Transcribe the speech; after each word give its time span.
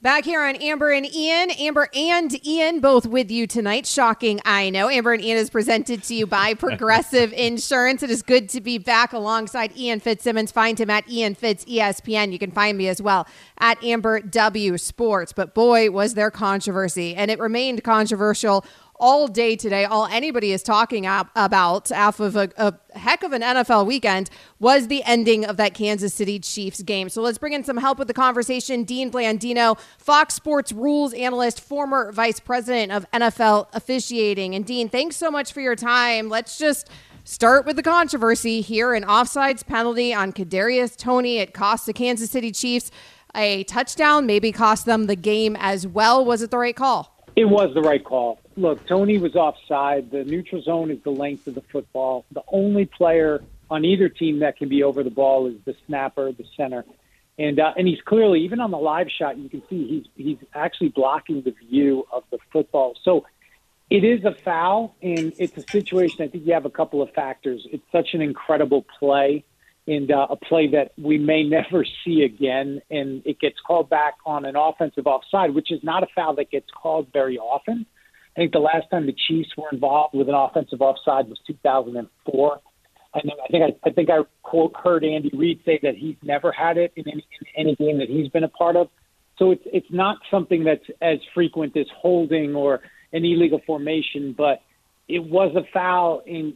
Back 0.00 0.24
here 0.24 0.44
on 0.44 0.54
Amber 0.54 0.92
and 0.92 1.12
Ian. 1.12 1.50
Amber 1.50 1.88
and 1.92 2.46
Ian 2.46 2.78
both 2.78 3.04
with 3.04 3.32
you 3.32 3.48
tonight. 3.48 3.84
Shocking, 3.84 4.38
I 4.44 4.70
know. 4.70 4.88
Amber 4.88 5.12
and 5.12 5.20
Ian 5.20 5.38
is 5.38 5.50
presented 5.50 6.04
to 6.04 6.14
you 6.14 6.24
by 6.24 6.54
Progressive 6.58 7.32
Insurance. 7.32 8.04
It 8.04 8.10
is 8.10 8.22
good 8.22 8.48
to 8.50 8.60
be 8.60 8.78
back 8.78 9.12
alongside 9.12 9.76
Ian 9.76 9.98
Fitzsimmons. 9.98 10.52
Find 10.52 10.78
him 10.78 10.88
at 10.88 11.10
Ian 11.10 11.34
Fitz 11.34 11.64
ESPN. 11.64 12.30
You 12.30 12.38
can 12.38 12.52
find 12.52 12.78
me 12.78 12.86
as 12.86 13.02
well 13.02 13.26
at 13.58 13.82
Amber 13.82 14.20
W 14.20 14.78
Sports. 14.78 15.32
But 15.32 15.52
boy, 15.52 15.90
was 15.90 16.14
there 16.14 16.30
controversy, 16.30 17.16
and 17.16 17.28
it 17.28 17.40
remained 17.40 17.82
controversial 17.82 18.64
all 18.98 19.28
day 19.28 19.56
today. 19.56 19.84
All 19.84 20.06
anybody 20.06 20.52
is 20.52 20.62
talking 20.62 21.06
about 21.06 21.90
off 21.92 22.20
of 22.20 22.36
a, 22.36 22.50
a, 22.56 22.74
heck 22.98 23.22
of 23.22 23.32
an 23.32 23.42
NFL 23.42 23.86
weekend 23.86 24.30
was 24.58 24.88
the 24.88 25.02
ending 25.04 25.44
of 25.44 25.56
that 25.56 25.74
Kansas 25.74 26.12
City 26.12 26.38
Chiefs 26.38 26.82
game. 26.82 27.08
So 27.08 27.22
let's 27.22 27.38
bring 27.38 27.52
in 27.52 27.64
some 27.64 27.76
help 27.76 27.98
with 27.98 28.08
the 28.08 28.14
conversation. 28.14 28.84
Dean 28.84 29.10
Blandino, 29.10 29.78
Fox 29.98 30.34
Sports 30.34 30.72
rules 30.72 31.12
analyst, 31.14 31.60
former 31.60 32.12
vice 32.12 32.40
president 32.40 32.92
of 32.92 33.10
NFL 33.12 33.68
officiating. 33.72 34.54
And 34.54 34.64
Dean, 34.64 34.88
thanks 34.88 35.16
so 35.16 35.30
much 35.30 35.52
for 35.52 35.60
your 35.60 35.76
time. 35.76 36.28
Let's 36.28 36.58
just 36.58 36.90
start 37.24 37.66
with 37.66 37.76
the 37.76 37.82
controversy 37.82 38.60
here. 38.60 38.94
An 38.94 39.04
offsides 39.04 39.64
penalty 39.64 40.12
on 40.12 40.32
Kadarius 40.32 40.96
Toney. 40.96 41.38
It 41.38 41.54
cost 41.54 41.86
the 41.86 41.92
Kansas 41.92 42.30
City 42.30 42.50
Chiefs 42.50 42.90
a 43.34 43.64
touchdown, 43.64 44.26
maybe 44.26 44.52
cost 44.52 44.86
them 44.86 45.06
the 45.06 45.16
game 45.16 45.56
as 45.60 45.86
well. 45.86 46.24
Was 46.24 46.42
it 46.42 46.50
the 46.50 46.58
right 46.58 46.74
call? 46.74 47.14
It 47.36 47.44
was 47.44 47.72
the 47.74 47.82
right 47.82 48.04
call. 48.04 48.40
Look, 48.58 48.84
Toney 48.88 49.18
was 49.18 49.36
offside. 49.36 50.10
The 50.10 50.24
neutral 50.24 50.60
zone 50.62 50.90
is 50.90 50.98
the 51.04 51.10
length 51.10 51.46
of 51.46 51.54
the 51.54 51.60
football. 51.60 52.24
The 52.32 52.42
only 52.48 52.86
player 52.86 53.40
on 53.70 53.84
either 53.84 54.08
team 54.08 54.40
that 54.40 54.56
can 54.56 54.68
be 54.68 54.82
over 54.82 55.04
the 55.04 55.10
ball 55.10 55.46
is 55.46 55.54
the 55.64 55.76
snapper, 55.86 56.32
the 56.32 56.44
center, 56.56 56.84
and 57.38 57.60
uh, 57.60 57.74
and 57.76 57.86
he's 57.86 58.00
clearly 58.00 58.40
even 58.40 58.58
on 58.58 58.72
the 58.72 58.78
live 58.78 59.06
shot 59.16 59.38
you 59.38 59.48
can 59.48 59.62
see 59.70 59.86
he's 59.86 60.26
he's 60.26 60.38
actually 60.54 60.88
blocking 60.88 61.42
the 61.42 61.52
view 61.52 62.04
of 62.12 62.24
the 62.32 62.38
football. 62.52 62.96
So 63.04 63.26
it 63.90 64.02
is 64.02 64.24
a 64.24 64.34
foul, 64.34 64.96
and 65.00 65.32
it's 65.38 65.56
a 65.56 65.62
situation. 65.62 66.24
I 66.24 66.26
think 66.26 66.44
you 66.44 66.52
have 66.54 66.64
a 66.64 66.70
couple 66.70 67.00
of 67.00 67.12
factors. 67.12 67.64
It's 67.70 67.86
such 67.92 68.08
an 68.14 68.22
incredible 68.22 68.84
play 68.98 69.44
and 69.86 70.10
uh, 70.10 70.26
a 70.30 70.36
play 70.36 70.66
that 70.72 70.94
we 71.00 71.16
may 71.16 71.44
never 71.48 71.84
see 72.04 72.22
again. 72.22 72.82
And 72.90 73.22
it 73.24 73.38
gets 73.38 73.60
called 73.64 73.88
back 73.88 74.14
on 74.26 74.44
an 74.44 74.56
offensive 74.56 75.06
offside, 75.06 75.54
which 75.54 75.70
is 75.70 75.84
not 75.84 76.02
a 76.02 76.08
foul 76.12 76.34
that 76.34 76.50
gets 76.50 76.70
called 76.72 77.06
very 77.12 77.38
often. 77.38 77.86
I 78.38 78.42
think 78.42 78.52
the 78.52 78.60
last 78.60 78.88
time 78.88 79.06
the 79.06 79.16
Chiefs 79.26 79.50
were 79.56 79.66
involved 79.72 80.14
with 80.14 80.28
an 80.28 80.34
offensive 80.36 80.80
offside 80.80 81.28
was 81.28 81.40
2004. 81.48 82.60
And 83.14 83.32
I 83.32 83.46
think 83.50 83.64
I, 83.64 83.88
I 83.88 83.92
think 83.92 84.10
I 84.10 84.18
quote 84.44 84.76
heard 84.76 85.04
Andy 85.04 85.32
Reid 85.36 85.60
say 85.64 85.80
that 85.82 85.96
he's 85.96 86.14
never 86.22 86.52
had 86.52 86.78
it 86.78 86.92
in 86.94 87.08
any, 87.08 87.26
in 87.40 87.46
any 87.66 87.74
game 87.74 87.98
that 87.98 88.08
he's 88.08 88.28
been 88.28 88.44
a 88.44 88.48
part 88.48 88.76
of. 88.76 88.90
So 89.38 89.50
it's 89.50 89.64
it's 89.66 89.90
not 89.90 90.18
something 90.30 90.62
that's 90.62 90.84
as 91.02 91.18
frequent 91.34 91.76
as 91.76 91.86
holding 91.96 92.54
or 92.54 92.80
an 93.12 93.24
illegal 93.24 93.60
formation, 93.66 94.36
but 94.38 94.62
it 95.08 95.24
was 95.24 95.56
a 95.56 95.64
foul, 95.72 96.22
and 96.24 96.54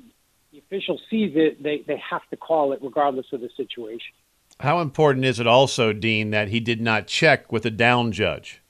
the 0.53 0.59
official 0.59 1.01
sees 1.11 1.33
it, 1.35 1.61
they, 1.61 1.83
they 1.89 2.01
have 2.11 2.23
to 2.31 2.37
call 2.37 2.73
it 2.75 2.79
regardless 2.81 3.27
of 3.33 3.41
the 3.41 3.49
situation. 3.57 4.15
How 4.61 4.81
important 4.81 5.25
is 5.25 5.41
it 5.41 5.49
also, 5.49 5.93
Dean, 5.93 6.31
that 6.31 6.49
he 6.49 6.61
did 6.61 6.81
not 6.81 7.09
check 7.09 7.51
with 7.51 7.67
a 7.67 7.71
down 7.71 8.13
judge? 8.13 8.62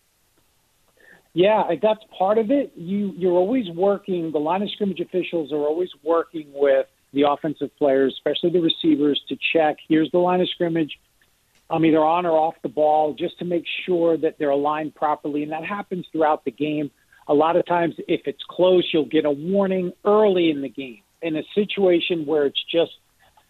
Yeah, 1.35 1.63
that's 1.81 2.01
part 2.17 2.39
of 2.39 2.51
it. 2.51 2.73
You 2.77 3.13
you're 3.17 3.33
always 3.33 3.69
working. 3.71 4.33
The 4.33 4.39
line 4.39 4.63
of 4.63 4.71
scrimmage 4.71 5.01
officials 5.01 5.53
are 5.53 5.57
always 5.57 5.89
working 6.03 6.49
with 6.55 6.87
the 7.15 7.23
offensive 7.29 7.71
players, 7.79 8.15
especially 8.19 8.51
the 8.51 8.61
receivers, 8.61 9.21
to 9.29 9.37
check. 9.53 9.77
Here's 9.89 10.11
the 10.11 10.19
line 10.19 10.41
of 10.41 10.49
scrimmage. 10.51 10.99
I'm 11.71 11.85
either 11.87 12.01
on 12.01 12.27
or 12.27 12.33
off 12.33 12.55
the 12.63 12.69
ball, 12.69 13.15
just 13.15 13.39
to 13.39 13.47
make 13.47 13.65
sure 13.87 14.19
that 14.19 14.37
they're 14.39 14.51
aligned 14.51 14.95
properly, 14.95 15.43
and 15.43 15.53
that 15.53 15.65
happens 15.65 16.07
throughout 16.13 16.45
the 16.45 16.51
game. 16.51 16.91
A 17.29 17.35
lot 17.35 17.57
of 17.57 17.65
times, 17.65 17.95
if 18.09 18.23
it's 18.27 18.43
close, 18.51 18.87
you'll 18.93 19.07
get 19.07 19.25
a 19.25 19.31
warning 19.31 19.93
early 20.05 20.51
in 20.51 20.61
the 20.61 20.69
game 20.69 21.03
in 21.23 21.37
a 21.37 21.43
situation 21.55 22.27
where 22.27 22.45
it's 22.45 22.63
just 22.71 22.93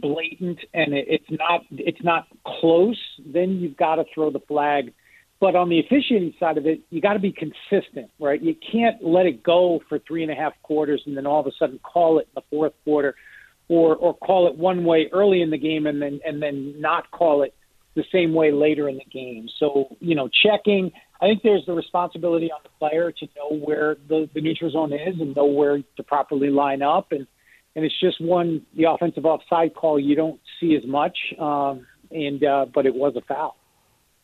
blatant 0.01 0.59
and 0.75 0.93
it's 0.93 1.31
not 1.31 1.63
it's 1.71 2.03
not 2.03 2.27
close, 2.45 3.01
then 3.25 3.61
you've 3.61 3.77
got 3.77 3.97
to 3.97 4.05
throw 4.15 4.31
the 4.31 4.41
flag. 4.41 4.93
But 5.43 5.57
on 5.57 5.69
the 5.69 5.81
officiating 5.81 6.35
side 6.39 6.57
of 6.57 6.67
it, 6.67 6.83
you 6.91 7.01
got 7.01 7.15
to 7.15 7.19
be 7.19 7.33
consistent, 7.33 8.13
right? 8.21 8.41
You 8.41 8.55
can't 8.55 9.03
let 9.03 9.27
it 9.27 9.43
go 9.43 9.81
for 9.89 9.99
three 9.99 10.23
and 10.23 10.31
a 10.31 10.37
half 10.37 10.53
quarters 10.63 11.03
and 11.05 11.17
then 11.17 11.27
all 11.27 11.41
of 11.41 11.49
a 11.49 11.51
sudden 11.59 11.81
call 11.83 12.21
it 12.21 12.29
in 12.29 12.35
the 12.37 12.43
fourth 12.49 12.75
quarter, 12.85 13.17
or 13.69 13.97
or 13.97 14.15
call 14.15 14.47
it 14.47 14.57
one 14.57 14.85
way 14.85 15.09
early 15.13 15.43
in 15.43 15.51
the 15.51 15.59
game 15.59 15.89
and 15.89 16.01
then 16.01 16.21
and 16.25 16.41
then 16.41 16.81
not 16.81 17.11
call 17.11 17.43
it 17.43 17.57
the 17.97 18.05
same 18.13 18.35
way 18.35 18.53
later 18.53 18.89
in 18.89 18.99
the 18.99 19.05
game. 19.13 19.49
So 19.59 19.97
you 19.99 20.15
know, 20.15 20.29
checking. 20.45 20.93
I 21.21 21.27
think 21.27 21.43
there's 21.43 21.67
the 21.67 21.73
responsibility 21.73 22.53
on 22.53 22.61
the 22.63 22.71
player 22.79 23.11
to 23.11 23.29
know 23.37 23.57
where 23.57 23.97
the, 24.09 24.31
the 24.33 24.41
neutral 24.41 24.71
zone 24.71 24.93
is 24.93 25.21
and 25.21 25.35
know 25.35 25.47
where 25.47 25.79
to 25.97 26.03
properly 26.05 26.51
line 26.51 26.83
up 26.83 27.11
and 27.11 27.27
and 27.75 27.85
it's 27.85 27.99
just 27.99 28.21
one 28.21 28.63
the 28.77 28.85
offensive 28.85 29.27
offside 29.27 29.75
call 29.75 29.99
you 29.99 30.15
don't 30.15 30.41
see 30.61 30.77
as 30.77 30.87
much, 30.87 31.19
um, 31.41 31.85
and 32.13 32.45
uh, 32.45 32.67
but 32.73 32.87
it 32.87 32.95
was 32.95 33.17
a 33.17 33.23
foul. 33.23 33.57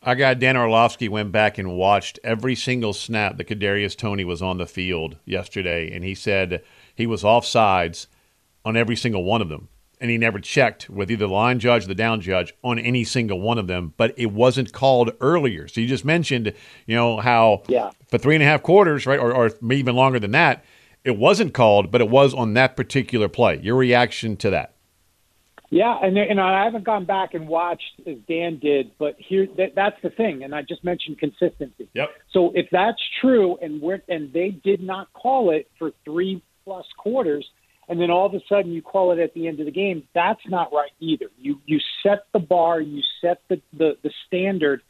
Our 0.03 0.15
guy 0.15 0.33
Dan 0.33 0.55
Orlovsky 0.55 1.09
went 1.09 1.31
back 1.31 1.57
and 1.57 1.75
watched 1.75 2.19
every 2.23 2.55
single 2.55 2.93
snap 2.93 3.37
that 3.37 3.47
Kadarius 3.47 3.97
Toney 3.97 4.23
was 4.23 4.41
on 4.41 4.57
the 4.57 4.65
field 4.65 5.17
yesterday, 5.25 5.93
and 5.93 6.03
he 6.03 6.15
said 6.15 6.63
he 6.95 7.05
was 7.05 7.23
offsides 7.23 8.07
on 8.63 8.77
every 8.77 8.95
single 8.95 9.23
one 9.23 9.41
of 9.41 9.49
them, 9.49 9.67
and 9.99 10.09
he 10.09 10.17
never 10.17 10.39
checked 10.39 10.89
with 10.89 11.11
either 11.11 11.27
the 11.27 11.33
line 11.33 11.59
judge 11.59 11.83
or 11.83 11.87
the 11.87 11.95
down 11.95 12.21
judge 12.21 12.53
on 12.63 12.79
any 12.79 13.03
single 13.03 13.41
one 13.41 13.57
of 13.57 13.67
them. 13.67 13.93
But 13.97 14.13
it 14.17 14.31
wasn't 14.31 14.71
called 14.71 15.11
earlier. 15.19 15.67
So 15.67 15.81
you 15.81 15.87
just 15.87 16.05
mentioned, 16.05 16.53
you 16.85 16.95
know, 16.95 17.17
how 17.17 17.63
yeah. 17.67 17.91
for 18.07 18.17
three 18.17 18.35
and 18.35 18.43
a 18.43 18.47
half 18.47 18.63
quarters, 18.63 19.05
right, 19.05 19.19
or, 19.19 19.33
or 19.33 19.51
even 19.71 19.95
longer 19.95 20.19
than 20.19 20.31
that 20.31 20.63
it 21.03 21.17
wasn't 21.17 21.53
called, 21.53 21.91
but 21.91 22.01
it 22.01 22.09
was 22.09 22.33
on 22.33 22.53
that 22.53 22.75
particular 22.75 23.29
play. 23.29 23.59
Your 23.61 23.75
reaction 23.75 24.35
to 24.37 24.49
that? 24.49 24.75
Yeah, 25.71 25.95
and 26.01 26.17
and 26.17 26.41
I 26.41 26.63
haven't 26.63 26.83
gone 26.83 27.05
back 27.05 27.35
and 27.35 27.47
watched 27.47 28.01
as 28.07 28.17
Dan 28.27 28.57
did, 28.57 28.91
but 28.97 29.15
here 29.19 29.47
that, 29.57 29.75
that's 29.75 29.97
the 30.01 30.09
thing, 30.09 30.43
and 30.43 30.55
I 30.55 30.63
just 30.63 30.83
mentioned 30.83 31.19
consistency. 31.19 31.87
Yep. 31.93 32.09
So 32.31 32.51
if 32.55 32.67
that's 32.71 33.01
true, 33.21 33.57
and 33.61 33.79
we're 33.79 34.01
and 34.07 34.33
they 34.33 34.49
did 34.49 34.81
not 34.81 35.13
call 35.13 35.51
it 35.51 35.69
for 35.77 35.91
three 36.03 36.41
plus 36.65 36.85
quarters, 36.97 37.47
and 37.87 38.01
then 38.01 38.09
all 38.09 38.25
of 38.25 38.33
a 38.33 38.39
sudden 38.49 38.71
you 38.71 38.81
call 38.81 39.11
it 39.11 39.19
at 39.19 39.35
the 39.35 39.47
end 39.47 39.59
of 39.59 39.67
the 39.67 39.71
game, 39.71 40.07
that's 40.15 40.41
not 40.47 40.73
right 40.73 40.91
either. 40.99 41.27
You 41.37 41.61
you 41.67 41.79
set 42.01 42.25
the 42.33 42.39
bar, 42.39 42.81
you 42.81 43.03
set 43.21 43.41
the 43.47 43.61
the, 43.77 43.95
the 44.01 44.11
standard 44.25 44.81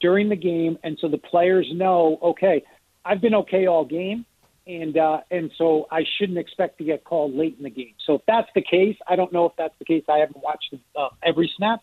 during 0.00 0.28
the 0.28 0.36
game, 0.36 0.76
and 0.84 0.98
so 1.00 1.08
the 1.08 1.16
players 1.16 1.66
know, 1.72 2.18
okay, 2.22 2.62
I've 3.06 3.22
been 3.22 3.34
okay 3.36 3.66
all 3.66 3.86
game 3.86 4.26
and 4.66 4.96
uh, 4.96 5.20
and 5.30 5.50
so 5.56 5.86
I 5.90 6.04
shouldn't 6.18 6.38
expect 6.38 6.78
to 6.78 6.84
get 6.84 7.04
called 7.04 7.34
late 7.34 7.56
in 7.56 7.64
the 7.64 7.70
game. 7.70 7.94
So 8.06 8.14
if 8.14 8.22
that's 8.26 8.48
the 8.54 8.62
case, 8.62 8.96
I 9.08 9.16
don't 9.16 9.32
know 9.32 9.46
if 9.46 9.52
that's 9.56 9.74
the 9.78 9.84
case. 9.84 10.04
I 10.08 10.18
haven't 10.18 10.42
watched 10.42 10.74
uh, 10.96 11.08
every 11.22 11.50
snap. 11.56 11.80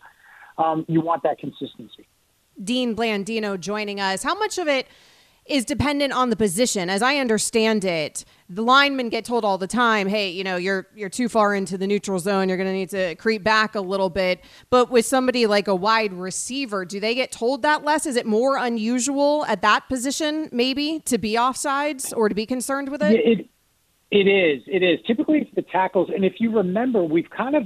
Um, 0.58 0.84
you 0.88 1.00
want 1.00 1.22
that 1.24 1.38
consistency. 1.38 2.06
Dean 2.62 2.94
Blandino 2.94 3.58
joining 3.58 4.00
us. 4.00 4.22
How 4.22 4.34
much 4.34 4.58
of 4.58 4.68
it 4.68 4.86
is 5.46 5.64
dependent 5.64 6.12
on 6.12 6.30
the 6.30 6.36
position. 6.36 6.88
As 6.88 7.02
I 7.02 7.16
understand 7.16 7.84
it, 7.84 8.24
the 8.48 8.62
linemen 8.62 9.10
get 9.10 9.24
told 9.24 9.44
all 9.44 9.58
the 9.58 9.66
time, 9.66 10.08
"Hey, 10.08 10.30
you 10.30 10.42
know, 10.42 10.56
you're 10.56 10.86
you're 10.94 11.10
too 11.10 11.28
far 11.28 11.54
into 11.54 11.76
the 11.76 11.86
neutral 11.86 12.18
zone. 12.18 12.48
You're 12.48 12.56
going 12.56 12.68
to 12.68 12.72
need 12.72 12.90
to 12.90 13.14
creep 13.16 13.42
back 13.42 13.74
a 13.74 13.80
little 13.80 14.10
bit." 14.10 14.40
But 14.70 14.90
with 14.90 15.04
somebody 15.04 15.46
like 15.46 15.68
a 15.68 15.74
wide 15.74 16.12
receiver, 16.12 16.84
do 16.84 16.98
they 16.98 17.14
get 17.14 17.30
told 17.30 17.62
that 17.62 17.84
less? 17.84 18.06
Is 18.06 18.16
it 18.16 18.26
more 18.26 18.56
unusual 18.56 19.44
at 19.46 19.60
that 19.62 19.88
position 19.88 20.48
maybe 20.52 21.00
to 21.00 21.18
be 21.18 21.34
offsides 21.34 22.16
or 22.16 22.28
to 22.28 22.34
be 22.34 22.46
concerned 22.46 22.90
with 22.90 23.02
it? 23.02 23.14
It 23.14 23.48
it 24.10 24.28
is. 24.28 24.62
It 24.66 24.82
is. 24.82 25.00
Typically 25.06 25.40
it's 25.40 25.54
the 25.54 25.62
tackles 25.62 26.08
and 26.14 26.24
if 26.24 26.34
you 26.38 26.56
remember, 26.56 27.02
we've 27.02 27.30
kind 27.30 27.56
of 27.56 27.64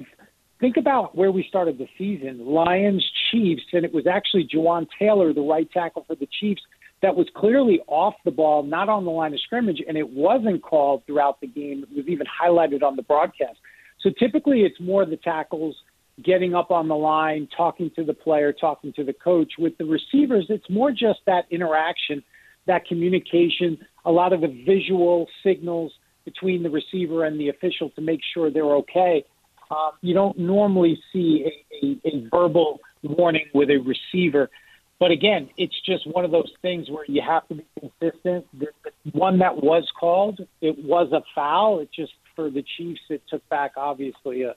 think 0.61 0.77
about 0.77 1.17
where 1.17 1.31
we 1.31 1.45
started 1.49 1.79
the 1.79 1.87
season. 1.97 2.45
Lions, 2.45 3.09
Chiefs, 3.31 3.63
and 3.73 3.85
it 3.85 3.93
was 3.93 4.07
actually 4.07 4.49
Jawaan 4.53 4.89
Taylor, 4.99 5.33
the 5.33 5.41
right 5.41 5.71
tackle 5.71 6.05
for 6.07 6.17
the 6.17 6.27
Chiefs 6.41 6.63
that 7.03 7.15
was 7.15 7.27
clearly 7.37 7.81
off 7.87 8.15
the 8.25 8.31
ball, 8.31 8.63
not 8.63 8.89
on 8.89 9.05
the 9.05 9.11
line 9.11 9.33
of 9.33 9.41
scrimmage, 9.41 9.83
and 9.87 9.97
it 9.97 10.09
wasn't 10.09 10.63
called 10.63 11.03
throughout 11.07 11.41
the 11.41 11.47
game. 11.47 11.85
It 11.91 11.97
was 11.97 12.07
even 12.09 12.27
highlighted 12.27 12.83
on 12.83 12.97
the 12.97 13.03
broadcast. 13.03 13.59
So 14.01 14.11
typically 14.19 14.63
it's 14.63 14.81
more 14.81 15.05
the 15.07 15.17
tackles 15.17 15.77
getting 16.25 16.55
up 16.55 16.71
on 16.71 16.89
the 16.89 16.97
line, 16.97 17.49
talking 17.57 17.91
to 17.97 18.05
the 18.05 18.15
player, 18.15 18.53
talking 18.53 18.93
to 18.95 19.05
the 19.05 19.13
coach. 19.13 19.53
With 19.59 19.79
the 19.79 19.85
receivers, 19.85 20.47
it's 20.49 20.69
more 20.69 20.91
just 20.91 21.21
that 21.27 21.45
interaction, 21.51 22.23
that 22.67 22.87
communication, 22.87 23.79
a 24.05 24.11
lot 24.11 24.33
of 24.33 24.41
the 24.41 24.65
visual 24.67 25.29
signals 25.45 25.93
between 26.25 26.63
the 26.63 26.71
receiver 26.71 27.25
and 27.25 27.39
the 27.39 27.49
official 27.49 27.91
to 27.91 28.01
make 28.01 28.21
sure 28.35 28.51
they're 28.51 28.65
okay. 28.65 29.25
Um, 29.71 29.91
you 30.01 30.15
don't 30.15 30.39
normally 30.39 31.01
see 31.13 31.47
a, 31.83 31.87
a, 31.87 32.01
a 32.05 32.29
verbal 32.31 32.81
warning 33.03 33.47
with 33.55 33.71
a 33.71 33.79
receiver. 33.79 34.51
But 35.01 35.13
again, 35.13 35.49
it's 35.57 35.81
just 35.87 36.07
one 36.07 36.25
of 36.25 36.33
those 36.33 36.53
things 36.61 36.91
where 36.91 37.05
you 37.07 37.23
have 37.23 37.47
to 37.49 37.55
be 37.55 37.65
consistent. 37.79 38.47
The, 38.59 38.67
the 38.85 39.11
one 39.13 39.39
that 39.39 39.63
was 39.63 39.89
called, 39.99 40.41
it 40.61 40.77
was 40.85 41.13
a 41.13 41.23
foul. 41.35 41.81
It 41.81 41.91
just 41.93 42.13
for 42.35 42.51
the 42.51 42.65
Chiefs, 42.77 43.01
it 43.09 43.23
took 43.29 43.49
back 43.49 43.73
obviously 43.77 44.43
a, 44.43 44.55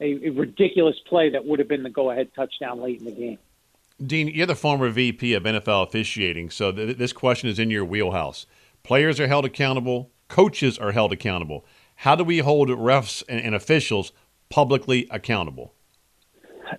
a, 0.00 0.26
a 0.26 0.30
ridiculous 0.30 0.96
play 1.08 1.30
that 1.30 1.44
would 1.44 1.60
have 1.60 1.68
been 1.68 1.84
the 1.84 1.90
go-ahead 1.90 2.30
touchdown 2.34 2.80
late 2.82 2.98
in 2.98 3.04
the 3.04 3.12
game. 3.12 3.38
Dean, 4.04 4.28
you're 4.28 4.46
the 4.46 4.54
former 4.54 4.90
VP 4.90 5.32
of 5.34 5.44
NFL 5.44 5.86
officiating, 5.86 6.50
so 6.50 6.70
th- 6.70 6.98
this 6.98 7.12
question 7.12 7.48
is 7.48 7.58
in 7.58 7.70
your 7.70 7.84
wheelhouse. 7.84 8.46
Players 8.82 9.18
are 9.18 9.26
held 9.26 9.44
accountable, 9.44 10.10
coaches 10.28 10.78
are 10.78 10.92
held 10.92 11.12
accountable. 11.12 11.64
How 12.00 12.14
do 12.14 12.22
we 12.22 12.38
hold 12.38 12.68
refs 12.68 13.22
and, 13.28 13.40
and 13.40 13.54
officials 13.54 14.12
publicly 14.50 15.08
accountable? 15.10 15.72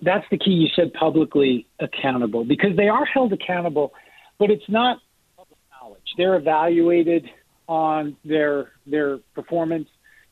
That's 0.02 0.24
the 0.30 0.38
key. 0.38 0.52
You 0.52 0.68
said 0.74 0.92
publicly 0.92 1.66
accountable 1.80 2.44
because 2.44 2.76
they 2.76 2.88
are 2.88 3.04
held 3.04 3.32
accountable, 3.32 3.92
but 4.38 4.50
it's 4.50 4.68
not 4.68 4.98
public 5.36 5.58
knowledge. 5.70 6.02
They're 6.16 6.36
evaluated 6.36 7.28
on 7.68 8.16
their 8.24 8.72
their 8.86 9.18
performance. 9.34 9.88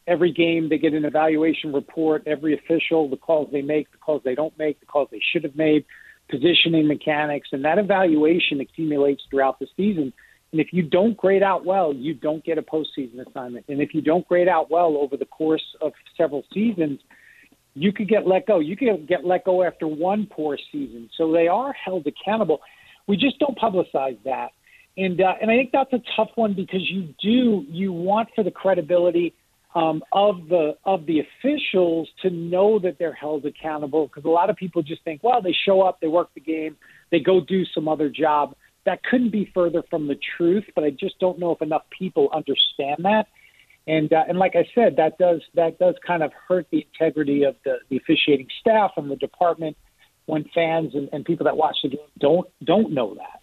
Every 0.07 0.33
game, 0.33 0.69
they 0.69 0.79
get 0.79 0.95
an 0.95 1.05
evaluation 1.05 1.73
report. 1.73 2.23
Every 2.27 2.55
official, 2.55 3.09
the 3.09 3.17
calls 3.17 3.49
they 3.51 3.63
make, 3.63 3.91
the 3.91 3.99
calls 3.99 4.23
they 4.25 4.37
don't 4.37 4.57
make, 4.57 4.79
the 4.79 4.87
calls 4.87 5.09
they 5.11 5.21
should 5.33 5.43
have 5.43 5.57
made, 5.57 5.85
positioning 6.31 6.87
mechanics, 6.87 7.49
and 7.51 7.65
that 7.65 7.79
evaluation 7.79 8.61
accumulates 8.61 9.23
throughout 9.29 9.59
the 9.59 9.67
season. 9.77 10.13
And 10.53 10.61
if 10.61 10.69
you 10.73 10.83
don't 10.83 11.17
grade 11.17 11.43
out 11.43 11.65
well, 11.65 11.93
you 11.93 12.15
don't 12.15 12.45
get 12.45 12.57
a 12.57 12.63
postseason 12.63 13.27
assignment. 13.27 13.67
And 13.69 13.81
if 13.81 13.95
you 13.95 14.01
don't 14.01 14.27
grade 14.29 14.49
out 14.49 14.71
well 14.71 14.97
over 14.97 15.17
the 15.17 15.25
course 15.25 15.65
of 15.83 15.93
several 16.17 16.45
seasons, 16.55 17.01
you 17.77 17.93
could 17.93 18.09
get 18.09 18.27
let 18.27 18.47
go. 18.47 18.59
You 18.59 18.77
could 18.77 19.07
get 19.07 19.25
let 19.25 19.45
go 19.45 19.63
after 19.63 19.87
one 19.87 20.27
poor 20.31 20.59
season. 20.73 21.11
So 21.17 21.31
they 21.31 21.47
are 21.47 21.73
held 21.73 22.07
accountable. 22.07 22.61
We 23.07 23.19
just 23.19 23.39
don't 23.39 23.57
publicize 23.57 24.19
that. 24.25 24.53
And 24.97 25.21
uh, 25.21 25.35
and 25.41 25.51
I 25.51 25.57
think 25.57 25.71
that's 25.73 25.93
a 25.93 26.01
tough 26.17 26.31
one 26.37 26.55
because 26.55 26.81
you 26.91 27.15
do 27.21 27.67
you 27.69 27.93
want 27.93 28.31
for 28.35 28.43
the 28.43 28.51
credibility 28.51 29.35
um, 29.75 30.03
of 30.11 30.49
the 30.49 30.79
of 30.87 31.05
the 31.05 31.21
officials 31.21 32.09
to 32.23 32.31
know 32.31 32.79
that 32.79 32.99
they're 32.99 33.13
held 33.13 33.45
accountable 33.45 34.07
because 34.07 34.25
a 34.25 34.31
lot 34.31 34.49
of 34.49 34.57
people 34.57 34.83
just 34.83 35.05
think, 35.05 35.23
well, 35.23 35.43
they 35.43 35.55
show 35.67 35.83
up, 35.83 36.01
they 36.01 36.09
work 36.09 36.31
the 36.35 36.41
game, 36.41 36.77
they 37.11 37.21
go 37.21 37.41
do 37.41 37.67
some 37.67 37.89
other 37.89 38.09
job. 38.09 38.57
That 38.87 39.03
couldn't 39.03 39.33
be 39.33 39.51
further 39.53 39.83
from 39.91 40.09
the 40.09 40.17
truth, 40.37 40.65
but 40.75 40.85
I 40.85 40.91
just 40.91 41.19
don't 41.19 41.39
know 41.39 41.51
if 41.51 41.61
enough 41.61 41.83
people 41.97 42.31
understand 42.33 43.05
that. 43.05 43.27
And 43.87 44.13
uh, 44.13 44.25
and 44.29 44.39
like 44.39 44.57
I 44.57 44.67
said, 44.75 44.97
that 44.97 45.17
does 45.19 45.43
that 45.55 45.79
does 45.79 45.95
kind 46.05 46.23
of 46.23 46.33
hurt 46.49 46.67
the 46.71 46.87
integrity 46.93 47.45
of 47.45 47.57
the, 47.65 47.77
the 47.89 47.97
officiating 47.97 48.49
staff 48.61 48.93
and 48.97 49.11
the 49.11 49.17
department 49.17 49.77
when 50.27 50.45
fans 50.55 50.95
and, 50.95 51.09
and 51.13 51.25
people 51.25 51.45
that 51.45 51.57
watch 51.57 51.77
the 51.83 51.91
game 51.91 52.01
don't 52.19 52.49
don't 52.65 52.93
know 52.93 53.15
that. 53.15 53.43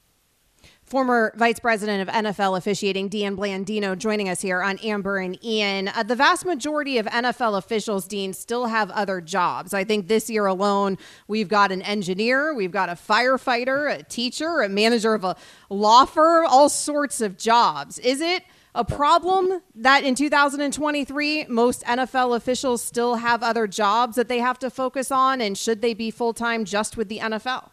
Former 0.84 1.34
Vice 1.38 1.60
President 1.60 2.08
of 2.08 2.14
NFL 2.14 2.58
officiating 2.58 3.08
Dean 3.08 3.36
Blandino 3.36 3.98
joining 3.98 4.30
us 4.30 4.42
here 4.42 4.62
on 4.62 4.78
Amber 4.80 5.18
and 5.18 5.44
Ian. 5.44 5.88
Uh, 5.88 6.04
the 6.04 6.16
vast 6.16 6.46
majority 6.46 6.98
of 6.98 7.06
NFL 7.08 7.58
officials, 7.58 8.06
Dean, 8.06 8.34
still 8.34 8.66
have 8.66 8.92
other 8.92 9.22
jobs. 9.22 9.74
I 9.74 9.86
think 9.86 10.08
this 10.08 10.30
year 10.30 10.46
alone, 10.46 10.98
we've 11.28 11.48
got 11.48 11.72
an 11.72 11.82
engineer, 11.82 12.54
we've 12.54 12.72
got 12.72 12.90
a 12.90 12.94
firefighter, 12.94 13.98
a 13.98 14.04
teacher, 14.04 14.62
a 14.62 14.70
manager 14.70 15.14
of 15.14 15.24
a 15.24 15.36
law 15.70 16.06
firm, 16.06 16.46
all 16.48 16.70
sorts 16.70 17.22
of 17.22 17.38
jobs. 17.38 17.98
Is 18.00 18.22
it 18.22 18.44
a 18.76 18.84
problem 18.84 19.62
that 19.76 20.04
in 20.04 20.16
2023 20.16 21.46
most 21.48 21.84
NFL 21.84 22.36
officials 22.36 22.84
still 22.84 23.16
have 23.16 23.44
other 23.44 23.68
jobs 23.68 24.16
that 24.16 24.28
they 24.28 24.40
have 24.40 24.58
to 24.60 24.70
focus 24.70 25.12
on? 25.12 25.42
And 25.42 25.58
should 25.58 25.82
they 25.82 25.94
be 25.94 26.12
full 26.12 26.34
time 26.34 26.66
just 26.66 26.98
with 26.98 27.10
the 27.10 27.20
NFL? 27.20 27.70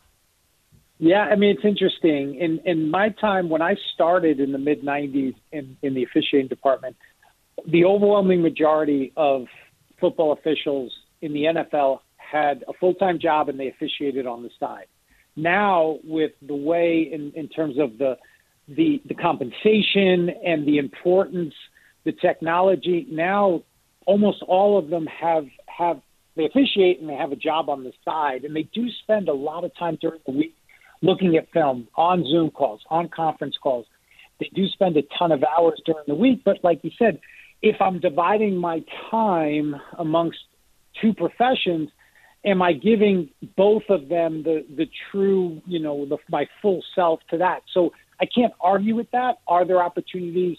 Yeah, 0.99 1.23
I 1.23 1.37
mean 1.37 1.57
it's 1.57 1.65
interesting. 1.65 2.35
In 2.35 2.61
in 2.67 2.91
my 2.91 3.09
time 3.09 3.49
when 3.49 3.63
I 3.63 3.77
started 3.95 4.39
in 4.39 4.53
the 4.53 4.59
mid 4.59 4.83
'90s 4.83 5.35
in 5.51 5.79
in 5.83 5.95
the 5.95 6.03
officiating 6.03 6.49
department, 6.49 6.97
the 7.67 7.87
overwhelming 7.87 8.43
majority 8.43 9.13
of 9.17 9.47
football 9.99 10.33
officials 10.33 10.93
in 11.23 11.33
the 11.33 11.45
NFL 11.45 12.01
had 12.17 12.65
a 12.69 12.75
full 12.75 12.93
time 12.95 13.19
job 13.19 13.49
and 13.49 13.59
they 13.59 13.69
officiated 13.69 14.27
on 14.27 14.43
the 14.43 14.51
side. 14.61 14.87
Now, 15.37 15.99
with 16.05 16.33
the 16.43 16.55
way 16.55 17.09
in 17.11 17.33
in 17.35 17.49
terms 17.49 17.79
of 17.79 17.97
the 17.97 18.19
the 18.77 19.03
the 19.07 19.15
compensation 19.15 20.31
and 20.45 20.67
the 20.67 20.79
importance, 20.79 21.55
the 22.05 22.13
technology, 22.13 23.07
now 23.11 23.63
almost 24.07 24.43
all 24.43 24.79
of 24.79 24.89
them 24.89 25.07
have 25.07 25.47
have 25.67 26.01
they 26.37 26.45
officiate 26.45 27.01
and 27.01 27.09
they 27.09 27.15
have 27.15 27.33
a 27.33 27.37
job 27.37 27.69
on 27.69 27.85
the 27.85 27.93
side, 28.05 28.45
and 28.45 28.55
they 28.55 28.63
do 28.63 28.89
spend 29.03 29.29
a 29.29 29.33
lot 29.33 29.65
of 29.65 29.77
time 29.77 29.99
during 30.01 30.21
the 30.27 30.33
week 30.33 30.55
looking 31.03 31.37
at 31.37 31.51
film 31.53 31.89
on 31.97 32.25
Zoom 32.25 32.51
calls, 32.51 32.81
on 32.89 33.09
conference 33.09 33.57
calls. 33.63 33.87
They 34.39 34.51
do 34.55 34.69
spend 34.69 34.97
a 34.97 35.03
ton 35.19 35.33
of 35.33 35.43
hours 35.45 35.81
during 35.85 36.05
the 36.07 36.15
week, 36.15 36.43
but 36.45 36.59
like 36.63 36.81
you 36.83 36.91
said, 36.99 37.21
if 37.63 37.77
I'm 37.81 38.01
dividing 38.01 38.57
my 38.57 38.83
time 39.11 39.77
amongst 39.99 40.39
two 41.01 41.13
professions, 41.13 41.91
am 42.45 42.63
I 42.63 42.73
giving 42.73 43.31
both 43.57 43.83
of 43.89 44.09
them 44.09 44.43
the 44.43 44.65
the 44.75 44.87
true, 45.11 45.61
you 45.67 45.81
know, 45.81 46.07
the, 46.07 46.19
my 46.31 46.47
full 46.63 46.83
self 46.95 47.21
to 47.31 47.39
that? 47.39 47.61
So 47.75 47.91
I 48.21 48.27
can't 48.27 48.53
argue 48.61 48.95
with 48.95 49.11
that. 49.13 49.39
Are 49.49 49.65
there 49.65 49.83
opportunities? 49.83 50.59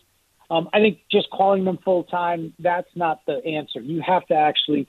Um, 0.50 0.70
I 0.74 0.80
think 0.80 1.00
just 1.10 1.30
calling 1.30 1.64
them 1.64 1.80
full 1.84 2.04
time, 2.04 2.54
that's 2.60 2.90
not 2.96 3.22
the 3.26 3.44
answer. 3.46 3.80
You 3.80 4.02
have 4.06 4.26
to 4.28 4.34
actually 4.34 4.88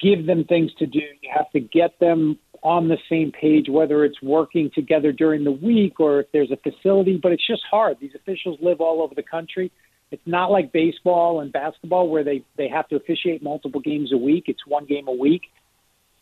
give 0.00 0.26
them 0.26 0.44
things 0.44 0.72
to 0.78 0.86
do. 0.86 0.98
You 0.98 1.30
have 1.34 1.50
to 1.52 1.60
get 1.60 1.98
them 2.00 2.38
on 2.62 2.88
the 2.88 2.96
same 3.08 3.30
page, 3.30 3.68
whether 3.68 4.04
it's 4.04 4.20
working 4.22 4.70
together 4.74 5.12
during 5.12 5.44
the 5.44 5.52
week 5.52 6.00
or 6.00 6.20
if 6.20 6.26
there's 6.32 6.50
a 6.50 6.56
facility, 6.56 7.20
but 7.22 7.30
it's 7.30 7.46
just 7.46 7.62
hard. 7.70 7.98
These 8.00 8.14
officials 8.14 8.58
live 8.60 8.80
all 8.80 9.02
over 9.02 9.14
the 9.14 9.22
country. 9.22 9.70
It's 10.10 10.26
not 10.26 10.50
like 10.50 10.72
baseball 10.72 11.40
and 11.40 11.52
basketball 11.52 12.08
where 12.08 12.24
they, 12.24 12.42
they 12.56 12.68
have 12.68 12.88
to 12.88 12.96
officiate 12.96 13.42
multiple 13.42 13.80
games 13.80 14.12
a 14.12 14.16
week. 14.16 14.44
It's 14.46 14.66
one 14.66 14.86
game 14.86 15.08
a 15.08 15.12
week. 15.12 15.42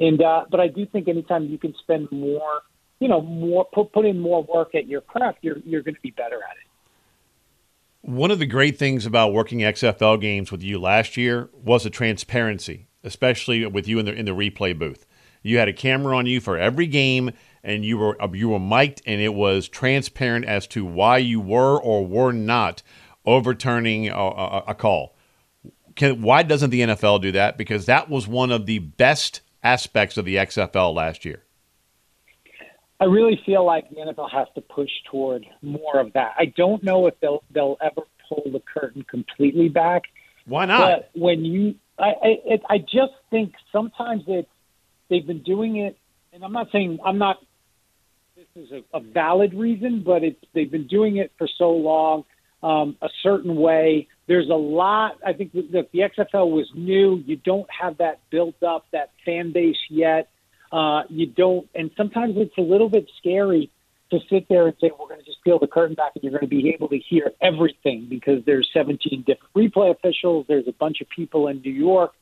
And 0.00 0.20
uh, 0.20 0.44
but 0.50 0.58
I 0.58 0.68
do 0.68 0.84
think 0.84 1.06
anytime 1.08 1.46
you 1.46 1.58
can 1.58 1.74
spend 1.80 2.10
more, 2.10 2.62
you 3.02 3.08
know, 3.08 3.20
more 3.20 3.64
put 3.64 3.92
put 3.92 4.06
in 4.06 4.20
more 4.20 4.44
work 4.44 4.76
at 4.76 4.86
your 4.86 5.00
craft, 5.00 5.38
you're 5.42 5.58
you're 5.64 5.82
going 5.82 5.96
to 5.96 6.00
be 6.00 6.12
better 6.12 6.36
at 6.36 6.56
it. 6.56 8.08
One 8.08 8.30
of 8.30 8.38
the 8.38 8.46
great 8.46 8.78
things 8.78 9.06
about 9.06 9.32
working 9.32 9.58
XFL 9.58 10.20
games 10.20 10.52
with 10.52 10.62
you 10.62 10.78
last 10.78 11.16
year 11.16 11.50
was 11.52 11.82
the 11.82 11.90
transparency, 11.90 12.86
especially 13.02 13.66
with 13.66 13.88
you 13.88 13.98
in 13.98 14.06
the 14.06 14.12
in 14.14 14.24
the 14.24 14.30
replay 14.30 14.78
booth. 14.78 15.04
You 15.42 15.58
had 15.58 15.66
a 15.66 15.72
camera 15.72 16.16
on 16.16 16.26
you 16.26 16.40
for 16.40 16.56
every 16.56 16.86
game, 16.86 17.32
and 17.64 17.84
you 17.84 17.98
were 17.98 18.22
uh, 18.22 18.28
you 18.32 18.50
were 18.50 18.60
mic'd, 18.60 19.02
and 19.04 19.20
it 19.20 19.34
was 19.34 19.68
transparent 19.68 20.44
as 20.44 20.68
to 20.68 20.84
why 20.84 21.18
you 21.18 21.40
were 21.40 21.80
or 21.80 22.06
were 22.06 22.32
not 22.32 22.84
overturning 23.26 24.10
a, 24.10 24.14
a, 24.14 24.64
a 24.68 24.74
call. 24.76 25.16
Can, 25.96 26.22
why 26.22 26.44
doesn't 26.44 26.70
the 26.70 26.82
NFL 26.82 27.20
do 27.20 27.32
that? 27.32 27.58
Because 27.58 27.86
that 27.86 28.08
was 28.08 28.28
one 28.28 28.52
of 28.52 28.66
the 28.66 28.78
best 28.78 29.40
aspects 29.64 30.16
of 30.16 30.24
the 30.24 30.36
XFL 30.36 30.94
last 30.94 31.24
year. 31.24 31.42
I 33.02 33.06
really 33.06 33.40
feel 33.44 33.64
like 33.64 33.90
the 33.90 33.96
NFL 33.96 34.30
has 34.30 34.48
to 34.54 34.60
push 34.60 34.90
toward 35.10 35.44
more 35.60 35.98
of 35.98 36.12
that. 36.12 36.34
I 36.38 36.46
don't 36.46 36.82
know 36.82 37.06
if 37.06 37.14
they'll 37.20 37.42
they'll 37.50 37.76
ever 37.82 38.02
pull 38.28 38.44
the 38.52 38.60
curtain 38.60 39.04
completely 39.08 39.68
back. 39.68 40.02
Why 40.46 40.66
not? 40.66 40.80
But 40.80 41.10
when 41.20 41.44
you, 41.44 41.74
I, 41.98 42.08
I, 42.08 42.38
it, 42.44 42.62
I 42.68 42.78
just 42.78 43.14
think 43.30 43.54
sometimes 43.72 44.24
it's 44.26 44.48
They've 45.12 45.26
been 45.26 45.42
doing 45.42 45.76
it, 45.76 45.98
and 46.32 46.42
I'm 46.42 46.54
not 46.54 46.68
saying 46.72 46.98
I'm 47.04 47.18
not. 47.18 47.36
This 48.34 48.46
is 48.56 48.72
a, 48.72 48.96
a 48.96 49.00
valid 49.00 49.52
reason, 49.52 50.02
but 50.02 50.24
it's 50.24 50.42
they've 50.54 50.70
been 50.70 50.86
doing 50.86 51.18
it 51.18 51.32
for 51.36 51.46
so 51.58 51.72
long, 51.72 52.24
um, 52.62 52.96
a 53.02 53.10
certain 53.22 53.56
way. 53.56 54.08
There's 54.26 54.48
a 54.48 54.54
lot. 54.54 55.18
I 55.22 55.34
think 55.34 55.52
that 55.52 55.90
the 55.92 55.98
XFL 55.98 56.50
was 56.50 56.66
new. 56.74 57.22
You 57.26 57.36
don't 57.36 57.68
have 57.70 57.98
that 57.98 58.20
built 58.30 58.62
up, 58.62 58.86
that 58.92 59.10
fan 59.26 59.52
base 59.52 59.76
yet. 59.90 60.30
Uh, 60.72 61.02
you 61.10 61.26
don't, 61.26 61.68
and 61.74 61.90
sometimes 61.96 62.34
it's 62.36 62.56
a 62.56 62.62
little 62.62 62.88
bit 62.88 63.06
scary 63.18 63.70
to 64.10 64.18
sit 64.30 64.48
there 64.48 64.66
and 64.66 64.76
say 64.80 64.90
we're 64.98 65.06
going 65.06 65.20
to 65.20 65.26
just 65.26 65.42
peel 65.44 65.58
the 65.58 65.66
curtain 65.66 65.94
back 65.94 66.12
and 66.14 66.24
you're 66.24 66.32
going 66.32 66.40
to 66.40 66.46
be 66.46 66.70
able 66.70 66.88
to 66.88 66.98
hear 66.98 67.32
everything 67.40 68.06
because 68.08 68.42
there's 68.46 68.68
17 68.72 69.24
different 69.26 69.52
replay 69.54 69.90
officials. 69.90 70.46
There's 70.48 70.68
a 70.68 70.72
bunch 70.72 71.00
of 71.00 71.08
people 71.08 71.48
in 71.48 71.60
New 71.60 71.72
York 71.72 72.12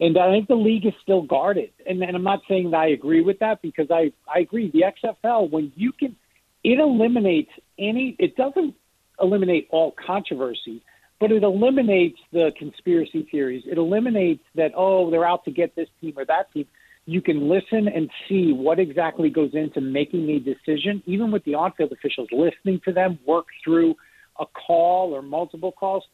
and 0.00 0.16
I 0.16 0.30
think 0.30 0.48
the 0.48 0.54
league 0.54 0.86
is 0.86 0.94
still 1.02 1.22
guarded. 1.22 1.70
And, 1.86 2.02
and 2.02 2.16
I'm 2.16 2.24
not 2.24 2.40
saying 2.48 2.70
that 2.70 2.78
I 2.78 2.86
agree 2.88 3.20
with 3.20 3.40
that 3.40 3.60
because 3.60 3.88
I, 3.90 4.12
I 4.26 4.40
agree. 4.40 4.70
The 4.70 4.84
XFL, 5.04 5.50
when 5.50 5.72
you 5.76 5.92
can, 5.92 6.16
it 6.64 6.78
eliminates 6.78 7.50
any, 7.78 8.16
it 8.18 8.34
doesn't 8.34 8.74
eliminate 9.20 9.68
all 9.70 9.92
controversy, 9.92 10.82
but 11.20 11.30
it 11.30 11.42
eliminates 11.42 12.18
the 12.32 12.50
conspiracy 12.58 13.28
theories. 13.30 13.64
It 13.66 13.76
eliminates 13.76 14.42
that, 14.54 14.72
oh, 14.74 15.10
they're 15.10 15.26
out 15.26 15.44
to 15.44 15.50
get 15.50 15.76
this 15.76 15.88
team 16.00 16.14
or 16.16 16.24
that 16.24 16.50
team. 16.52 16.66
You 17.10 17.20
can 17.20 17.48
listen 17.48 17.88
and 17.88 18.08
see 18.28 18.52
what 18.52 18.78
exactly 18.78 19.30
goes 19.30 19.50
into 19.52 19.80
making 19.80 20.30
a 20.30 20.38
decision, 20.38 21.02
even 21.06 21.32
with 21.32 21.42
the 21.44 21.56
on 21.56 21.72
field 21.72 21.90
officials, 21.90 22.28
listening 22.30 22.80
to 22.84 22.92
them 22.92 23.18
work 23.26 23.46
through 23.64 23.96
a 24.38 24.44
call 24.46 25.12
or 25.12 25.20
multiple 25.20 25.72
calls. 25.72 26.04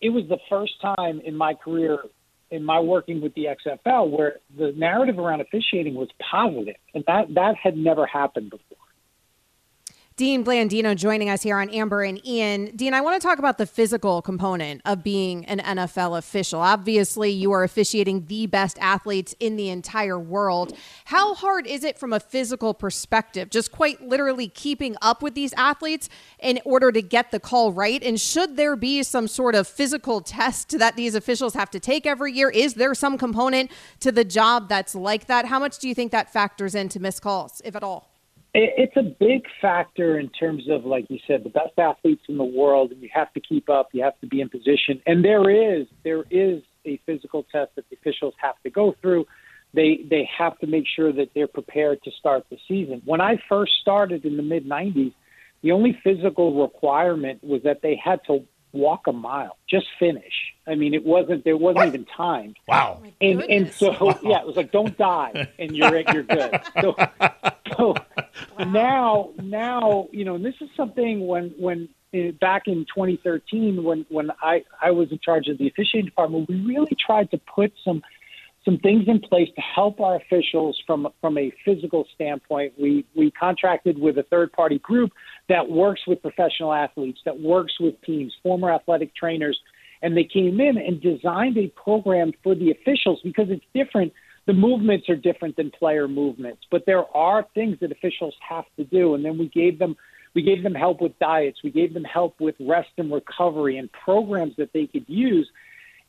It 0.00 0.08
was 0.08 0.24
the 0.30 0.38
first 0.48 0.80
time 0.80 1.20
in 1.22 1.36
my 1.36 1.52
career 1.52 1.98
in 2.50 2.64
my 2.64 2.80
working 2.80 3.20
with 3.20 3.34
the 3.34 3.48
XFL 3.66 4.10
where 4.10 4.36
the 4.56 4.72
narrative 4.74 5.18
around 5.18 5.42
officiating 5.42 5.94
was 5.94 6.08
positive, 6.30 6.76
and 6.94 7.04
that 7.06 7.34
that 7.34 7.56
had 7.62 7.76
never 7.76 8.06
happened 8.06 8.48
before. 8.48 8.79
Dean 10.20 10.44
Blandino 10.44 10.94
joining 10.94 11.30
us 11.30 11.42
here 11.42 11.56
on 11.56 11.70
Amber 11.70 12.02
and 12.02 12.20
Ian. 12.26 12.76
Dean, 12.76 12.92
I 12.92 13.00
want 13.00 13.18
to 13.18 13.26
talk 13.26 13.38
about 13.38 13.56
the 13.56 13.64
physical 13.64 14.20
component 14.20 14.82
of 14.84 15.02
being 15.02 15.46
an 15.46 15.60
NFL 15.60 16.18
official. 16.18 16.60
Obviously, 16.60 17.30
you 17.30 17.52
are 17.52 17.64
officiating 17.64 18.26
the 18.26 18.44
best 18.44 18.78
athletes 18.80 19.34
in 19.40 19.56
the 19.56 19.70
entire 19.70 20.18
world. 20.18 20.76
How 21.06 21.32
hard 21.32 21.66
is 21.66 21.84
it 21.84 21.98
from 21.98 22.12
a 22.12 22.20
physical 22.20 22.74
perspective, 22.74 23.48
just 23.48 23.72
quite 23.72 24.06
literally 24.06 24.48
keeping 24.48 24.94
up 25.00 25.22
with 25.22 25.34
these 25.34 25.54
athletes 25.54 26.10
in 26.38 26.60
order 26.66 26.92
to 26.92 27.00
get 27.00 27.30
the 27.30 27.40
call 27.40 27.72
right? 27.72 28.02
And 28.02 28.20
should 28.20 28.56
there 28.56 28.76
be 28.76 29.02
some 29.02 29.26
sort 29.26 29.54
of 29.54 29.66
physical 29.66 30.20
test 30.20 30.78
that 30.78 30.96
these 30.96 31.14
officials 31.14 31.54
have 31.54 31.70
to 31.70 31.80
take 31.80 32.04
every 32.04 32.34
year? 32.34 32.50
Is 32.50 32.74
there 32.74 32.92
some 32.94 33.16
component 33.16 33.70
to 34.00 34.12
the 34.12 34.26
job 34.26 34.68
that's 34.68 34.94
like 34.94 35.28
that? 35.28 35.46
How 35.46 35.58
much 35.58 35.78
do 35.78 35.88
you 35.88 35.94
think 35.94 36.12
that 36.12 36.30
factors 36.30 36.74
into 36.74 37.00
missed 37.00 37.22
calls, 37.22 37.62
if 37.64 37.74
at 37.74 37.82
all? 37.82 38.09
It's 38.52 38.96
a 38.96 39.02
big 39.02 39.46
factor 39.62 40.18
in 40.18 40.28
terms 40.28 40.68
of, 40.68 40.84
like 40.84 41.08
you 41.08 41.20
said, 41.26 41.44
the 41.44 41.50
best 41.50 41.78
athletes 41.78 42.22
in 42.28 42.36
the 42.36 42.44
world, 42.44 42.90
and 42.90 43.00
you 43.00 43.08
have 43.12 43.32
to 43.34 43.40
keep 43.40 43.70
up. 43.70 43.90
You 43.92 44.02
have 44.02 44.18
to 44.20 44.26
be 44.26 44.40
in 44.40 44.48
position, 44.48 45.00
and 45.06 45.24
there 45.24 45.48
is 45.48 45.86
there 46.02 46.24
is 46.30 46.62
a 46.84 47.00
physical 47.06 47.44
test 47.44 47.76
that 47.76 47.88
the 47.90 47.96
officials 47.96 48.34
have 48.38 48.60
to 48.64 48.70
go 48.70 48.96
through. 49.00 49.26
They 49.72 50.04
they 50.10 50.28
have 50.36 50.58
to 50.58 50.66
make 50.66 50.86
sure 50.96 51.12
that 51.12 51.30
they're 51.32 51.46
prepared 51.46 52.02
to 52.02 52.10
start 52.10 52.44
the 52.50 52.58
season. 52.66 53.02
When 53.04 53.20
I 53.20 53.40
first 53.48 53.72
started 53.80 54.24
in 54.24 54.36
the 54.36 54.42
mid 54.42 54.66
'90s, 54.66 55.12
the 55.62 55.70
only 55.70 55.98
physical 56.02 56.60
requirement 56.60 57.44
was 57.44 57.62
that 57.62 57.82
they 57.82 57.94
had 58.02 58.20
to 58.26 58.44
walk 58.72 59.06
a 59.06 59.12
mile, 59.12 59.56
just 59.68 59.86
finish. 59.98 60.54
I 60.66 60.74
mean, 60.74 60.94
it 60.94 61.04
wasn't 61.04 61.44
there 61.44 61.56
wasn't 61.56 61.86
even 61.86 62.04
time. 62.04 62.54
Wow. 62.68 63.02
Oh 63.02 63.10
and 63.20 63.42
and 63.42 63.72
so 63.72 63.90
wow. 64.00 64.18
yeah, 64.22 64.40
it 64.40 64.46
was 64.46 64.56
like 64.56 64.72
don't 64.72 64.96
die 64.96 65.48
and 65.58 65.76
you're 65.76 66.02
you're 66.12 66.22
good. 66.22 66.60
So 66.80 66.94
so 67.76 67.94
now 68.66 69.30
now 69.42 70.08
you 70.12 70.24
know, 70.24 70.34
and 70.36 70.44
this 70.44 70.54
is 70.60 70.68
something 70.76 71.26
when 71.26 71.54
when 71.58 71.88
uh, 72.14 72.32
back 72.40 72.62
in 72.66 72.86
2013 72.94 73.82
when 73.82 74.06
when 74.08 74.30
I 74.42 74.62
I 74.82 74.90
was 74.90 75.10
in 75.10 75.18
charge 75.18 75.48
of 75.48 75.58
the 75.58 75.68
officiating 75.68 76.06
department, 76.06 76.48
we 76.48 76.56
really 76.62 76.96
tried 77.06 77.30
to 77.32 77.38
put 77.54 77.72
some 77.84 78.02
some 78.64 78.78
things 78.78 79.04
in 79.06 79.20
place 79.20 79.48
to 79.56 79.60
help 79.62 80.00
our 80.00 80.16
officials 80.16 80.80
from 80.86 81.08
from 81.20 81.38
a 81.38 81.52
physical 81.64 82.06
standpoint. 82.14 82.74
We 82.78 83.04
we 83.14 83.30
contracted 83.30 83.98
with 83.98 84.18
a 84.18 84.22
third 84.24 84.52
party 84.52 84.78
group 84.78 85.12
that 85.48 85.68
works 85.68 86.02
with 86.06 86.20
professional 86.22 86.72
athletes, 86.72 87.20
that 87.24 87.40
works 87.40 87.78
with 87.80 88.00
teams, 88.02 88.34
former 88.42 88.72
athletic 88.72 89.14
trainers, 89.14 89.58
and 90.02 90.16
they 90.16 90.24
came 90.24 90.60
in 90.60 90.78
and 90.78 91.00
designed 91.00 91.58
a 91.58 91.68
program 91.68 92.32
for 92.42 92.54
the 92.54 92.70
officials 92.70 93.20
because 93.24 93.46
it's 93.50 93.64
different. 93.74 94.12
The 94.50 94.54
movements 94.54 95.08
are 95.08 95.14
different 95.14 95.54
than 95.54 95.70
player 95.70 96.08
movements, 96.08 96.62
but 96.72 96.84
there 96.84 97.04
are 97.16 97.46
things 97.54 97.78
that 97.78 97.92
officials 97.92 98.34
have 98.48 98.64
to 98.78 98.82
do, 98.82 99.14
and 99.14 99.24
then 99.24 99.38
we 99.38 99.46
gave 99.46 99.78
them 99.78 99.96
we 100.34 100.42
gave 100.42 100.64
them 100.64 100.74
help 100.74 101.00
with 101.00 101.16
diets, 101.20 101.62
we 101.62 101.70
gave 101.70 101.94
them 101.94 102.02
help 102.02 102.40
with 102.40 102.56
rest 102.58 102.88
and 102.98 103.12
recovery, 103.12 103.78
and 103.78 103.88
programs 103.92 104.56
that 104.56 104.72
they 104.72 104.88
could 104.88 105.04
use. 105.06 105.48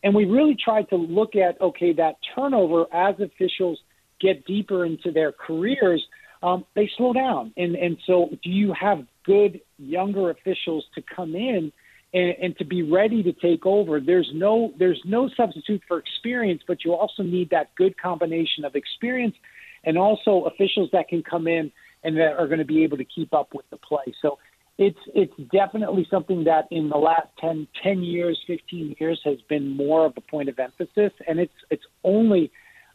And 0.02 0.16
we 0.16 0.26
really 0.26 0.56
tried 0.56 0.90
to 0.90 0.96
look 0.96 1.36
at 1.36 1.62
okay, 1.62 1.94
that 1.94 2.16
turnover 2.34 2.88
as 2.92 3.14
officials 3.20 3.80
get 4.20 4.44
deeper 4.48 4.88
into 4.88 5.12
their 5.12 5.32
careers, 5.32 6.04
um, 6.42 6.66
they 6.74 6.90
slow 6.98 7.14
down. 7.14 7.54
And 7.58 7.76
and 7.76 8.00
so, 8.08 8.30
do 8.44 8.50
you 8.50 8.74
have 8.74 9.06
good 9.24 9.62
younger 9.78 10.32
officials 10.32 10.84
to 10.96 11.04
come 11.04 11.36
in 11.36 11.72
and, 12.14 12.36
and 12.42 12.58
to 12.58 12.66
be 12.66 12.84
ready 12.84 13.24
to 13.24 13.34
take 13.34 13.66
over? 13.66 14.00
There's 14.00 14.30
no 14.34 14.74
there's 14.78 15.02
no 15.06 15.30
substitute 15.36 15.82
for 15.88 16.00
experience, 16.00 16.62
but 16.68 16.84
you 16.84 16.94
also 16.94 17.24
need 17.24 17.50
that 17.52 17.74
good 17.76 17.98
combination 17.98 18.66
of 18.66 18.76
experience 18.76 19.36
and 19.84 19.98
also 19.98 20.46
officials 20.46 20.90
that 20.94 21.08
can 21.08 21.24
come 21.24 21.48
in 21.48 21.72
and 22.04 22.18
that 22.18 22.36
are 22.38 22.48
going 22.48 22.60
to 22.60 22.66
be 22.66 22.84
able 22.84 22.98
to 22.98 23.06
keep 23.06 23.34
up 23.34 23.54
with 23.54 23.70
the 23.70 23.78
play. 23.78 24.14
So 24.22 24.38
it's 24.78 25.00
it's 25.14 25.34
definitely 25.52 26.08
something 26.10 26.46
that 26.46 26.68
in 26.72 26.90
the 26.90 26.98
last 26.98 27.28
10, 27.40 27.68
10 27.84 28.02
years, 28.02 28.40
15 28.48 28.96
years 29.00 29.22
has 29.24 29.38
been 29.50 29.70
more 29.70 30.06
of 30.06 30.14
a 30.18 30.22
point 30.22 30.50
of 30.50 30.58
emphasis, 30.60 31.12
and 31.28 31.40
it's 31.40 31.54
it's 31.70 31.84
only 32.04 32.52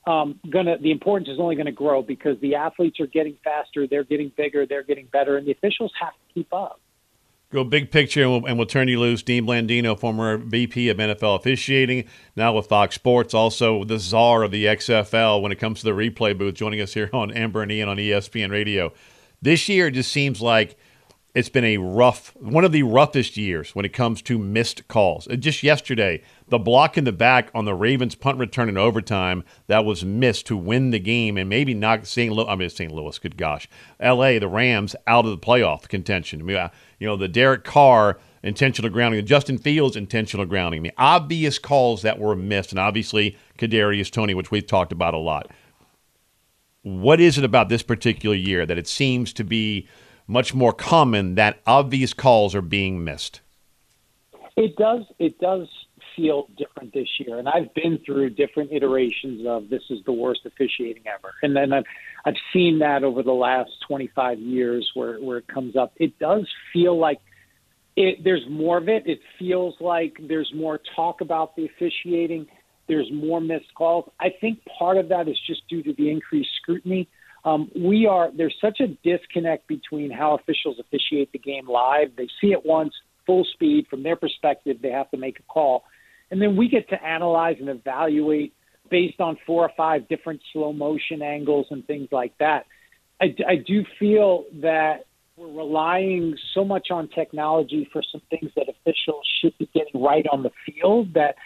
um, 0.06 0.40
gonna 0.50 0.78
the 0.78 0.90
importance 0.90 1.28
is 1.28 1.38
only 1.38 1.54
going 1.54 1.66
to 1.66 1.72
grow 1.72 2.02
because 2.02 2.40
the 2.40 2.54
athletes 2.54 2.98
are 3.00 3.06
getting 3.06 3.36
faster, 3.44 3.86
they're 3.86 4.04
getting 4.04 4.32
bigger, 4.36 4.66
they're 4.66 4.82
getting 4.82 5.06
better, 5.06 5.36
and 5.36 5.46
the 5.46 5.52
officials 5.52 5.92
have 6.00 6.12
to 6.12 6.34
keep 6.34 6.52
up. 6.52 6.80
Go 7.56 7.64
big 7.64 7.90
picture, 7.90 8.20
and 8.20 8.30
we'll, 8.30 8.44
and 8.44 8.58
we'll 8.58 8.66
turn 8.66 8.86
you 8.86 9.00
loose. 9.00 9.22
Dean 9.22 9.46
Blandino, 9.46 9.98
former 9.98 10.36
VP 10.36 10.90
of 10.90 10.98
NFL 10.98 11.36
officiating, 11.36 12.04
now 12.36 12.52
with 12.52 12.66
Fox 12.66 12.96
Sports, 12.96 13.32
also 13.32 13.82
the 13.82 13.98
czar 13.98 14.42
of 14.42 14.50
the 14.50 14.66
XFL 14.66 15.40
when 15.40 15.52
it 15.52 15.58
comes 15.58 15.80
to 15.80 15.86
the 15.86 15.92
replay 15.92 16.36
booth, 16.36 16.54
joining 16.54 16.82
us 16.82 16.92
here 16.92 17.08
on 17.14 17.32
Amber 17.32 17.62
and 17.62 17.72
Ian 17.72 17.88
on 17.88 17.96
ESPN 17.96 18.50
Radio. 18.50 18.92
This 19.40 19.70
year 19.70 19.90
just 19.90 20.12
seems 20.12 20.42
like 20.42 20.76
it's 21.34 21.48
been 21.48 21.64
a 21.64 21.78
rough, 21.78 22.36
one 22.36 22.64
of 22.64 22.72
the 22.72 22.82
roughest 22.82 23.38
years 23.38 23.74
when 23.74 23.86
it 23.86 23.94
comes 23.94 24.20
to 24.20 24.38
missed 24.38 24.86
calls. 24.88 25.26
Uh, 25.26 25.36
just 25.36 25.62
yesterday, 25.62 26.22
the 26.48 26.58
block 26.58 26.98
in 26.98 27.04
the 27.04 27.12
back 27.12 27.50
on 27.54 27.64
the 27.64 27.74
Ravens 27.74 28.14
punt 28.14 28.38
return 28.38 28.68
in 28.68 28.76
overtime 28.76 29.44
that 29.66 29.86
was 29.86 30.04
missed 30.04 30.46
to 30.48 30.58
win 30.58 30.90
the 30.90 30.98
game 30.98 31.38
and 31.38 31.48
maybe 31.48 31.72
knock 31.72 32.04
St. 32.04 32.34
Louis, 32.34 32.48
I 32.48 32.54
mean, 32.54 32.68
St. 32.68 32.92
Louis, 32.92 33.18
good 33.18 33.38
gosh, 33.38 33.66
LA, 33.98 34.38
the 34.38 34.48
Rams, 34.48 34.94
out 35.06 35.24
of 35.24 35.30
the 35.30 35.38
playoff 35.38 35.88
contention. 35.88 36.42
I 36.42 36.44
mean, 36.44 36.70
you 36.98 37.06
know, 37.06 37.16
the 37.16 37.28
Derek 37.28 37.64
Carr 37.64 38.18
intentional 38.42 38.90
grounding, 38.90 39.18
the 39.18 39.26
Justin 39.26 39.58
Fields 39.58 39.96
intentional 39.96 40.46
grounding. 40.46 40.82
the 40.82 40.92
obvious 40.96 41.58
calls 41.58 42.02
that 42.02 42.18
were 42.18 42.36
missed, 42.36 42.70
and 42.70 42.78
obviously 42.78 43.36
Kadarius 43.58 44.10
Toney, 44.10 44.34
which 44.34 44.50
we've 44.50 44.66
talked 44.66 44.92
about 44.92 45.14
a 45.14 45.18
lot. 45.18 45.50
What 46.82 47.20
is 47.20 47.36
it 47.38 47.44
about 47.44 47.68
this 47.68 47.82
particular 47.82 48.36
year 48.36 48.64
that 48.64 48.78
it 48.78 48.86
seems 48.86 49.32
to 49.34 49.44
be– 49.44 49.88
much 50.26 50.54
more 50.54 50.72
common 50.72 51.34
that 51.36 51.60
obvious 51.66 52.12
calls 52.12 52.54
are 52.54 52.62
being 52.62 53.04
missed. 53.04 53.40
It 54.56 54.76
does. 54.76 55.02
It 55.18 55.38
does 55.38 55.68
feel 56.14 56.48
different 56.56 56.94
this 56.94 57.08
year, 57.18 57.38
and 57.38 57.48
I've 57.48 57.72
been 57.74 57.98
through 58.04 58.30
different 58.30 58.72
iterations 58.72 59.46
of 59.46 59.68
this 59.68 59.82
is 59.90 59.98
the 60.06 60.12
worst 60.12 60.40
officiating 60.46 61.02
ever, 61.06 61.34
and 61.42 61.54
then 61.54 61.72
I've 61.72 61.84
I've 62.26 62.34
seen 62.52 62.80
that 62.80 63.04
over 63.04 63.22
the 63.22 63.32
last 63.32 63.70
25 63.86 64.40
years 64.40 64.90
where 64.94 65.18
where 65.20 65.38
it 65.38 65.46
comes 65.46 65.76
up. 65.76 65.92
It 65.96 66.18
does 66.18 66.46
feel 66.72 66.98
like 66.98 67.20
it, 67.94 68.24
there's 68.24 68.44
more 68.50 68.78
of 68.78 68.88
it. 68.88 69.06
It 69.06 69.20
feels 69.38 69.74
like 69.80 70.18
there's 70.28 70.52
more 70.52 70.80
talk 70.96 71.20
about 71.20 71.54
the 71.54 71.66
officiating. 71.66 72.48
There's 72.88 73.08
more 73.12 73.40
missed 73.40 73.72
calls. 73.76 74.10
I 74.18 74.30
think 74.40 74.58
part 74.78 74.96
of 74.96 75.08
that 75.10 75.28
is 75.28 75.36
just 75.46 75.62
due 75.68 75.84
to 75.84 75.92
the 75.92 76.10
increased 76.10 76.50
scrutiny. 76.60 77.08
Um, 77.44 77.70
we 77.76 78.06
are 78.06 78.30
there's 78.36 78.56
such 78.60 78.80
a 78.80 78.88
disconnect 78.88 79.68
between 79.68 80.10
how 80.10 80.34
officials 80.34 80.80
officiate 80.80 81.30
the 81.30 81.38
game 81.38 81.68
live. 81.68 82.16
They 82.16 82.28
see 82.40 82.48
it 82.48 82.66
once, 82.66 82.92
full 83.24 83.44
speed. 83.52 83.86
From 83.88 84.02
their 84.02 84.16
perspective, 84.16 84.78
they 84.82 84.90
have 84.90 85.08
to 85.12 85.16
make 85.16 85.38
a 85.38 85.44
call, 85.44 85.84
and 86.32 86.42
then 86.42 86.56
we 86.56 86.68
get 86.68 86.88
to 86.88 87.00
analyze 87.00 87.58
and 87.60 87.68
evaluate 87.68 88.52
based 88.90 89.20
on 89.20 89.36
four 89.46 89.64
or 89.64 89.70
five 89.76 90.08
different 90.08 90.40
slow 90.52 90.72
motion 90.72 91.22
angles 91.22 91.66
and 91.70 91.86
things 91.86 92.08
like 92.12 92.36
that. 92.38 92.66
I, 93.20 93.34
I 93.48 93.56
do 93.56 93.84
feel 93.98 94.44
that 94.60 95.06
we're 95.36 95.52
relying 95.52 96.36
so 96.54 96.64
much 96.64 96.88
on 96.90 97.08
technology 97.08 97.88
for 97.92 98.02
some 98.10 98.22
things 98.30 98.50
that 98.56 98.68
officials 98.68 99.26
should 99.40 99.56
be 99.58 99.68
getting 99.74 100.02
right 100.02 100.26
on 100.32 100.42
the 100.42 100.50
field 100.64 101.14
that 101.14 101.36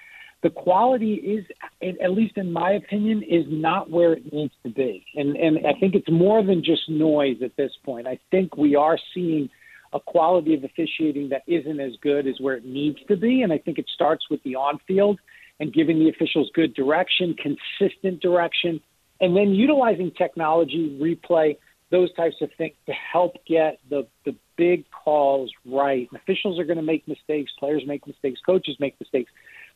the 0.43 0.51
quality 0.51 1.15
is, 1.15 1.45
at 1.83 2.13
least 2.13 2.39
in 2.39 2.51
my 2.51 2.73
opinion, 2.73 3.23
is 3.23 3.45
not 3.49 3.91
where 3.91 4.15
it 4.15 4.33
needs 4.33 4.55
to 4.63 4.71
be. 4.71 5.05
And 5.15 5.37
and 5.37 5.59
I 5.67 5.79
think 5.79 5.95
it's 5.95 6.11
more 6.11 6.43
than 6.43 6.65
just 6.65 6.89
noise 6.89 7.37
at 7.45 7.57
this 7.57 7.73
point. 7.85 8.07
I 8.07 8.19
think 8.31 8.57
we 8.57 8.75
are 8.75 8.99
seeing 9.13 9.51
a 9.93 10.01
quality 10.01 10.55
of 10.55 10.65
officiating 10.65 11.29
that 11.31 11.43
isn't 11.47 11.81
as 11.81 11.93
good 12.01 12.27
as 12.27 12.37
where 12.41 12.55
it 12.55 12.65
needs 12.65 12.99
to 13.09 13.17
be. 13.17 13.43
And 13.43 13.53
I 13.53 13.59
think 13.59 13.79
it 13.79 13.87
starts 13.93 14.25
with 14.31 14.43
the 14.45 14.55
on 14.55 14.79
field 14.87 15.19
and 15.61 15.73
giving 15.73 15.99
the 15.99 16.09
officials 16.09 16.51
good 16.55 16.75
direction, 16.75 17.35
consistent 17.35 18.21
direction, 18.21 18.81
and 19.21 19.37
then 19.37 19.51
utilizing 19.51 20.11
technology, 20.11 20.99
replay, 21.01 21.57
those 21.91 22.13
types 22.15 22.37
of 22.41 22.49
things 22.57 22.75
to 22.87 22.93
help 22.93 23.35
get 23.47 23.79
the 23.89 24.07
the 24.25 24.35
big 24.57 24.85
calls 24.91 25.51
right. 25.67 26.09
Officials 26.15 26.59
are 26.59 26.65
going 26.65 26.77
to 26.77 26.83
make 26.83 27.07
mistakes, 27.07 27.51
players 27.59 27.83
make 27.87 28.07
mistakes, 28.07 28.41
coaches 28.45 28.77
make 28.81 28.99
mistakes 29.01 29.31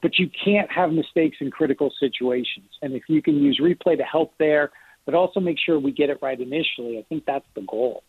but 0.05 0.19
you 0.19 0.29
can't 0.45 0.71
have 0.71 0.93
mistakes 0.93 1.39
in 1.41 1.51
critical 1.51 1.91
situations. 1.99 2.69
And 2.83 2.93
if 2.93 3.05
you 3.09 3.23
can 3.23 3.37
use 3.37 3.59
replay 3.59 3.97
to 3.97 4.05
help 4.05 4.35
there, 4.39 4.71
but 5.07 5.15
also 5.15 5.41
make 5.41 5.57
sure 5.59 5.81
we 5.81 5.93
get 5.93 6.11
it 6.11 6.19
right 6.21 6.39
initially, 6.39 6.99
I 6.99 7.07
think 7.09 7.25
that's 7.27 7.47
the 7.55 7.63
goal. 7.63 8.05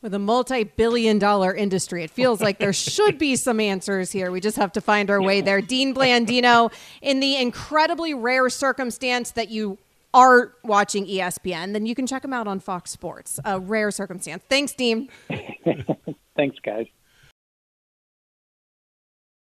With 0.00 0.14
a 0.14 0.18
multi 0.18 0.62
billion 0.62 1.18
dollar 1.18 1.52
industry, 1.54 2.04
it 2.04 2.10
feels 2.10 2.40
like 2.40 2.58
there 2.58 2.72
should 2.72 3.18
be 3.18 3.34
some 3.34 3.58
answers 3.58 4.12
here. 4.12 4.30
We 4.30 4.40
just 4.40 4.56
have 4.56 4.72
to 4.72 4.80
find 4.80 5.10
our 5.10 5.20
way 5.20 5.40
there. 5.40 5.60
Dean 5.60 5.94
Blandino, 5.94 6.72
in 7.02 7.20
the 7.20 7.36
incredibly 7.36 8.14
rare 8.14 8.48
circumstance 8.48 9.32
that 9.32 9.50
you 9.50 9.78
are 10.14 10.52
watching 10.64 11.06
ESPN, 11.06 11.72
then 11.72 11.84
you 11.84 11.94
can 11.94 12.06
check 12.06 12.24
him 12.24 12.32
out 12.32 12.46
on 12.46 12.60
Fox 12.60 12.90
Sports. 12.90 13.40
A 13.44 13.58
rare 13.58 13.90
circumstance. 13.90 14.42
Thanks, 14.48 14.72
Dean. 14.72 15.08
Thanks, 16.36 16.58
guys. 16.64 16.86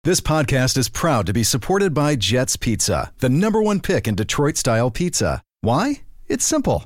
This 0.03 0.22
podcast 0.22 0.77
is 0.77 0.89
proud 0.89 1.25
to 1.27 1.34
be 1.34 1.44
supported 1.44 1.94
by 1.94 2.15
Jets 2.15 2.56
Pizza, 2.56 3.12
the 3.20 3.29
number 3.29 3.62
one 3.62 3.79
pick 3.82 4.08
in 4.08 4.15
Detroit 4.15 4.58
style 4.58 4.89
pizza. 4.89 5.44
Why? 5.62 6.01
It's 6.27 6.46
simple. 6.46 6.86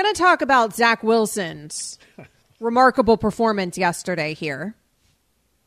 Going 0.00 0.14
to 0.14 0.20
talk 0.20 0.42
about 0.42 0.76
Zach 0.76 1.02
Wilson's 1.02 1.98
remarkable 2.60 3.16
performance 3.16 3.76
yesterday 3.76 4.32
here. 4.32 4.76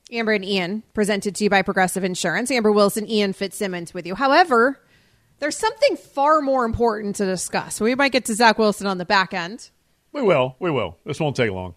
Amber 0.10 0.32
and 0.32 0.46
Ian, 0.46 0.84
presented 0.94 1.36
to 1.36 1.44
you 1.44 1.50
by 1.50 1.62
Progressive 1.62 2.06
Insurance. 2.06 2.50
Amber 2.50 2.72
Wilson, 2.72 3.10
Ian 3.10 3.34
Fitzsimmons 3.34 3.94
with 3.94 4.08
you. 4.08 4.16
However, 4.16 4.80
there's 5.40 5.58
something 5.58 5.98
far 5.98 6.42
more 6.42 6.64
important 6.64 7.18
to 7.18 7.26
discuss. 7.26 7.82
We 7.82 7.94
might 7.94 8.14
get 8.14 8.24
to 8.26 8.34
Zach 8.34 8.58
Wilson 8.58 8.88
on 8.88 8.98
the 9.00 9.06
back 9.06 9.34
end. 9.34 9.70
We 10.14 10.22
will. 10.22 10.56
We 10.60 10.72
will. 10.72 10.98
This 11.06 11.20
won't 11.20 11.36
take 11.36 11.52
long. 11.52 11.76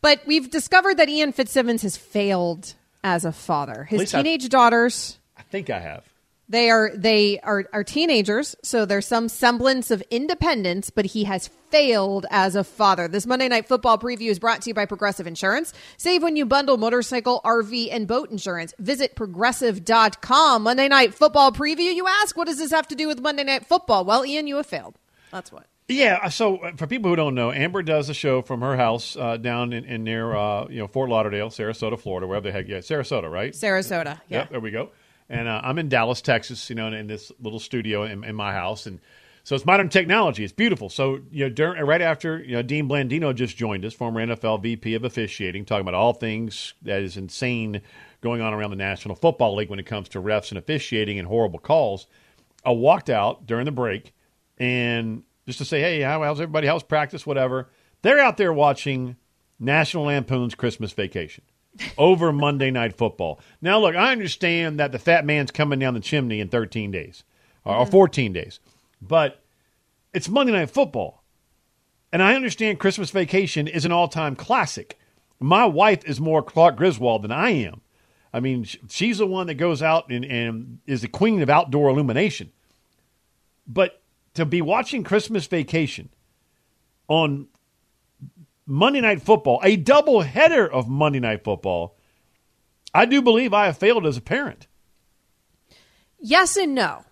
But 0.00 0.22
we've 0.26 0.50
discovered 0.50 0.96
that 0.96 1.10
Ian 1.10 1.32
Fitzsimmons 1.32 1.82
has 1.82 1.98
failed 1.98 2.74
as 3.04 3.26
a 3.26 3.32
father. 3.32 3.84
His 3.84 4.10
teenage 4.10 4.48
daughters, 4.48 5.18
I 5.36 5.42
think 5.42 5.68
I 5.68 5.80
have. 5.80 6.04
They 6.48 6.70
are 6.70 6.90
they 6.94 7.38
are, 7.40 7.66
are 7.72 7.84
teenagers, 7.84 8.56
so 8.62 8.86
there's 8.86 9.06
some 9.06 9.28
semblance 9.28 9.90
of 9.90 10.02
independence, 10.10 10.88
but 10.88 11.04
he 11.04 11.24
has 11.24 11.48
failed 11.70 12.24
as 12.30 12.56
a 12.56 12.64
father. 12.64 13.06
This 13.06 13.26
Monday 13.26 13.48
night 13.48 13.68
football 13.68 13.98
preview 13.98 14.30
is 14.30 14.38
brought 14.38 14.62
to 14.62 14.70
you 14.70 14.74
by 14.74 14.86
Progressive 14.86 15.26
Insurance. 15.26 15.74
Save 15.98 16.22
when 16.22 16.36
you 16.36 16.46
bundle 16.46 16.78
motorcycle, 16.78 17.42
RV, 17.44 17.88
and 17.92 18.06
boat 18.06 18.30
insurance. 18.30 18.72
Visit 18.78 19.14
progressive.com. 19.14 20.62
Monday 20.62 20.88
night 20.88 21.14
football 21.14 21.52
preview. 21.52 21.94
You 21.94 22.06
ask, 22.06 22.36
what 22.36 22.46
does 22.46 22.58
this 22.58 22.70
have 22.70 22.88
to 22.88 22.94
do 22.94 23.08
with 23.08 23.20
Monday 23.20 23.44
night 23.44 23.66
football? 23.66 24.04
Well, 24.06 24.24
Ian, 24.24 24.46
you 24.46 24.56
have 24.56 24.66
failed. 24.66 24.94
That's 25.30 25.52
what. 25.52 25.66
Yeah. 25.88 26.28
So 26.28 26.58
uh, 26.58 26.72
for 26.76 26.86
people 26.86 27.10
who 27.10 27.16
don't 27.16 27.34
know, 27.34 27.50
Amber 27.52 27.82
does 27.82 28.08
a 28.08 28.14
show 28.14 28.42
from 28.42 28.60
her 28.60 28.76
house 28.76 29.16
uh, 29.16 29.36
down 29.36 29.72
in, 29.72 29.84
in 29.84 30.04
near 30.04 30.34
uh, 30.34 30.66
you 30.68 30.80
know 30.80 30.86
Fort 30.86 31.10
Lauderdale, 31.10 31.48
Sarasota, 31.48 31.98
Florida, 31.98 32.26
wherever 32.26 32.44
the 32.44 32.52
heck. 32.52 32.68
Yeah, 32.68 32.78
Sarasota, 32.78 33.30
right? 33.30 33.52
Sarasota. 33.52 34.20
Yeah. 34.28 34.38
Yep, 34.38 34.50
there 34.50 34.60
we 34.60 34.70
go. 34.70 34.90
And 35.30 35.46
uh, 35.46 35.60
I'm 35.62 35.78
in 35.78 35.88
Dallas, 35.88 36.22
Texas, 36.22 36.70
you 36.70 36.76
know, 36.76 36.86
in, 36.86 36.94
in 36.94 37.06
this 37.06 37.30
little 37.40 37.60
studio 37.60 38.04
in, 38.04 38.24
in 38.24 38.34
my 38.34 38.52
house, 38.52 38.86
and 38.86 39.00
so 39.48 39.54
it's 39.54 39.64
modern 39.64 39.88
technology. 39.88 40.44
It's 40.44 40.52
beautiful. 40.52 40.90
So 40.90 41.20
you 41.30 41.44
know, 41.44 41.48
during, 41.48 41.82
right 41.82 42.02
after 42.02 42.38
you 42.38 42.52
know, 42.52 42.60
Dean 42.60 42.86
Blandino 42.86 43.34
just 43.34 43.56
joined 43.56 43.82
us, 43.86 43.94
former 43.94 44.26
NFL 44.26 44.62
VP 44.62 44.94
of 44.94 45.04
officiating, 45.04 45.64
talking 45.64 45.80
about 45.80 45.94
all 45.94 46.12
things 46.12 46.74
that 46.82 47.00
is 47.00 47.16
insane 47.16 47.80
going 48.20 48.42
on 48.42 48.52
around 48.52 48.70
the 48.70 48.76
National 48.76 49.16
Football 49.16 49.56
League 49.56 49.70
when 49.70 49.78
it 49.78 49.86
comes 49.86 50.10
to 50.10 50.20
refs 50.20 50.50
and 50.50 50.58
officiating 50.58 51.18
and 51.18 51.26
horrible 51.26 51.58
calls. 51.58 52.06
I 52.62 52.72
walked 52.72 53.08
out 53.08 53.46
during 53.46 53.64
the 53.64 53.72
break 53.72 54.12
and 54.58 55.22
just 55.46 55.60
to 55.60 55.64
say, 55.64 55.80
hey, 55.80 56.02
how, 56.02 56.22
how's 56.22 56.42
everybody? 56.42 56.66
How's 56.66 56.82
practice? 56.82 57.26
Whatever. 57.26 57.70
They're 58.02 58.18
out 58.18 58.36
there 58.36 58.52
watching 58.52 59.16
National 59.58 60.04
Lampoon's 60.04 60.54
Christmas 60.54 60.92
Vacation 60.92 61.44
over 61.98 62.32
Monday 62.32 62.70
Night 62.70 62.96
Football. 62.96 63.40
Now, 63.60 63.78
look, 63.78 63.94
I 63.94 64.12
understand 64.12 64.78
that 64.80 64.92
the 64.92 64.98
fat 64.98 65.24
man's 65.24 65.50
coming 65.50 65.78
down 65.78 65.94
the 65.94 66.00
chimney 66.00 66.40
in 66.40 66.48
13 66.48 66.90
days 66.90 67.24
or, 67.64 67.74
or 67.74 67.82
mm-hmm. 67.84 67.90
14 67.90 68.32
days, 68.32 68.60
but 69.00 69.42
it's 70.12 70.28
Monday 70.28 70.52
Night 70.52 70.70
Football. 70.70 71.22
And 72.12 72.22
I 72.22 72.34
understand 72.34 72.78
Christmas 72.78 73.10
Vacation 73.10 73.68
is 73.68 73.84
an 73.84 73.92
all 73.92 74.08
time 74.08 74.34
classic. 74.34 74.98
My 75.40 75.66
wife 75.66 76.04
is 76.04 76.20
more 76.20 76.42
Clark 76.42 76.76
Griswold 76.76 77.22
than 77.22 77.32
I 77.32 77.50
am. 77.50 77.82
I 78.32 78.40
mean, 78.40 78.64
she's 78.88 79.18
the 79.18 79.26
one 79.26 79.46
that 79.46 79.54
goes 79.54 79.82
out 79.82 80.10
and, 80.10 80.24
and 80.24 80.78
is 80.86 81.02
the 81.02 81.08
queen 81.08 81.42
of 81.42 81.50
outdoor 81.50 81.88
illumination. 81.90 82.50
But 83.66 84.02
to 84.34 84.44
be 84.44 84.62
watching 84.62 85.04
Christmas 85.04 85.46
Vacation 85.46 86.10
on 87.08 87.48
Monday 88.70 89.00
Night 89.00 89.22
Football, 89.22 89.60
a 89.64 89.76
double 89.76 90.20
header 90.20 90.70
of 90.70 90.88
Monday 90.88 91.20
Night 91.20 91.42
Football, 91.42 91.96
I 92.92 93.06
do 93.06 93.22
believe 93.22 93.54
I 93.54 93.64
have 93.64 93.78
failed 93.78 94.06
as 94.06 94.18
a 94.18 94.20
parent. 94.20 94.66
Yes 96.18 96.54
and 96.58 96.74
no. 96.74 97.06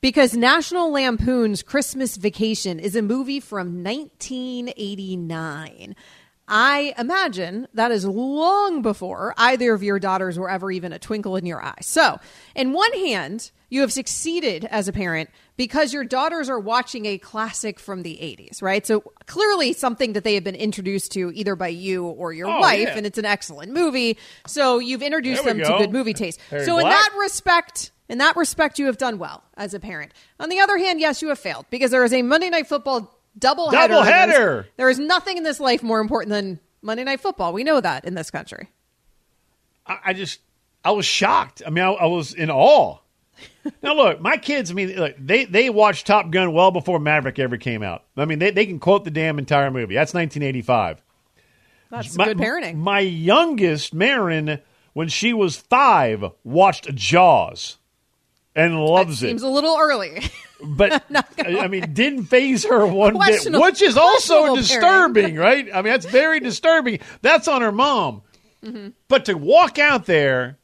Because 0.00 0.34
National 0.34 0.90
Lampoon's 0.90 1.62
Christmas 1.62 2.16
Vacation 2.16 2.80
is 2.80 2.96
a 2.96 3.02
movie 3.02 3.40
from 3.40 3.84
1989. 3.84 5.94
I 6.48 6.94
imagine 6.98 7.68
that 7.74 7.90
is 7.90 8.06
long 8.06 8.80
before 8.80 9.34
either 9.36 9.74
of 9.74 9.82
your 9.82 9.98
daughters 9.98 10.38
were 10.38 10.48
ever 10.48 10.70
even 10.70 10.94
a 10.94 10.98
twinkle 10.98 11.36
in 11.36 11.44
your 11.44 11.62
eye. 11.62 11.80
So, 11.82 12.18
in 12.54 12.72
one 12.72 12.92
hand, 12.92 13.50
you 13.74 13.80
have 13.80 13.92
succeeded 13.92 14.64
as 14.66 14.86
a 14.86 14.92
parent 14.92 15.28
because 15.56 15.92
your 15.92 16.04
daughters 16.04 16.48
are 16.48 16.60
watching 16.60 17.06
a 17.06 17.18
classic 17.18 17.80
from 17.80 18.02
the 18.02 18.14
80s, 18.22 18.62
right? 18.62 18.86
So, 18.86 19.00
clearly 19.26 19.72
something 19.72 20.12
that 20.12 20.22
they 20.22 20.34
have 20.34 20.44
been 20.44 20.54
introduced 20.54 21.10
to 21.12 21.32
either 21.34 21.56
by 21.56 21.68
you 21.68 22.06
or 22.06 22.32
your 22.32 22.46
Oh, 22.48 22.60
wife, 22.60 22.88
yeah. 22.88 22.96
and 22.96 23.04
it's 23.04 23.18
an 23.18 23.24
excellent 23.24 23.72
movie. 23.72 24.16
So, 24.46 24.78
you've 24.78 25.02
introduced 25.02 25.44
them 25.44 25.58
to 25.58 25.64
good 25.64 25.92
movie 25.92 26.14
taste. 26.14 26.40
Harry 26.50 26.64
so, 26.64 26.78
in 26.78 26.84
that 26.84 27.10
respect, 27.18 27.90
in 28.08 28.18
that 28.18 28.36
respect, 28.36 28.78
you 28.78 28.86
have 28.86 28.96
done 28.96 29.18
well 29.18 29.42
as 29.56 29.74
a 29.74 29.80
parent. 29.80 30.12
On 30.38 30.48
the 30.48 30.60
other 30.60 30.78
hand, 30.78 31.00
yes, 31.00 31.20
you 31.20 31.28
have 31.28 31.38
failed 31.40 31.66
because 31.68 31.90
there 31.90 32.04
is 32.04 32.12
a 32.12 32.22
Monday 32.22 32.50
Night 32.50 32.68
Football 32.68 33.18
double 33.36 33.70
header. 33.70 33.94
Doubleheader! 33.94 34.64
There 34.76 34.88
is 34.88 35.00
nothing 35.00 35.36
in 35.36 35.42
this 35.42 35.58
life 35.58 35.82
more 35.82 35.98
important 36.00 36.30
than 36.30 36.60
Monday 36.80 37.02
Night 37.02 37.20
Football. 37.20 37.52
We 37.52 37.64
know 37.64 37.80
that 37.80 38.04
in 38.04 38.14
this 38.14 38.30
country. 38.30 38.68
I, 39.84 39.98
I 40.06 40.12
just, 40.12 40.38
I 40.84 40.92
was 40.92 41.06
shocked. 41.06 41.60
I 41.66 41.70
mean, 41.70 41.84
I, 41.84 41.90
I 41.90 42.06
was 42.06 42.34
in 42.34 42.50
awe. 42.50 42.98
Now, 43.82 43.94
look, 43.94 44.20
my 44.20 44.36
kids, 44.36 44.70
I 44.70 44.74
mean, 44.74 44.94
look, 44.96 45.14
they, 45.18 45.44
they 45.44 45.70
watched 45.70 46.06
Top 46.06 46.30
Gun 46.30 46.52
well 46.52 46.70
before 46.70 46.98
Maverick 46.98 47.38
ever 47.38 47.56
came 47.56 47.82
out. 47.82 48.04
I 48.16 48.24
mean, 48.24 48.38
they, 48.38 48.50
they 48.50 48.66
can 48.66 48.78
quote 48.78 49.04
the 49.04 49.10
damn 49.10 49.38
entire 49.38 49.70
movie. 49.70 49.94
That's 49.94 50.14
1985. 50.14 51.02
That's 51.90 52.16
My- 52.16 52.24
good 52.26 52.38
parenting. 52.38 52.76
My 52.76 53.00
youngest, 53.00 53.94
Marin, 53.94 54.60
when 54.92 55.08
she 55.08 55.32
was 55.32 55.56
five, 55.56 56.24
watched 56.42 56.94
Jaws 56.94 57.78
and 58.56 58.80
loves 58.84 59.22
it. 59.22 59.28
Seems 59.28 59.42
a 59.42 59.48
little 59.48 59.76
early. 59.78 60.22
But 60.66 61.04
I 61.44 61.68
mean, 61.68 61.92
didn't 61.92 62.24
phase 62.24 62.64
her 62.64 62.86
one 62.86 63.18
bit, 63.18 63.46
which 63.52 63.82
is 63.82 63.98
also 63.98 64.56
disturbing, 64.56 65.36
right? 65.36 65.68
I 65.70 65.82
mean, 65.82 65.92
that's 65.92 66.06
very 66.06 66.40
disturbing. 66.40 67.00
That's 67.20 67.48
on 67.48 67.60
her 67.60 67.72
mom. 67.72 68.22
Mm-hmm. 68.64 68.90
But 69.08 69.26
to 69.26 69.34
walk 69.34 69.78
out 69.78 70.06
there 70.06 70.56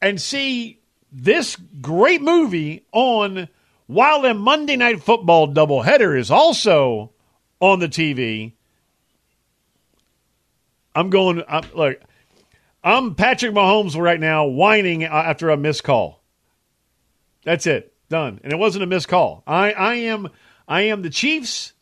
and 0.00 0.20
see 0.20 0.78
this 1.14 1.56
great 1.80 2.20
movie 2.20 2.84
on 2.92 3.48
while 3.86 4.22
the 4.22 4.34
Monday 4.34 4.76
Night 4.76 5.02
Football 5.02 5.54
doubleheader 5.54 6.18
is 6.18 6.30
also 6.30 7.12
on 7.60 7.78
the 7.78 7.88
TV, 7.88 8.52
I'm 10.94 11.10
going. 11.10 11.42
I'm, 11.48 11.64
look, 11.74 12.00
I'm 12.82 13.14
Patrick 13.14 13.52
Mahomes 13.52 13.98
right 13.98 14.18
now, 14.18 14.46
whining 14.46 15.04
after 15.04 15.50
a 15.50 15.56
missed 15.56 15.84
call. 15.84 16.22
That's 17.44 17.66
it. 17.66 17.92
Done. 18.08 18.40
And 18.42 18.52
it 18.52 18.56
wasn't 18.56 18.84
a 18.84 18.86
missed 18.86 19.08
call. 19.08 19.42
I, 19.46 19.72
I 19.72 19.94
am 19.94 20.28
I 20.68 20.82
am 20.82 21.02
the 21.02 21.10
Chiefs 21.10 21.72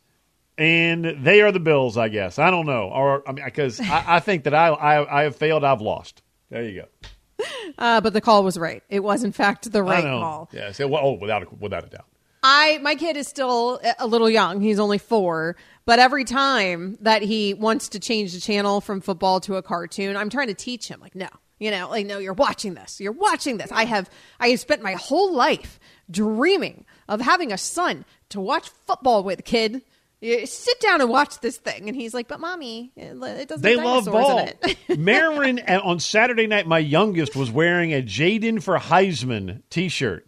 and 0.58 1.24
they 1.24 1.40
are 1.40 1.52
the 1.52 1.60
Bills, 1.60 1.96
I 1.96 2.08
guess. 2.08 2.38
I 2.38 2.50
don't 2.50 2.66
know. 2.66 2.90
Or 2.90 3.28
I 3.28 3.32
mean 3.32 3.44
because 3.44 3.80
I, 3.80 4.16
I 4.16 4.20
think 4.20 4.44
that 4.44 4.54
I, 4.54 4.68
I 4.68 5.20
I 5.20 5.22
have 5.24 5.36
failed, 5.36 5.64
I've 5.64 5.80
lost. 5.80 6.22
There 6.50 6.62
you 6.62 6.82
go. 6.82 7.08
Uh, 7.78 8.00
but 8.00 8.12
the 8.12 8.20
call 8.20 8.44
was 8.44 8.58
right. 8.58 8.82
It 8.90 9.00
was, 9.00 9.24
in 9.24 9.32
fact, 9.32 9.70
the 9.72 9.82
right 9.82 10.04
call. 10.04 10.48
Yes. 10.52 10.78
It- 10.78 10.90
well, 10.90 11.02
oh, 11.04 11.12
without 11.12 11.42
a, 11.44 11.46
without 11.58 11.84
a 11.84 11.88
doubt. 11.88 12.04
I 12.42 12.78
my 12.82 12.96
kid 12.96 13.16
is 13.16 13.28
still 13.28 13.80
a 13.98 14.06
little 14.06 14.28
young. 14.28 14.60
He's 14.60 14.78
only 14.78 14.98
four, 14.98 15.56
but 15.86 15.98
every 15.98 16.24
time 16.24 16.98
that 17.00 17.22
he 17.22 17.54
wants 17.54 17.88
to 17.90 18.00
change 18.00 18.34
the 18.34 18.40
channel 18.40 18.80
from 18.80 19.00
football 19.00 19.40
to 19.40 19.56
a 19.56 19.62
cartoon, 19.62 20.16
I'm 20.16 20.28
trying 20.28 20.48
to 20.48 20.54
teach 20.54 20.88
him 20.88 21.00
like, 21.00 21.14
no, 21.14 21.28
you 21.58 21.70
know, 21.70 21.88
like 21.88 22.04
no, 22.06 22.18
you're 22.18 22.34
watching 22.34 22.74
this. 22.74 23.00
You're 23.00 23.12
watching 23.12 23.58
this. 23.58 23.70
I 23.70 23.84
have 23.84 24.10
I 24.40 24.48
have 24.48 24.60
spent 24.60 24.82
my 24.82 24.94
whole 24.94 25.32
life 25.32 25.78
dreaming 26.10 26.84
of 27.08 27.20
having 27.20 27.52
a 27.52 27.58
son 27.58 28.04
to 28.30 28.40
watch 28.40 28.68
football 28.86 29.22
with, 29.22 29.44
kid. 29.44 29.82
Sit 30.22 30.78
down 30.80 31.00
and 31.00 31.10
watch 31.10 31.40
this 31.40 31.56
thing. 31.56 31.88
And 31.88 31.96
he's 31.96 32.14
like, 32.14 32.28
but 32.28 32.38
mommy, 32.38 32.92
it 32.96 33.48
doesn't 33.48 33.62
They 33.62 33.74
love 33.76 34.04
ball. 34.04 34.48
Marin 34.96 35.58
on 35.68 35.98
Saturday 35.98 36.46
night, 36.46 36.66
my 36.66 36.78
youngest 36.78 37.34
was 37.34 37.50
wearing 37.50 37.92
a 37.92 38.02
Jayden 38.02 38.62
for 38.62 38.78
Heisman 38.78 39.62
t 39.68 39.88
shirt, 39.88 40.26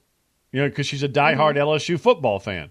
you 0.53 0.61
know, 0.61 0.69
because 0.69 0.87
she's 0.87 1.05
a 1.05 1.09
diehard 1.09 1.55
mm-hmm. 1.55 1.69
LSU 1.69 2.01
football 2.01 2.41
fan. 2.41 2.71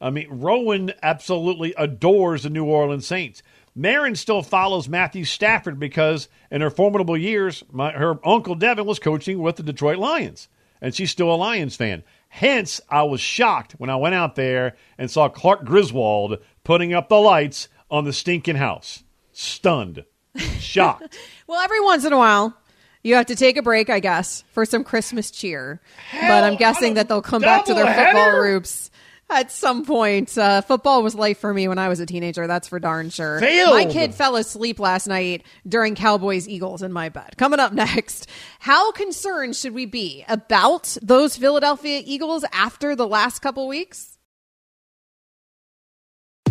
I 0.00 0.10
mean, 0.10 0.28
Rowan 0.30 0.92
absolutely 1.02 1.74
adores 1.76 2.42
the 2.42 2.50
New 2.50 2.64
Orleans 2.64 3.06
Saints. 3.06 3.42
Marin 3.74 4.16
still 4.16 4.42
follows 4.42 4.88
Matthew 4.88 5.24
Stafford 5.24 5.78
because 5.78 6.28
in 6.50 6.60
her 6.60 6.70
formidable 6.70 7.16
years, 7.16 7.64
my, 7.70 7.92
her 7.92 8.18
uncle 8.26 8.54
Devin 8.54 8.84
was 8.84 8.98
coaching 8.98 9.38
with 9.38 9.56
the 9.56 9.62
Detroit 9.62 9.98
Lions, 9.98 10.48
and 10.80 10.94
she's 10.94 11.10
still 11.10 11.32
a 11.32 11.36
Lions 11.36 11.76
fan. 11.76 12.02
Hence, 12.28 12.80
I 12.90 13.04
was 13.04 13.20
shocked 13.20 13.72
when 13.78 13.88
I 13.88 13.96
went 13.96 14.14
out 14.14 14.34
there 14.34 14.76
and 14.98 15.10
saw 15.10 15.28
Clark 15.28 15.64
Griswold 15.64 16.38
putting 16.68 16.92
up 16.92 17.08
the 17.08 17.18
lights 17.18 17.66
on 17.90 18.04
the 18.04 18.12
stinking 18.12 18.56
house. 18.56 19.02
Stunned. 19.32 20.04
Shocked. 20.60 21.16
well, 21.46 21.58
every 21.62 21.80
once 21.80 22.04
in 22.04 22.12
a 22.12 22.18
while, 22.18 22.54
you 23.02 23.14
have 23.14 23.24
to 23.26 23.34
take 23.34 23.56
a 23.56 23.62
break, 23.62 23.88
I 23.88 24.00
guess, 24.00 24.44
for 24.52 24.66
some 24.66 24.84
Christmas 24.84 25.30
cheer. 25.30 25.80
Hell, 26.10 26.28
but 26.28 26.44
I'm 26.44 26.58
guessing 26.58 26.94
that 26.94 27.08
they'll 27.08 27.22
come 27.22 27.40
back 27.40 27.64
to 27.64 27.74
their 27.74 27.86
football 27.86 28.38
roots 28.38 28.90
at 29.30 29.50
some 29.50 29.86
point. 29.86 30.36
Uh, 30.36 30.60
football 30.60 31.02
was 31.02 31.14
life 31.14 31.38
for 31.38 31.54
me 31.54 31.68
when 31.68 31.78
I 31.78 31.88
was 31.88 32.00
a 32.00 32.06
teenager. 32.06 32.46
That's 32.46 32.68
for 32.68 32.78
darn 32.78 33.08
sure. 33.08 33.40
Failed. 33.40 33.70
My 33.70 33.86
kid 33.86 34.14
fell 34.14 34.36
asleep 34.36 34.78
last 34.78 35.06
night 35.06 35.44
during 35.66 35.94
Cowboys 35.94 36.46
Eagles 36.46 36.82
in 36.82 36.92
my 36.92 37.08
bed. 37.08 37.38
Coming 37.38 37.60
up 37.60 37.72
next, 37.72 38.28
how 38.58 38.92
concerned 38.92 39.56
should 39.56 39.72
we 39.72 39.86
be 39.86 40.22
about 40.28 40.98
those 41.00 41.34
Philadelphia 41.34 42.02
Eagles 42.04 42.44
after 42.52 42.94
the 42.94 43.08
last 43.08 43.38
couple 43.38 43.66
weeks? 43.68 44.17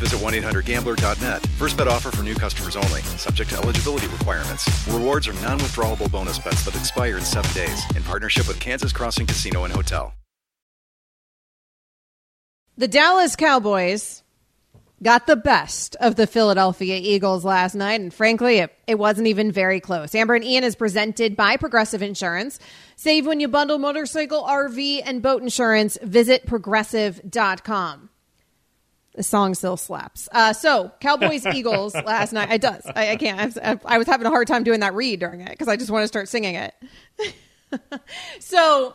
visit 0.00 0.18
1-800-GAMBLER.net. 0.20 1.46
First 1.58 1.76
bet 1.76 1.86
offer 1.86 2.10
for 2.10 2.22
new 2.22 2.34
customers 2.34 2.74
only. 2.74 3.02
Subject 3.18 3.50
to 3.50 3.56
eligibility 3.58 4.06
requirements. 4.08 4.66
Rewards 4.88 5.28
are 5.28 5.34
non-withdrawable 5.34 6.10
bonus 6.10 6.38
bets 6.38 6.64
that 6.64 6.74
expire 6.74 7.18
in 7.18 7.24
seven 7.24 7.52
days. 7.52 7.82
In 7.94 8.02
partnership 8.02 8.48
with 8.48 8.58
Kansas 8.58 8.92
Crossing 8.92 9.26
Casino 9.26 9.64
and 9.64 9.72
Hotel. 9.72 10.12
The 12.76 12.88
Dallas 12.88 13.36
Cowboys 13.36 14.22
got 15.02 15.26
the 15.26 15.36
best 15.36 15.96
of 15.96 16.16
the 16.16 16.26
Philadelphia 16.26 16.98
Eagles 17.02 17.44
last 17.44 17.74
night, 17.74 18.00
and 18.00 18.12
frankly, 18.12 18.58
it, 18.58 18.74
it 18.86 18.98
wasn't 18.98 19.26
even 19.26 19.50
very 19.50 19.80
close. 19.80 20.14
Amber 20.14 20.34
and 20.34 20.44
Ian 20.44 20.64
is 20.64 20.76
presented 20.76 21.36
by 21.36 21.56
Progressive 21.56 22.02
Insurance. 22.02 22.58
Save 22.96 23.26
when 23.26 23.40
you 23.40 23.48
bundle 23.48 23.78
motorcycle, 23.78 24.42
RV, 24.44 25.02
and 25.04 25.22
boat 25.22 25.42
insurance. 25.42 25.98
Visit 26.02 26.46
progressive.com. 26.46 28.09
The 29.14 29.24
song 29.24 29.54
still 29.54 29.76
slaps. 29.76 30.28
Uh, 30.30 30.52
so, 30.52 30.92
Cowboys 31.00 31.44
Eagles 31.54 31.94
last 31.94 32.32
night. 32.32 32.52
It 32.52 32.60
does. 32.60 32.86
I, 32.86 33.10
I 33.10 33.16
can't. 33.16 33.58
I, 33.62 33.78
I 33.84 33.98
was 33.98 34.06
having 34.06 34.26
a 34.26 34.30
hard 34.30 34.46
time 34.46 34.62
doing 34.62 34.80
that 34.80 34.94
read 34.94 35.20
during 35.20 35.40
it 35.40 35.50
because 35.50 35.66
I 35.68 35.76
just 35.76 35.90
want 35.90 36.04
to 36.04 36.08
start 36.08 36.28
singing 36.28 36.54
it. 36.54 36.74
so, 38.38 38.94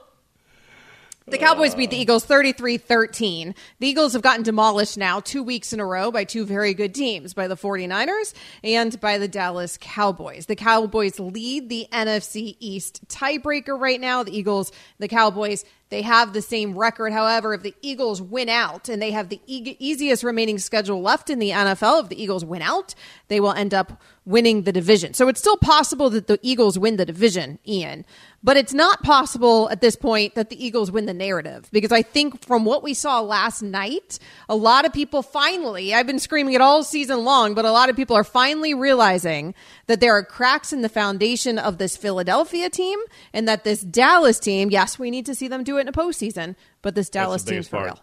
the 1.27 1.39
Cowboys 1.39 1.73
beat 1.73 1.89
the 1.89 1.97
Eagles 1.97 2.23
33 2.23 2.77
13. 2.77 3.55
The 3.79 3.87
Eagles 3.87 4.13
have 4.13 4.21
gotten 4.21 4.43
demolished 4.43 4.95
now 4.97 5.19
two 5.19 5.41
weeks 5.41 5.73
in 5.73 5.79
a 5.79 5.85
row 5.85 6.11
by 6.11 6.23
two 6.23 6.45
very 6.45 6.75
good 6.75 6.93
teams, 6.93 7.33
by 7.33 7.47
the 7.47 7.57
49ers 7.57 8.33
and 8.63 8.99
by 8.99 9.17
the 9.17 9.27
Dallas 9.27 9.77
Cowboys. 9.81 10.45
The 10.45 10.55
Cowboys 10.55 11.19
lead 11.19 11.69
the 11.69 11.87
NFC 11.91 12.57
East 12.59 13.07
tiebreaker 13.07 13.79
right 13.79 13.99
now. 13.99 14.21
The 14.21 14.37
Eagles, 14.37 14.71
the 14.99 15.07
Cowboys, 15.07 15.65
they 15.89 16.01
have 16.01 16.33
the 16.33 16.41
same 16.41 16.77
record. 16.77 17.13
However, 17.13 17.53
if 17.53 17.61
the 17.61 17.75
Eagles 17.81 18.21
win 18.21 18.49
out 18.49 18.89
and 18.89 19.01
they 19.01 19.11
have 19.11 19.29
the 19.29 19.39
e- 19.45 19.77
easiest 19.79 20.23
remaining 20.23 20.57
schedule 20.57 21.01
left 21.01 21.29
in 21.29 21.39
the 21.39 21.51
NFL, 21.51 22.03
if 22.03 22.09
the 22.09 22.21
Eagles 22.21 22.43
win 22.43 22.61
out, 22.61 22.95
they 23.27 23.39
will 23.39 23.53
end 23.53 23.73
up 23.73 24.01
winning 24.25 24.63
the 24.63 24.71
division. 24.71 25.13
So 25.13 25.27
it's 25.27 25.39
still 25.39 25.57
possible 25.57 26.09
that 26.09 26.27
the 26.27 26.39
Eagles 26.41 26.79
win 26.79 26.97
the 26.97 27.05
division, 27.05 27.59
Ian. 27.67 28.05
But 28.45 28.57
it's 28.57 28.75
not 28.75 29.01
possible 29.01 29.67
at 29.71 29.81
this 29.81 29.95
point 29.95 30.35
that 30.35 30.51
the 30.51 30.63
Eagles 30.63 30.91
win 30.91 31.07
the 31.07 31.15
narrative 31.15 31.67
because 31.71 31.91
I 31.91 32.03
think 32.03 32.45
from 32.45 32.63
what 32.63 32.83
we 32.83 32.93
saw 32.93 33.19
last 33.19 33.63
night, 33.63 34.19
a 34.47 34.55
lot 34.55 34.85
of 34.85 34.93
people 34.93 35.23
finally, 35.23 35.95
I've 35.95 36.05
been 36.05 36.19
screaming 36.19 36.53
it 36.53 36.61
all 36.61 36.83
season 36.83 37.23
long, 37.23 37.55
but 37.55 37.65
a 37.65 37.71
lot 37.71 37.89
of 37.89 37.95
people 37.95 38.15
are 38.15 38.23
finally 38.23 38.75
realizing 38.75 39.55
that 39.87 39.99
there 39.99 40.13
are 40.13 40.23
cracks 40.23 40.71
in 40.71 40.83
the 40.83 40.89
foundation 40.89 41.57
of 41.57 41.79
this 41.79 41.97
Philadelphia 41.97 42.69
team 42.69 42.99
and 43.33 43.47
that 43.47 43.63
this 43.63 43.81
Dallas 43.81 44.37
team, 44.37 44.69
yes, 44.69 44.99
we 44.99 45.09
need 45.09 45.25
to 45.25 45.33
see 45.33 45.47
them 45.47 45.63
do 45.63 45.79
it 45.79 45.81
in 45.81 45.87
a 45.87 45.91
postseason, 45.91 46.55
but 46.83 46.93
this 46.93 47.09
Dallas 47.09 47.43
team's 47.43 47.67
for 47.67 47.83
real. 47.85 47.99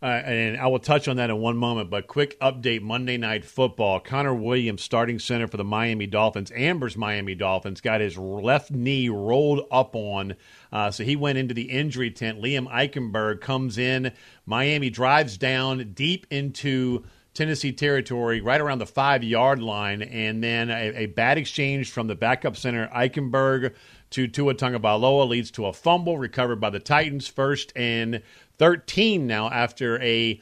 Uh, 0.00 0.06
and 0.06 0.56
I 0.56 0.68
will 0.68 0.78
touch 0.78 1.08
on 1.08 1.16
that 1.16 1.28
in 1.28 1.38
one 1.38 1.56
moment. 1.56 1.90
But 1.90 2.06
quick 2.06 2.38
update: 2.40 2.82
Monday 2.82 3.16
Night 3.16 3.44
Football. 3.44 3.98
Connor 3.98 4.34
Williams, 4.34 4.82
starting 4.82 5.18
center 5.18 5.48
for 5.48 5.56
the 5.56 5.64
Miami 5.64 6.06
Dolphins. 6.06 6.52
Amber's 6.54 6.96
Miami 6.96 7.34
Dolphins 7.34 7.80
got 7.80 8.00
his 8.00 8.16
left 8.16 8.70
knee 8.70 9.08
rolled 9.08 9.66
up 9.72 9.96
on, 9.96 10.36
uh, 10.72 10.92
so 10.92 11.02
he 11.02 11.16
went 11.16 11.38
into 11.38 11.52
the 11.52 11.70
injury 11.70 12.12
tent. 12.12 12.40
Liam 12.40 12.70
Eichenberg 12.70 13.40
comes 13.40 13.76
in. 13.76 14.12
Miami 14.46 14.90
drives 14.90 15.36
down 15.36 15.92
deep 15.94 16.26
into. 16.30 17.04
Tennessee 17.34 17.70
territory, 17.70 18.40
right 18.40 18.60
around 18.60 18.80
the 18.80 18.86
five 18.86 19.22
yard 19.22 19.62
line, 19.62 20.02
and 20.02 20.42
then 20.42 20.70
a, 20.70 21.02
a 21.02 21.06
bad 21.06 21.38
exchange 21.38 21.92
from 21.92 22.08
the 22.08 22.16
backup 22.16 22.56
center 22.56 22.88
Eichenberg 22.88 23.74
to 24.10 24.26
Tua 24.26 24.54
Tagovailoa 24.54 25.28
leads 25.28 25.52
to 25.52 25.66
a 25.66 25.72
fumble 25.72 26.18
recovered 26.18 26.60
by 26.60 26.70
the 26.70 26.80
Titans. 26.80 27.28
First 27.28 27.72
and 27.76 28.22
13 28.58 29.26
now 29.26 29.48
after 29.50 30.00
a 30.02 30.40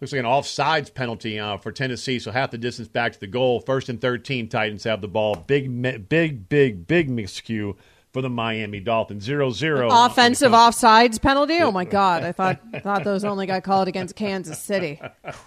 looks 0.00 0.12
like 0.12 0.20
an 0.20 0.26
offsides 0.26 0.92
penalty 0.92 1.38
uh, 1.38 1.56
for 1.58 1.72
Tennessee. 1.72 2.18
So 2.18 2.30
half 2.30 2.50
the 2.50 2.58
distance 2.58 2.88
back 2.88 3.12
to 3.12 3.20
the 3.20 3.26
goal. 3.26 3.60
First 3.60 3.88
and 3.88 4.00
13, 4.00 4.48
Titans 4.48 4.84
have 4.84 5.00
the 5.00 5.08
ball. 5.08 5.34
Big, 5.34 5.82
big, 6.08 6.48
big, 6.48 6.86
big 6.86 7.10
miscue 7.10 7.76
for 8.12 8.22
the 8.22 8.30
Miami 8.30 8.80
Dolphins. 8.80 9.24
Zero 9.24 9.50
zero. 9.50 9.88
Offensive 9.90 10.52
offsides 10.52 11.20
penalty. 11.20 11.58
Oh 11.60 11.70
my 11.70 11.84
God! 11.84 12.24
I 12.24 12.32
thought 12.32 12.60
thought 12.82 13.04
those 13.04 13.24
only 13.24 13.46
got 13.46 13.62
called 13.62 13.88
against 13.88 14.16
Kansas 14.16 14.58
City. 14.58 15.00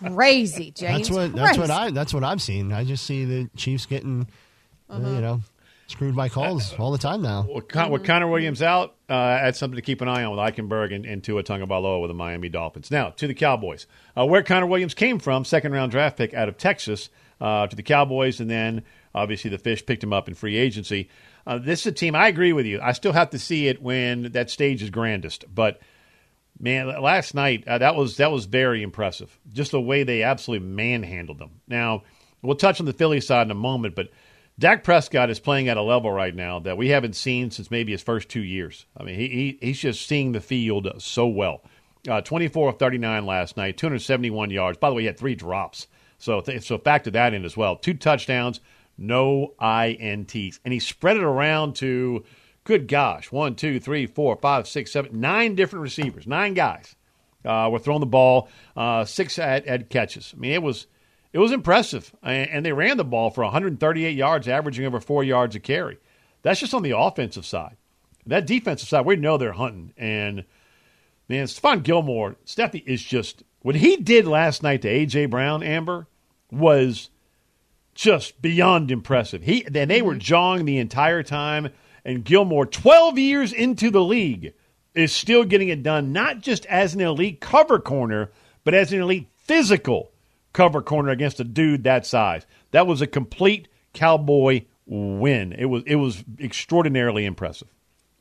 Crazy, 0.05 0.71
James. 0.71 1.09
That's 1.09 1.09
what 1.09 1.35
that's 1.35 1.57
what 1.57 1.71
I 1.71 1.91
that's 1.91 2.13
what 2.13 2.23
I've 2.23 2.41
seen. 2.41 2.71
I 2.71 2.83
just 2.83 3.05
see 3.05 3.25
the 3.25 3.49
Chiefs 3.55 3.85
getting, 3.85 4.27
uh-huh. 4.89 5.09
you 5.09 5.21
know, 5.21 5.41
screwed 5.93 6.15
by 6.15 6.27
calls 6.27 6.73
all 6.79 6.91
the 6.91 6.97
time 6.97 7.21
now. 7.21 7.45
With, 7.47 7.67
Con- 7.67 7.91
with 7.91 8.03
Connor 8.03 8.27
Williams 8.27 8.63
out, 8.63 8.95
uh, 9.07 9.37
that's 9.43 9.59
something 9.59 9.75
to 9.75 9.81
keep 9.83 10.01
an 10.01 10.07
eye 10.07 10.23
on 10.23 10.31
with 10.31 10.39
Eichenberg 10.39 10.93
and, 10.93 11.05
and 11.05 11.23
Tua 11.23 11.43
Tagovailoa 11.43 12.01
with 12.01 12.09
the 12.09 12.15
Miami 12.15 12.49
Dolphins. 12.49 12.89
Now 12.89 13.11
to 13.11 13.27
the 13.27 13.35
Cowboys, 13.35 13.85
uh, 14.17 14.25
where 14.25 14.41
Connor 14.41 14.65
Williams 14.65 14.95
came 14.95 15.19
from, 15.19 15.45
second 15.45 15.71
round 15.71 15.91
draft 15.91 16.17
pick 16.17 16.33
out 16.33 16.49
of 16.49 16.57
Texas 16.57 17.09
uh, 17.39 17.67
to 17.67 17.75
the 17.75 17.83
Cowboys, 17.83 18.39
and 18.39 18.49
then 18.49 18.83
obviously 19.13 19.51
the 19.51 19.59
Fish 19.59 19.85
picked 19.85 20.03
him 20.03 20.13
up 20.13 20.27
in 20.27 20.33
free 20.33 20.57
agency. 20.57 21.09
Uh, 21.45 21.59
this 21.59 21.81
is 21.81 21.87
a 21.87 21.91
team. 21.91 22.15
I 22.15 22.27
agree 22.27 22.53
with 22.53 22.65
you. 22.65 22.81
I 22.81 22.93
still 22.93 23.13
have 23.13 23.29
to 23.29 23.39
see 23.39 23.67
it 23.67 23.79
when 23.79 24.31
that 24.31 24.49
stage 24.49 24.81
is 24.83 24.89
grandest, 24.89 25.45
but. 25.53 25.79
Man, 26.59 27.01
last 27.01 27.33
night 27.33 27.67
uh, 27.67 27.79
that 27.79 27.95
was 27.95 28.17
that 28.17 28.31
was 28.31 28.45
very 28.45 28.83
impressive. 28.83 29.37
Just 29.51 29.71
the 29.71 29.81
way 29.81 30.03
they 30.03 30.21
absolutely 30.21 30.67
manhandled 30.67 31.39
them. 31.39 31.61
Now 31.67 32.03
we'll 32.43 32.55
touch 32.55 32.79
on 32.79 32.85
the 32.85 32.93
Philly 32.93 33.19
side 33.21 33.47
in 33.47 33.51
a 33.51 33.55
moment, 33.55 33.95
but 33.95 34.09
Dak 34.59 34.83
Prescott 34.83 35.29
is 35.29 35.39
playing 35.39 35.67
at 35.67 35.77
a 35.77 35.81
level 35.81 36.11
right 36.11 36.35
now 36.35 36.59
that 36.59 36.77
we 36.77 36.89
haven't 36.89 37.15
seen 37.15 37.49
since 37.49 37.71
maybe 37.71 37.91
his 37.91 38.03
first 38.03 38.29
two 38.29 38.43
years. 38.43 38.85
I 38.95 39.03
mean, 39.03 39.15
he, 39.15 39.27
he 39.27 39.57
he's 39.61 39.79
just 39.79 40.07
seeing 40.07 40.31
the 40.31 40.41
field 40.41 40.87
so 40.99 41.27
well. 41.27 41.63
Uh, 42.07 42.21
24 42.21 42.69
of 42.69 42.79
39 42.79 43.25
last 43.25 43.57
night, 43.57 43.77
271 43.77 44.49
yards. 44.51 44.77
By 44.77 44.89
the 44.89 44.95
way, 44.95 45.03
he 45.03 45.07
had 45.07 45.17
three 45.17 45.35
drops. 45.35 45.87
So, 46.17 46.41
th- 46.41 46.63
so 46.63 46.77
factor 46.77 47.11
that 47.11 47.33
in 47.33 47.45
as 47.45 47.57
well. 47.57 47.75
Two 47.75 47.93
touchdowns, 47.93 48.59
no 48.97 49.53
INTs. 49.59 50.59
And 50.63 50.73
he 50.73 50.79
spread 50.79 51.17
it 51.17 51.23
around 51.23 51.75
to 51.77 52.23
good 52.63 52.87
gosh, 52.87 53.31
one, 53.31 53.55
two, 53.55 53.79
three, 53.79 54.05
four, 54.05 54.35
five, 54.35 54.67
six, 54.67 54.91
seven, 54.91 55.19
nine 55.19 55.55
different 55.55 55.83
receivers, 55.83 56.27
nine 56.27 56.53
guys 56.53 56.95
uh, 57.45 57.69
were 57.71 57.79
throwing 57.79 57.99
the 57.99 58.05
ball, 58.05 58.49
uh, 58.75 59.05
six 59.05 59.37
at, 59.39 59.67
had 59.67 59.89
catches. 59.89 60.33
I 60.35 60.39
mean, 60.39 60.51
it 60.51 60.63
was 60.63 60.87
it 61.33 61.39
was 61.39 61.51
impressive, 61.51 62.15
and, 62.21 62.49
and 62.49 62.65
they 62.65 62.71
ran 62.71 62.97
the 62.97 63.03
ball 63.03 63.31
for 63.31 63.43
138 63.43 64.15
yards, 64.15 64.47
averaging 64.47 64.85
over 64.85 65.01
four 65.01 65.23
yards 65.23 65.55
a 65.55 65.59
carry. 65.59 65.97
That's 66.43 66.59
just 66.59 66.75
on 66.75 66.83
the 66.83 66.97
offensive 66.97 67.45
side. 67.45 67.75
That 68.27 68.45
defensive 68.45 68.87
side, 68.87 69.05
we 69.05 69.15
know 69.15 69.37
they're 69.37 69.53
hunting, 69.53 69.93
and 69.97 70.45
man, 71.27 71.47
Stephon 71.47 71.83
Gilmore, 71.83 72.35
Steffi 72.45 72.83
is 72.85 73.01
just 73.01 73.43
what 73.61 73.75
he 73.75 73.97
did 73.97 74.27
last 74.27 74.61
night 74.61 74.83
to 74.83 74.87
AJ 74.87 75.31
Brown, 75.31 75.63
Amber, 75.63 76.07
was 76.51 77.09
just 77.95 78.41
beyond 78.41 78.91
impressive. 78.91 79.41
He 79.41 79.63
then 79.63 79.87
they 79.87 80.01
were 80.01 80.13
mm-hmm. 80.13 80.19
jawing 80.19 80.65
the 80.65 80.77
entire 80.77 81.23
time, 81.23 81.69
and 82.05 82.23
Gilmore, 82.23 82.65
12 82.65 83.17
years 83.17 83.51
into 83.51 83.89
the 83.89 84.03
league, 84.03 84.53
is 84.93 85.11
still 85.11 85.43
getting 85.43 85.69
it 85.69 85.83
done, 85.83 86.13
not 86.13 86.41
just 86.41 86.65
as 86.67 86.93
an 86.93 87.01
elite 87.01 87.41
cover 87.41 87.79
corner, 87.79 88.31
but 88.63 88.73
as 88.73 88.93
an 88.93 89.01
elite 89.01 89.27
physical 89.37 90.12
cover 90.53 90.81
corner 90.81 91.09
against 91.09 91.39
a 91.39 91.43
dude 91.43 91.83
that 91.83 92.05
size. 92.05 92.45
That 92.71 92.87
was 92.87 93.01
a 93.01 93.07
complete 93.07 93.67
cowboy 93.93 94.65
win. 94.85 95.53
It 95.53 95.65
was 95.65 95.83
it 95.85 95.95
was 95.95 96.23
extraordinarily 96.39 97.25
impressive. 97.25 97.67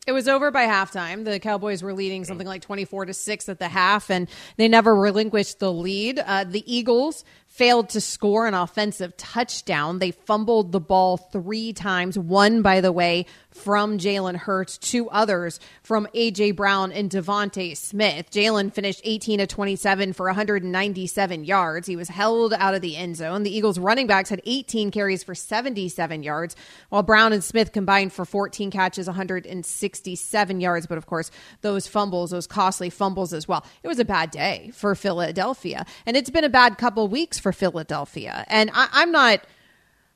It 0.05 0.13
was 0.13 0.27
over 0.27 0.51
by 0.51 0.67
halftime. 0.67 1.25
The 1.25 1.39
Cowboys 1.39 1.81
were 1.81 1.95
leading 1.95 2.25
something 2.25 2.47
like 2.47 2.63
24 2.63 3.05
to 3.05 3.15
6 3.15 3.49
at 3.49 3.61
the 3.61 3.69
half, 3.69 4.11
and 4.11 4.29
they 4.57 4.67
never 4.67 4.97
relinquished 4.97 5.61
the 5.61 5.73
lead. 5.73 6.19
Uh, 6.19 6.43
the 6.43 6.65
Eagles 6.67 7.25
failed 7.47 7.89
to 7.91 8.01
score 8.01 8.49
an 8.49 8.55
offensive 8.55 9.17
touchdown. 9.17 10.01
They 10.01 10.11
fumbled 10.11 10.73
the 10.73 10.81
ball 10.81 11.19
three 11.19 11.73
times, 11.73 12.19
one, 12.19 12.63
by 12.63 12.81
the 12.81 12.91
way, 12.91 13.27
from 13.53 13.99
Jalen 13.99 14.37
Hurts, 14.37 14.79
two 14.79 15.09
others 15.11 15.61
from 15.83 16.09
A.J. 16.15 16.53
Brown 16.53 16.93
and 16.93 17.11
DeVonta 17.11 17.77
Smith. 17.77 18.31
Jalen 18.31 18.73
finished 18.73 19.01
18 19.05 19.39
to 19.39 19.47
27 19.47 20.13
for 20.13 20.27
197 20.27 21.45
yards. 21.45 21.87
He 21.87 21.97
was 21.97 22.09
held 22.09 22.53
out 22.53 22.75
of 22.75 22.81
the 22.81 22.97
end 22.97 23.17
zone. 23.17 23.43
The 23.43 23.55
Eagles 23.55 23.79
running 23.79 24.07
backs 24.07 24.31
had 24.31 24.41
18 24.45 24.91
carries 24.91 25.23
for 25.23 25.35
77 25.35 26.23
yards, 26.23 26.57
while 26.89 27.03
Brown 27.03 27.33
and 27.33 27.45
Smith 27.45 27.73
combined 27.73 28.13
for 28.13 28.25
14 28.25 28.71
catches, 28.71 29.07
167 29.07 30.61
yards. 30.61 30.87
But 30.87 30.99
of 30.99 31.07
course, 31.07 31.31
those 31.61 31.87
fumbles, 31.87 32.31
those 32.31 32.47
costly 32.47 32.91
fumbles 32.91 33.33
as 33.33 33.47
well. 33.47 33.65
It 33.83 33.89
was 33.89 33.99
a 33.99 34.05
bad 34.05 34.31
day 34.31 34.71
for 34.75 34.95
Philadelphia. 34.95 35.87
And 36.07 36.17
it's 36.17 36.31
been 36.31 36.45
a 36.45 36.49
bad 36.49 36.79
couple 36.79 37.09
weeks 37.09 37.39
for 37.39 37.53
Philadelphia. 37.53 38.45
And 38.49 38.71
I, 38.75 38.89
I'm 38.93 39.13
not. 39.13 39.45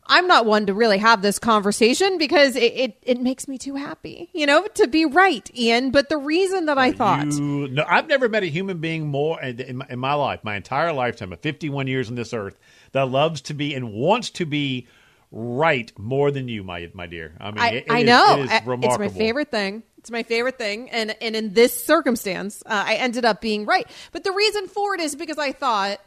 I'm 0.08 0.26
not 0.26 0.46
one 0.46 0.66
to 0.66 0.74
really 0.74 0.98
have 0.98 1.22
this 1.22 1.38
conversation 1.38 2.18
because 2.18 2.56
it, 2.56 2.72
it, 2.74 2.98
it, 3.02 3.20
makes 3.20 3.48
me 3.48 3.58
too 3.58 3.74
happy, 3.74 4.30
you 4.32 4.46
know, 4.46 4.66
to 4.74 4.86
be 4.86 5.04
right, 5.04 5.50
Ian. 5.56 5.90
But 5.90 6.08
the 6.08 6.16
reason 6.16 6.66
that 6.66 6.78
I 6.78 6.92
thought. 6.92 7.26
You, 7.26 7.68
no, 7.68 7.84
I've 7.88 8.06
never 8.06 8.28
met 8.28 8.42
a 8.42 8.46
human 8.46 8.78
being 8.78 9.08
more 9.08 9.40
in 9.42 9.78
my, 9.78 9.86
in 9.88 9.98
my 9.98 10.14
life, 10.14 10.40
my 10.44 10.56
entire 10.56 10.92
lifetime 10.92 11.32
of 11.32 11.40
51 11.40 11.86
years 11.86 12.08
on 12.08 12.14
this 12.14 12.32
earth, 12.32 12.58
that 12.92 13.08
loves 13.08 13.40
to 13.42 13.54
be 13.54 13.74
and 13.74 13.92
wants 13.92 14.30
to 14.30 14.46
be 14.46 14.86
right 15.32 15.92
more 15.98 16.30
than 16.30 16.48
you, 16.48 16.62
my 16.62 16.88
my 16.94 17.06
dear. 17.06 17.36
I 17.40 17.50
mean, 17.50 17.58
I, 17.58 17.68
it, 17.70 17.84
it 17.86 17.90
I 17.90 17.98
is- 18.00 18.06
know. 18.06 18.42
it 18.42 18.44
is 18.44 18.66
remarkable. 18.66 19.04
It's 19.06 19.14
my 19.14 19.18
favorite 19.18 19.50
thing. 19.50 19.82
It's 19.98 20.10
my 20.12 20.22
favorite 20.22 20.56
thing. 20.56 20.88
And, 20.90 21.16
and 21.20 21.34
in 21.34 21.52
this 21.52 21.84
circumstance, 21.84 22.62
uh, 22.64 22.84
I 22.86 22.94
ended 22.94 23.24
up 23.24 23.40
being 23.40 23.66
right. 23.66 23.88
But 24.12 24.22
the 24.22 24.30
reason 24.30 24.68
for 24.68 24.94
it 24.94 25.00
is 25.00 25.16
because 25.16 25.36
I 25.36 25.50
thought 25.50 25.98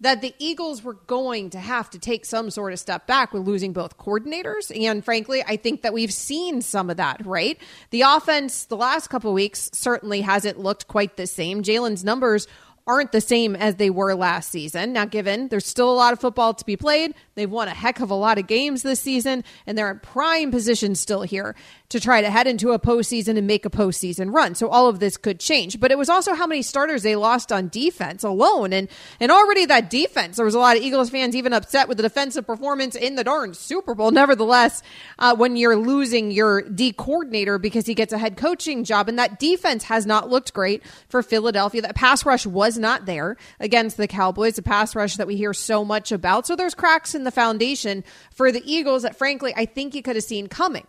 that 0.00 0.20
the 0.20 0.34
Eagles 0.38 0.82
were 0.82 0.94
going 0.94 1.50
to 1.50 1.58
have 1.58 1.90
to 1.90 1.98
take 1.98 2.24
some 2.24 2.50
sort 2.50 2.72
of 2.72 2.78
step 2.78 3.06
back 3.06 3.32
with 3.32 3.42
losing 3.42 3.72
both 3.72 3.98
coordinators. 3.98 4.70
And 4.74 5.04
frankly, 5.04 5.42
I 5.46 5.56
think 5.56 5.82
that 5.82 5.92
we've 5.92 6.12
seen 6.12 6.62
some 6.62 6.90
of 6.90 6.98
that, 6.98 7.24
right? 7.26 7.58
The 7.90 8.02
offense 8.02 8.64
the 8.66 8.76
last 8.76 9.08
couple 9.08 9.32
weeks 9.32 9.70
certainly 9.72 10.20
hasn't 10.20 10.58
looked 10.58 10.86
quite 10.86 11.16
the 11.16 11.26
same. 11.26 11.62
Jalen's 11.62 12.04
numbers 12.04 12.46
aren't 12.88 13.12
the 13.12 13.20
same 13.20 13.54
as 13.54 13.74
they 13.76 13.90
were 13.90 14.14
last 14.14 14.50
season. 14.50 14.94
Now, 14.94 15.04
given 15.04 15.48
there's 15.48 15.66
still 15.66 15.92
a 15.92 15.94
lot 15.94 16.14
of 16.14 16.20
football 16.20 16.54
to 16.54 16.64
be 16.64 16.76
played, 16.76 17.14
they've 17.34 17.50
won 17.50 17.68
a 17.68 17.74
heck 17.74 18.00
of 18.00 18.10
a 18.10 18.14
lot 18.14 18.38
of 18.38 18.46
games 18.46 18.82
this 18.82 18.98
season, 18.98 19.44
and 19.66 19.76
they're 19.76 19.90
in 19.90 20.00
prime 20.00 20.50
position 20.50 20.94
still 20.94 21.20
here 21.20 21.54
to 21.90 21.98
try 21.98 22.20
to 22.20 22.30
head 22.30 22.46
into 22.46 22.72
a 22.72 22.78
postseason 22.78 23.38
and 23.38 23.46
make 23.46 23.64
a 23.64 23.70
postseason 23.70 24.32
run. 24.32 24.54
So 24.54 24.68
all 24.68 24.88
of 24.88 25.00
this 25.00 25.16
could 25.16 25.40
change. 25.40 25.80
But 25.80 25.90
it 25.90 25.96
was 25.96 26.08
also 26.08 26.34
how 26.34 26.46
many 26.46 26.62
starters 26.62 27.02
they 27.02 27.16
lost 27.16 27.50
on 27.50 27.68
defense 27.68 28.22
alone, 28.24 28.72
and 28.72 28.88
and 29.20 29.32
already 29.32 29.66
that 29.66 29.90
defense. 29.90 30.36
There 30.36 30.44
was 30.44 30.54
a 30.54 30.58
lot 30.58 30.76
of 30.76 30.82
Eagles 30.82 31.10
fans 31.10 31.34
even 31.34 31.52
upset 31.52 31.88
with 31.88 31.96
the 31.96 32.02
defensive 32.02 32.46
performance 32.46 32.94
in 32.94 33.14
the 33.14 33.24
darn 33.24 33.54
Super 33.54 33.94
Bowl. 33.94 34.10
Nevertheless, 34.10 34.82
uh, 35.18 35.34
when 35.34 35.56
you're 35.56 35.76
losing 35.76 36.30
your 36.30 36.62
D 36.62 36.92
coordinator 36.92 37.58
because 37.58 37.86
he 37.86 37.94
gets 37.94 38.12
a 38.12 38.18
head 38.18 38.36
coaching 38.36 38.84
job, 38.84 39.08
and 39.08 39.18
that 39.18 39.38
defense 39.38 39.84
has 39.84 40.04
not 40.04 40.28
looked 40.28 40.52
great 40.52 40.82
for 41.08 41.22
Philadelphia. 41.22 41.82
That 41.82 41.94
pass 41.94 42.26
rush 42.26 42.46
was 42.46 42.76
not 42.78 43.06
there 43.06 43.36
against 43.60 43.96
the 43.96 44.08
Cowboys, 44.08 44.58
a 44.58 44.62
pass 44.62 44.94
rush 44.94 45.16
that 45.16 45.26
we 45.26 45.36
hear 45.36 45.54
so 45.54 45.84
much 45.84 46.12
about. 46.12 46.46
So 46.46 46.54
there's 46.54 46.74
cracks 46.74 47.14
in 47.14 47.24
the 47.24 47.30
foundation 47.30 48.04
for 48.30 48.52
the 48.52 48.62
Eagles 48.64 49.02
that, 49.02 49.16
frankly, 49.16 49.54
I 49.56 49.64
think 49.64 49.94
you 49.94 50.02
could 50.02 50.16
have 50.16 50.24
seen 50.24 50.48
coming. 50.48 50.86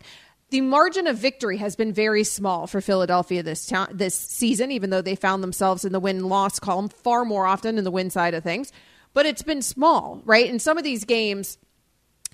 The 0.52 0.62
margin 0.62 1.06
of 1.06 1.18
victory 1.18 1.58
has 1.58 1.76
been 1.76 1.94
very 1.94 2.24
small 2.24 2.66
for 2.66 2.82
Philadelphia 2.82 3.44
this 3.44 3.72
this 3.92 4.16
season, 4.16 4.72
even 4.72 4.90
though 4.90 5.02
they 5.02 5.16
found 5.16 5.44
themselves 5.44 5.86
in 5.86 5.92
the 5.92 6.00
win 6.00 6.28
loss 6.28 6.60
column 6.60 6.90
far 6.90 7.24
more 7.24 7.46
often 7.46 7.78
in 7.78 7.84
the 7.84 7.92
win 7.92 8.10
side 8.10 8.34
of 8.34 8.44
things. 8.44 8.72
But 9.14 9.26
it's 9.26 9.44
been 9.44 9.62
small, 9.62 10.22
right? 10.26 10.48
In 10.48 10.60
some 10.60 10.78
of 10.78 10.84
these 10.84 11.06
games, 11.06 11.58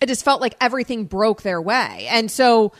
it 0.01 0.07
just 0.07 0.23
felt 0.23 0.41
like 0.41 0.55
everything 0.61 1.05
broke 1.05 1.41
their 1.41 1.61
way. 1.61 2.07
And 2.09 2.29
so 2.29 2.73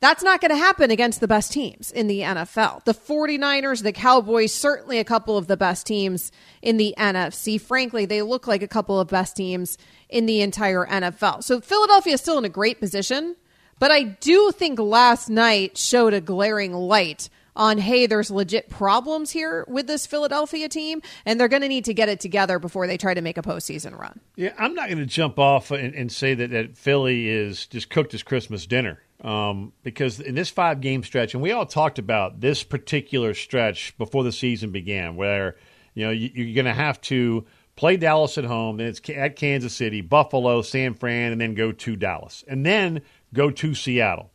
that's 0.00 0.22
not 0.22 0.40
going 0.40 0.50
to 0.50 0.56
happen 0.56 0.90
against 0.90 1.20
the 1.20 1.28
best 1.28 1.52
teams 1.52 1.92
in 1.92 2.06
the 2.06 2.20
NFL. 2.20 2.84
The 2.84 2.94
49ers, 2.94 3.82
the 3.82 3.92
Cowboys, 3.92 4.52
certainly 4.52 4.98
a 4.98 5.04
couple 5.04 5.36
of 5.36 5.46
the 5.46 5.58
best 5.58 5.86
teams 5.86 6.32
in 6.62 6.78
the 6.78 6.94
NFC. 6.96 7.60
Frankly, 7.60 8.06
they 8.06 8.22
look 8.22 8.46
like 8.46 8.62
a 8.62 8.68
couple 8.68 8.98
of 8.98 9.08
best 9.08 9.36
teams 9.36 9.76
in 10.08 10.26
the 10.26 10.40
entire 10.40 10.86
NFL. 10.86 11.44
So 11.44 11.60
Philadelphia 11.60 12.14
is 12.14 12.20
still 12.20 12.38
in 12.38 12.46
a 12.46 12.50
great 12.50 12.80
position, 12.80 13.36
but 13.80 13.90
I 13.90 14.04
do 14.04 14.52
think 14.52 14.78
last 14.78 15.28
night 15.28 15.76
showed 15.76 16.14
a 16.14 16.20
glaring 16.20 16.72
light 16.72 17.28
on 17.56 17.78
hey, 17.78 18.06
there's 18.06 18.30
legit 18.30 18.70
problems 18.70 19.30
here 19.30 19.64
with 19.68 19.86
this 19.86 20.06
Philadelphia 20.06 20.68
team, 20.68 21.02
and 21.26 21.38
they're 21.38 21.48
going 21.48 21.62
to 21.62 21.68
need 21.68 21.84
to 21.86 21.94
get 21.94 22.08
it 22.08 22.20
together 22.20 22.58
before 22.58 22.86
they 22.86 22.96
try 22.96 23.12
to 23.12 23.20
make 23.20 23.36
a 23.36 23.42
postseason 23.42 23.98
run. 23.98 24.20
Yeah, 24.36 24.52
I'm 24.58 24.74
not 24.74 24.86
going 24.86 24.98
to 24.98 25.06
jump 25.06 25.38
off 25.38 25.70
and, 25.70 25.94
and 25.94 26.12
say 26.12 26.34
that, 26.34 26.50
that 26.50 26.76
Philly 26.76 27.28
is 27.28 27.66
just 27.66 27.90
cooked 27.90 28.14
as 28.14 28.22
Christmas 28.22 28.66
dinner. 28.66 29.02
Um, 29.22 29.74
because 29.82 30.20
in 30.20 30.34
this 30.34 30.48
five 30.48 30.80
game 30.80 31.02
stretch, 31.02 31.34
and 31.34 31.42
we 31.42 31.52
all 31.52 31.66
talked 31.66 31.98
about 31.98 32.40
this 32.40 32.62
particular 32.62 33.34
stretch 33.34 33.96
before 33.98 34.24
the 34.24 34.32
season 34.32 34.70
began, 34.70 35.16
where 35.16 35.56
you 35.92 36.06
know 36.06 36.10
you, 36.10 36.30
you're 36.34 36.54
going 36.54 36.64
to 36.64 36.72
have 36.72 36.98
to 37.02 37.44
play 37.76 37.98
Dallas 37.98 38.38
at 38.38 38.44
home, 38.44 38.78
then 38.78 38.86
it's 38.86 39.00
at 39.10 39.36
Kansas 39.36 39.74
City, 39.74 40.00
Buffalo, 40.00 40.62
San 40.62 40.94
Fran, 40.94 41.32
and 41.32 41.40
then 41.40 41.52
go 41.52 41.70
to 41.70 41.96
Dallas, 41.96 42.44
and 42.48 42.64
then 42.64 43.02
go 43.32 43.50
to 43.50 43.74
Seattle. 43.74 44.30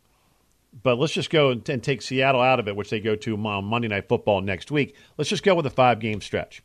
But 0.83 0.99
let's 0.99 1.13
just 1.13 1.29
go 1.29 1.51
and, 1.51 1.63
take 1.83 2.01
Seattle 2.01 2.41
out 2.41 2.59
of 2.59 2.67
it, 2.67 2.75
which 2.75 2.89
they 2.89 2.99
go 2.99 3.15
to 3.15 3.37
on 3.37 3.65
Monday 3.65 3.87
Night 3.87 4.09
Football 4.09 4.41
next 4.41 4.71
week. 4.71 4.95
Let's 5.17 5.29
just 5.29 5.43
go 5.43 5.55
with 5.55 5.65
a 5.65 5.69
five 5.69 5.99
game 5.99 6.21
stretch. 6.21 6.61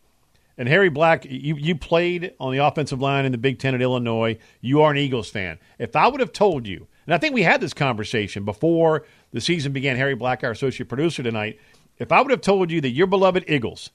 And 0.58 0.68
Harry 0.68 0.90
Black, 0.90 1.24
you, 1.24 1.54
you 1.56 1.74
played 1.74 2.34
on 2.38 2.52
the 2.52 2.58
offensive 2.58 3.00
line 3.00 3.24
in 3.24 3.32
the 3.32 3.38
Big 3.38 3.58
Ten 3.58 3.74
at 3.74 3.80
Illinois. 3.80 4.36
You 4.60 4.82
are 4.82 4.90
an 4.90 4.98
Eagles 4.98 5.30
fan. 5.30 5.58
If 5.78 5.96
I 5.96 6.08
would 6.08 6.20
have 6.20 6.32
told 6.32 6.66
you, 6.66 6.86
and 7.06 7.14
I 7.14 7.18
think 7.18 7.34
we 7.34 7.42
had 7.42 7.60
this 7.60 7.72
conversation 7.72 8.44
before 8.44 9.06
the 9.32 9.40
season 9.40 9.72
began, 9.72 9.96
Harry 9.96 10.14
Black, 10.14 10.44
our 10.44 10.50
associate 10.50 10.88
producer 10.88 11.22
tonight, 11.22 11.58
if 11.98 12.12
I 12.12 12.20
would 12.20 12.30
have 12.30 12.40
told 12.40 12.70
you 12.70 12.80
that 12.82 12.90
your 12.90 13.06
beloved 13.06 13.44
Eagles 13.48 13.90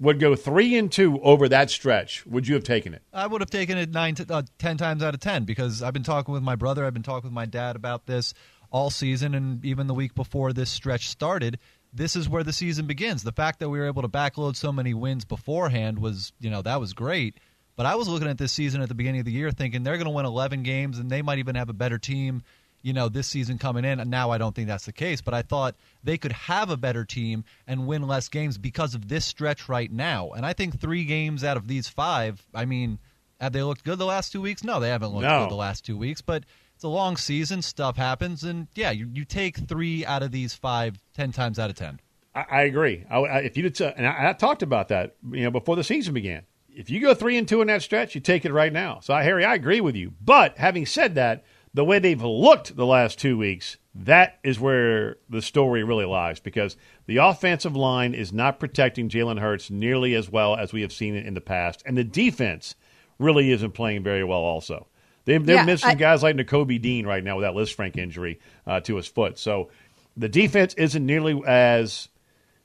would 0.00 0.18
go 0.18 0.34
three 0.34 0.76
and 0.76 0.90
two 0.90 1.20
over 1.20 1.48
that 1.48 1.70
stretch, 1.70 2.26
would 2.26 2.48
you 2.48 2.54
have 2.54 2.64
taken 2.64 2.94
it? 2.94 3.02
I 3.12 3.26
would 3.26 3.40
have 3.42 3.50
taken 3.50 3.78
it 3.78 3.90
nine 3.90 4.14
to 4.16 4.34
uh, 4.34 4.42
ten 4.58 4.76
times 4.76 5.02
out 5.02 5.14
of 5.14 5.20
ten 5.20 5.44
because 5.44 5.82
I've 5.82 5.92
been 5.92 6.02
talking 6.02 6.32
with 6.32 6.42
my 6.42 6.56
brother, 6.56 6.84
I've 6.84 6.94
been 6.94 7.02
talking 7.02 7.28
with 7.28 7.34
my 7.34 7.46
dad 7.46 7.76
about 7.76 8.06
this 8.06 8.34
all 8.70 8.90
season, 8.90 9.34
and 9.34 9.64
even 9.64 9.86
the 9.86 9.94
week 9.94 10.14
before 10.14 10.52
this 10.52 10.70
stretch 10.70 11.08
started. 11.08 11.58
This 11.92 12.14
is 12.14 12.28
where 12.28 12.44
the 12.44 12.52
season 12.52 12.86
begins. 12.86 13.24
The 13.24 13.32
fact 13.32 13.58
that 13.58 13.68
we 13.68 13.78
were 13.78 13.86
able 13.86 14.02
to 14.02 14.08
backload 14.08 14.54
so 14.54 14.72
many 14.72 14.94
wins 14.94 15.24
beforehand 15.24 15.98
was, 15.98 16.32
you 16.38 16.48
know, 16.48 16.62
that 16.62 16.78
was 16.78 16.92
great. 16.92 17.38
But 17.74 17.86
I 17.86 17.96
was 17.96 18.08
looking 18.08 18.28
at 18.28 18.38
this 18.38 18.52
season 18.52 18.80
at 18.80 18.88
the 18.88 18.94
beginning 18.94 19.20
of 19.20 19.24
the 19.24 19.32
year 19.32 19.50
thinking 19.50 19.82
they're 19.82 19.96
going 19.96 20.04
to 20.04 20.12
win 20.12 20.26
11 20.26 20.62
games 20.62 20.98
and 20.98 21.10
they 21.10 21.22
might 21.22 21.38
even 21.38 21.56
have 21.56 21.68
a 21.68 21.72
better 21.72 21.98
team, 21.98 22.42
you 22.82 22.92
know, 22.92 23.08
this 23.08 23.26
season 23.26 23.58
coming 23.58 23.84
in. 23.84 24.00
And 24.00 24.10
now 24.10 24.30
I 24.30 24.38
don't 24.38 24.54
think 24.54 24.68
that's 24.68 24.86
the 24.86 24.92
case. 24.92 25.20
But 25.20 25.34
I 25.34 25.42
thought 25.42 25.74
they 26.02 26.18
could 26.18 26.32
have 26.32 26.70
a 26.70 26.76
better 26.76 27.04
team 27.04 27.44
and 27.66 27.86
win 27.86 28.06
less 28.06 28.28
games 28.28 28.58
because 28.58 28.94
of 28.94 29.08
this 29.08 29.24
stretch 29.24 29.68
right 29.68 29.90
now. 29.90 30.30
And 30.30 30.46
I 30.46 30.52
think 30.52 30.80
three 30.80 31.04
games 31.04 31.44
out 31.44 31.56
of 31.56 31.68
these 31.68 31.88
five, 31.88 32.44
I 32.54 32.64
mean, 32.64 32.98
have 33.40 33.52
they 33.52 33.62
looked 33.62 33.84
good 33.84 33.98
the 33.98 34.06
last 34.06 34.32
two 34.32 34.40
weeks? 34.40 34.64
No, 34.64 34.80
they 34.80 34.88
haven't 34.88 35.10
looked 35.10 35.22
No. 35.24 35.40
good 35.42 35.50
the 35.50 35.56
last 35.56 35.84
two 35.84 35.96
weeks. 35.96 36.20
But 36.20 36.44
it's 36.74 36.84
a 36.84 36.88
long 36.88 37.16
season. 37.16 37.62
Stuff 37.62 37.96
happens. 37.96 38.44
And 38.44 38.68
yeah, 38.74 38.90
you, 38.90 39.08
you 39.12 39.24
take 39.24 39.56
three 39.58 40.04
out 40.06 40.22
of 40.22 40.30
these 40.32 40.54
five 40.54 40.98
ten 41.14 41.32
times 41.32 41.58
out 41.58 41.70
of 41.70 41.76
ten. 41.76 42.00
I, 42.34 42.44
I 42.50 42.62
agree. 42.62 43.04
I, 43.10 43.18
I, 43.18 43.38
if 43.40 43.56
you 43.56 43.62
did, 43.68 43.80
and 43.80 44.06
I, 44.06 44.30
I 44.30 44.32
talked 44.32 44.62
about 44.62 44.88
that, 44.88 45.16
you 45.32 45.42
know, 45.42 45.50
before 45.50 45.76
the 45.76 45.84
season 45.84 46.14
began. 46.14 46.42
If 46.72 46.88
you 46.88 47.00
go 47.00 47.12
three 47.14 47.36
and 47.36 47.48
two 47.48 47.60
in 47.60 47.66
that 47.66 47.82
stretch, 47.82 48.14
you 48.14 48.20
take 48.20 48.44
it 48.44 48.52
right 48.52 48.72
now. 48.72 49.00
So, 49.00 49.12
Harry, 49.14 49.44
I 49.44 49.54
agree 49.54 49.80
with 49.80 49.96
you. 49.96 50.12
But 50.20 50.56
having 50.56 50.86
said 50.86 51.16
that, 51.16 51.44
the 51.74 51.84
way 51.84 51.98
they've 51.98 52.22
looked 52.22 52.74
the 52.76 52.86
last 52.86 53.18
two 53.18 53.38
weeks, 53.38 53.76
That 53.94 54.38
is 54.44 54.58
where 54.60 55.16
the 55.28 55.42
story 55.42 55.82
really 55.84 56.04
lies 56.04 56.38
because 56.40 56.76
the 57.06 57.16
offensive 57.18 57.74
line 57.76 58.14
is 58.14 58.32
not 58.32 58.60
protecting 58.60 59.08
Jalen 59.08 59.40
Hurts 59.40 59.70
nearly 59.70 60.14
as 60.14 60.30
well 60.30 60.54
as 60.56 60.72
we 60.72 60.82
have 60.82 60.92
seen 60.92 61.14
it 61.16 61.26
in 61.26 61.34
the 61.34 61.40
past. 61.40 61.82
And 61.86 61.96
the 61.96 62.04
defense 62.04 62.74
really 63.18 63.50
isn't 63.50 63.72
playing 63.72 64.02
very 64.04 64.22
well, 64.24 64.38
also. 64.40 64.86
They, 65.24 65.36
they're 65.38 65.56
Yeah, 65.56 65.64
missing 65.64 65.90
I- 65.90 65.94
guys 65.94 66.22
like 66.22 66.36
Nakobe 66.36 66.80
Dean 66.80 67.06
right 67.06 67.22
now 67.22 67.36
with 67.36 67.44
that 67.44 67.54
Lisfranc 67.54 67.96
injury 67.96 68.38
uh, 68.66 68.80
to 68.80 68.96
his 68.96 69.06
foot. 69.08 69.38
So 69.38 69.70
the 70.16 70.28
defense 70.28 70.74
isn't 70.74 71.04
nearly 71.04 71.40
as 71.46 72.08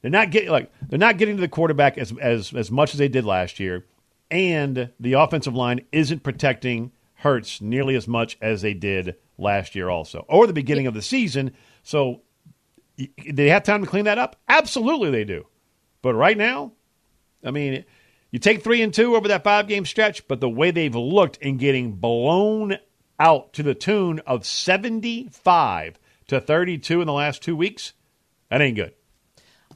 they're 0.02 0.12
not 0.12 0.30
getting 0.32 0.50
like 0.52 0.72
they're 0.88 1.00
not 1.00 1.18
getting 1.18 1.36
to 1.38 1.42
the 1.42 1.48
quarterback 1.48 1.98
as 1.98 2.14
as 2.22 2.54
as 2.54 2.70
much 2.72 2.94
as 2.94 3.00
they 3.00 3.08
did 3.08 3.26
last 3.26 3.60
year, 3.60 3.84
and 4.32 4.90
the 5.00 5.14
offensive 5.14 5.56
line 5.56 5.82
isn't 5.92 6.22
protecting 6.24 6.92
Hurts 7.26 7.60
nearly 7.60 7.96
as 7.96 8.08
much 8.08 8.38
as 8.40 8.62
they 8.62 8.76
did 8.76 9.16
last 9.40 9.74
year, 9.74 9.90
also 9.90 10.28
or 10.30 10.46
the 10.46 10.54
beginning 10.54 10.86
of 10.86 10.94
the 10.94 11.02
season. 11.02 11.54
So 11.82 12.22
they 13.28 13.50
have 13.50 13.64
time 13.64 13.82
to 13.82 13.90
clean 13.90 14.06
that 14.06 14.20
up. 14.20 14.36
Absolutely, 14.48 15.10
they 15.10 15.24
do. 15.24 15.48
But 16.04 16.14
right 16.14 16.38
now, 16.38 16.74
I 17.44 17.50
mean, 17.50 17.84
you 18.30 18.38
take 18.38 18.64
three 18.64 18.84
and 18.84 18.94
two 18.94 19.16
over 19.16 19.28
that 19.30 19.44
five 19.44 19.68
game 19.68 19.86
stretch, 19.86 20.28
but 20.28 20.40
the 20.40 20.48
way 20.48 20.70
they've 20.70 20.94
looked 20.94 21.38
in 21.38 21.58
getting 21.58 21.94
blown 21.94 22.78
out 23.20 23.54
to 23.54 23.64
the 23.64 23.74
tune 23.74 24.20
of 24.28 24.46
75 24.46 25.98
to 26.28 26.40
32 26.40 27.02
in 27.02 27.08
the 27.08 27.14
last 27.14 27.42
two 27.42 27.56
weeks, 27.56 27.94
that 28.52 28.62
ain't 28.62 28.76
good. 28.76 28.94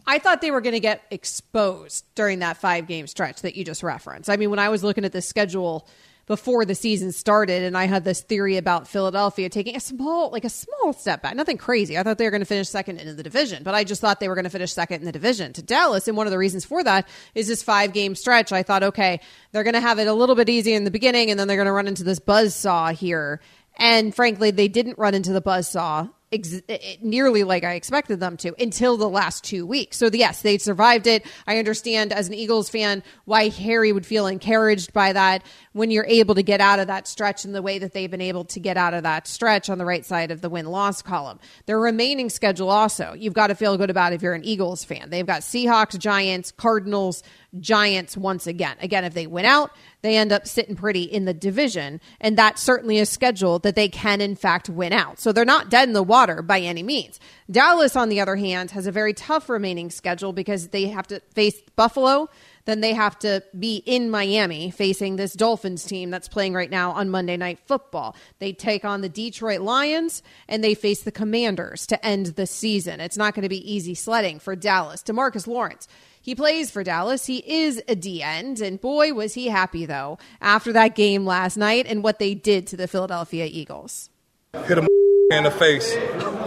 I 0.06 0.20
thought 0.20 0.42
they 0.42 0.52
were 0.52 0.62
going 0.62 0.74
to 0.74 0.80
get 0.80 1.02
exposed 1.10 2.06
during 2.14 2.40
that 2.40 2.58
five 2.58 2.86
game 2.86 3.08
stretch 3.08 3.42
that 3.42 3.56
you 3.56 3.66
just 3.66 3.82
referenced. 3.82 4.30
I 4.30 4.38
mean, 4.38 4.52
when 4.52 4.60
I 4.60 4.70
was 4.70 4.84
looking 4.84 5.04
at 5.04 5.14
the 5.14 5.22
schedule 5.24 5.88
before 6.30 6.64
the 6.64 6.76
season 6.76 7.12
started, 7.12 7.64
and 7.64 7.76
I 7.76 7.86
had 7.86 8.04
this 8.04 8.22
theory 8.22 8.58
about 8.58 8.88
Philadelphia 8.88 9.50
taking 9.50 9.76
a 9.76 9.80
small, 9.80 10.30
like 10.30 10.46
a 10.46 10.50
small 10.50 10.94
step 10.94 11.24
back, 11.24 11.36
nothing 11.36 11.58
crazy. 11.58 11.98
I 11.98 12.04
thought 12.04 12.20
they 12.20 12.26
were 12.26 12.30
going 12.30 12.42
to 12.42 12.46
finish 12.46 12.70
second 12.70 13.00
in 13.00 13.18
the 13.18 13.24
division, 13.24 13.64
but 13.64 13.74
I 13.74 13.84
just 13.84 14.00
thought 14.00 14.20
they 14.20 14.30
were 14.30 14.36
going 14.36 14.44
to 14.44 14.52
finish 14.52 14.72
second 14.72 15.00
in 15.00 15.06
the 15.06 15.12
division 15.12 15.54
to 15.54 15.64
Dallas. 15.64 16.08
And 16.08 16.16
one 16.16 16.28
of 16.28 16.32
the 16.32 16.38
reasons 16.38 16.66
for 16.66 16.84
that 16.84 17.08
is 17.34 17.48
this 17.48 17.64
five 17.64 17.94
game 17.94 18.14
stretch. 18.14 18.52
I 18.52 18.62
thought, 18.62 18.84
okay, 18.84 19.22
they're 19.52 19.64
going 19.64 19.74
to 19.74 19.82
have 19.82 19.98
it 19.98 20.08
a 20.08 20.14
little 20.14 20.36
bit 20.36 20.50
easy 20.50 20.76
in 20.76 20.84
the 20.84 20.92
beginning, 20.92 21.32
and 21.32 21.40
then 21.40 21.48
they're 21.48 21.58
going 21.58 21.66
to 21.66 21.72
run 21.72 21.88
into 21.88 22.04
this 22.04 22.20
buzz 22.20 22.54
saw 22.54 22.92
here. 22.92 23.42
And 23.78 24.14
frankly, 24.14 24.52
they 24.52 24.68
didn't 24.68 25.00
run 25.00 25.16
into 25.16 25.34
the 25.34 25.42
buzz 25.42 25.68
saw 25.68 26.10
ex- 26.32 26.62
eh, 26.68 26.78
eh, 26.82 26.96
nearly 27.02 27.44
like 27.44 27.64
I 27.64 27.74
expected 27.74 28.20
them 28.20 28.38
to 28.38 28.54
until 28.62 28.98
the 28.98 29.10
last 29.10 29.44
two 29.44 29.66
weeks. 29.66 29.98
So, 29.98 30.10
yes, 30.12 30.42
they 30.42 30.58
survived 30.58 31.08
it. 31.08 31.26
I 31.48 31.58
understand 31.58 32.14
as 32.14 32.28
an 32.28 32.34
Eagles 32.34 32.70
fan 32.70 33.04
why 33.26 33.50
Harry 33.50 33.92
would 33.92 34.06
feel 34.06 34.28
encouraged 34.28 34.94
by 34.94 35.14
that 35.14 35.44
when 35.74 35.92
you're 35.92 36.06
able 36.06 36.36
to 36.36 36.44
get 36.44 36.62
out 36.62 36.80
of 36.80 36.88
that 36.88 37.08
stretch 37.08 37.46
in 37.46 37.52
the 37.52 37.62
way 37.62 37.80
that 37.80 37.94
they've 37.94 38.12
been 38.12 38.22
able 38.22 38.46
to 38.46 38.60
get 38.60 38.78
out 38.78 38.94
of 38.94 39.04
that 39.04 39.28
stretch 39.28 39.70
on 39.70 39.78
the 39.78 39.86
right 39.86 40.06
side 40.06 40.32
of 40.32 40.42
the 40.42 40.50
win 40.50 40.66
loss 40.66 41.02
column. 41.02 41.40
Their 41.66 41.80
remaining 41.80 42.30
schedule 42.30 42.70
also, 42.70 43.14
you've 43.14 43.34
got 43.34 43.48
to 43.48 43.56
feel 43.56 43.78
good 43.78 43.90
about 43.90 44.14
if 44.14 44.22
you're 44.22 44.34
an 44.34 44.44
Eagles 44.44 44.84
fan. 44.84 45.10
They've 45.10 45.26
got 45.26 45.42
Seahawks, 45.42 45.98
Giants, 45.98 46.52
Cardinals, 46.52 47.24
Giants 47.60 48.16
once 48.16 48.46
again. 48.46 48.78
Again, 48.82 49.06
if 49.06 49.14
they 49.14 49.26
win 49.26 49.46
out, 49.46 49.72
they 50.02 50.18
end 50.18 50.32
up 50.32 50.48
sitting 50.48 50.76
pretty 50.76 51.04
in 51.04 51.26
the 51.26 51.34
division. 51.34 52.00
And 52.22 52.38
that's 52.38 52.62
certainly 52.62 53.00
a 53.00 53.06
schedule 53.06 53.60
that 53.60 53.76
they 53.76 53.90
can, 53.90 54.22
in 54.22 54.36
fact, 54.36 54.70
win 54.70 54.94
out. 54.94 55.20
So 55.20 55.32
they're 55.32 55.46
not 55.46 55.70
dead 55.70 55.88
in 55.88 55.94
the 55.94 56.04
water 56.04 56.19
by 56.42 56.60
any 56.60 56.84
means. 56.84 57.20
Dallas, 57.50 57.96
on 57.96 58.10
the 58.10 58.20
other 58.20 58.36
hand, 58.36 58.72
has 58.72 58.88
a 58.88 58.92
very 58.92 59.14
tough 59.14 59.50
remaining 59.50 59.90
schedule 59.90 60.34
because 60.34 60.70
they 60.70 60.88
have 60.88 61.08
to 61.08 61.20
face 61.34 61.60
Buffalo. 61.76 62.30
Then 62.66 62.82
they 62.82 62.94
have 62.94 63.18
to 63.20 63.44
be 63.58 63.78
in 63.86 64.12
Miami 64.12 64.70
facing 64.70 65.16
this 65.16 65.34
Dolphins 65.34 65.84
team 65.86 66.12
that's 66.12 66.28
playing 66.28 66.54
right 66.54 66.70
now 66.70 66.92
on 66.92 67.10
Monday 67.10 67.38
Night 67.38 67.60
Football. 67.66 68.16
They 68.38 68.54
take 68.54 68.86
on 68.86 69.02
the 69.02 69.10
Detroit 69.10 69.62
Lions 69.62 70.22
and 70.48 70.64
they 70.64 70.76
face 70.76 71.02
the 71.02 71.12
Commanders 71.12 71.88
to 71.88 72.06
end 72.06 72.28
the 72.28 72.46
season. 72.46 73.00
It's 73.00 73.18
not 73.18 73.34
going 73.34 73.44
to 73.44 73.50
be 73.50 73.74
easy 73.74 73.96
sledding 73.96 74.40
for 74.40 74.56
Dallas. 74.56 75.02
Demarcus 75.02 75.48
Lawrence. 75.48 75.88
He 76.22 76.36
plays 76.36 76.70
for 76.70 76.84
Dallas. 76.84 77.26
He 77.26 77.38
is 77.38 77.82
a 77.88 77.96
D 77.96 78.22
end. 78.22 78.62
And 78.62 78.80
boy, 78.80 79.14
was 79.14 79.34
he 79.34 79.48
happy, 79.48 79.88
though, 79.88 80.20
after 80.42 80.72
that 80.74 80.94
game 80.94 81.26
last 81.26 81.58
night 81.58 81.88
and 81.88 82.04
what 82.04 82.20
they 82.20 82.36
did 82.36 82.68
to 82.68 82.78
the 82.78 82.88
Philadelphia 82.88 83.48
Eagles. 83.50 84.10
hit 84.54 84.76
them 84.76 84.88
in 85.32 85.44
the 85.44 85.52
face 85.52 85.96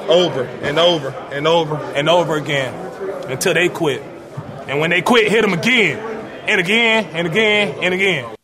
over 0.08 0.42
and 0.42 0.76
over 0.76 1.10
and 1.30 1.46
over 1.46 1.76
and 1.76 2.08
over 2.08 2.34
again 2.36 2.74
until 3.30 3.54
they 3.54 3.68
quit. 3.68 4.02
And 4.66 4.80
when 4.80 4.90
they 4.90 5.02
quit, 5.02 5.30
hit 5.30 5.42
them 5.42 5.52
again 5.52 5.98
and 6.48 6.60
again 6.60 7.04
and 7.12 7.26
again 7.28 7.76
and 7.80 7.94
again. 7.94 8.34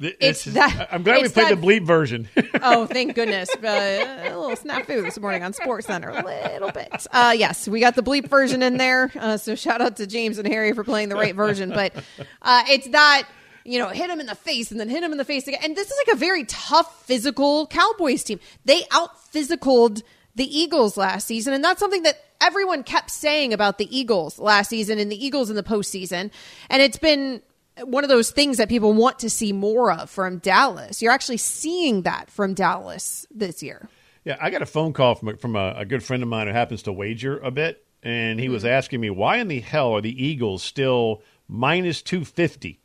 It's 0.00 0.44
that- 0.46 0.88
I'm 0.90 1.04
glad 1.04 1.22
we 1.22 1.28
played 1.28 1.46
that- 1.50 1.60
the 1.60 1.64
bleep 1.64 1.86
version. 1.86 2.28
oh, 2.62 2.86
thank 2.86 3.14
goodness. 3.14 3.48
Uh, 3.54 4.22
a 4.24 4.36
little 4.36 4.56
snafu 4.56 5.04
this 5.04 5.20
morning 5.20 5.44
on 5.44 5.52
Sports 5.52 5.86
Center. 5.86 6.08
A 6.10 6.24
little 6.52 6.72
bit. 6.72 7.06
Uh, 7.12 7.34
yes, 7.38 7.68
we 7.68 7.78
got 7.78 7.94
the 7.94 8.02
bleep 8.02 8.26
version 8.28 8.64
in 8.64 8.78
there. 8.78 9.12
Uh, 9.14 9.36
so 9.36 9.54
shout 9.54 9.80
out 9.80 9.96
to 9.98 10.08
James 10.08 10.38
and 10.38 10.48
Harry 10.48 10.72
for 10.72 10.82
playing 10.82 11.08
the 11.08 11.14
right 11.14 11.36
version. 11.36 11.70
But 11.70 11.94
uh, 12.42 12.64
it's 12.66 12.88
that, 12.88 13.28
you 13.64 13.78
know, 13.78 13.88
hit 13.88 14.10
him 14.10 14.20
in 14.20 14.26
the 14.26 14.34
face 14.34 14.70
and 14.70 14.78
then 14.78 14.88
hit 14.88 15.02
him 15.02 15.12
in 15.12 15.18
the 15.18 15.24
face 15.24 15.48
again. 15.48 15.60
And 15.62 15.74
this 15.74 15.90
is 15.90 15.96
like 16.06 16.16
a 16.16 16.18
very 16.18 16.44
tough, 16.44 17.04
physical 17.04 17.66
Cowboys 17.66 18.22
team. 18.22 18.40
They 18.64 18.82
out 18.90 19.10
physicaled 19.32 20.02
the 20.34 20.44
Eagles 20.44 20.96
last 20.96 21.26
season. 21.26 21.54
And 21.54 21.64
that's 21.64 21.80
something 21.80 22.02
that 22.02 22.18
everyone 22.40 22.82
kept 22.82 23.10
saying 23.10 23.52
about 23.52 23.78
the 23.78 23.96
Eagles 23.96 24.38
last 24.38 24.68
season 24.68 24.98
and 24.98 25.10
the 25.10 25.24
Eagles 25.24 25.48
in 25.48 25.56
the 25.56 25.62
postseason. 25.62 26.30
And 26.68 26.82
it's 26.82 26.98
been 26.98 27.40
one 27.82 28.04
of 28.04 28.10
those 28.10 28.30
things 28.30 28.58
that 28.58 28.68
people 28.68 28.92
want 28.92 29.18
to 29.20 29.30
see 29.30 29.52
more 29.52 29.90
of 29.92 30.10
from 30.10 30.38
Dallas. 30.38 31.02
You're 31.02 31.12
actually 31.12 31.38
seeing 31.38 32.02
that 32.02 32.30
from 32.30 32.54
Dallas 32.54 33.26
this 33.30 33.62
year. 33.62 33.88
Yeah, 34.24 34.36
I 34.40 34.50
got 34.50 34.62
a 34.62 34.66
phone 34.66 34.92
call 34.92 35.14
from 35.16 35.28
a, 35.28 35.36
from 35.36 35.56
a, 35.56 35.74
a 35.78 35.84
good 35.84 36.02
friend 36.02 36.22
of 36.22 36.28
mine 36.28 36.46
who 36.46 36.52
happens 36.52 36.82
to 36.84 36.92
wager 36.92 37.38
a 37.38 37.50
bit, 37.50 37.84
and 38.02 38.40
he 38.40 38.48
was 38.48 38.62
mm-hmm. 38.62 38.72
asking 38.72 39.00
me 39.00 39.10
why 39.10 39.36
in 39.36 39.48
the 39.48 39.60
hell 39.60 39.92
are 39.92 40.00
the 40.00 40.24
Eagles 40.24 40.62
still 40.62 41.22
minus 41.48 42.00
two 42.00 42.24
fifty 42.24 42.80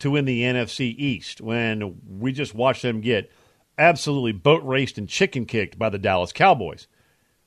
to 0.00 0.10
win 0.10 0.24
the 0.24 0.42
NFC 0.42 0.94
East 0.98 1.40
when 1.40 2.00
we 2.18 2.32
just 2.32 2.54
watched 2.54 2.82
them 2.82 3.00
get 3.00 3.30
absolutely 3.78 4.32
boat 4.32 4.62
raced 4.64 4.98
and 4.98 5.08
chicken 5.08 5.46
kicked 5.46 5.78
by 5.78 5.88
the 5.88 5.98
Dallas 5.98 6.32
Cowboys. 6.32 6.86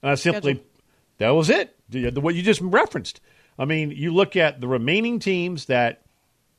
And 0.02 0.12
I 0.12 0.16
simply, 0.16 0.54
Schedule. 0.54 0.70
that 1.18 1.30
was 1.30 1.50
it. 1.50 1.76
What 2.20 2.36
you 2.36 2.42
just 2.42 2.62
referenced. 2.62 3.22
I 3.60 3.66
mean, 3.66 3.92
you 3.92 4.13
look 4.13 4.36
at 4.36 4.62
the 4.62 4.68
remaining 4.68 5.20
teams 5.20 5.66
that 5.66 6.02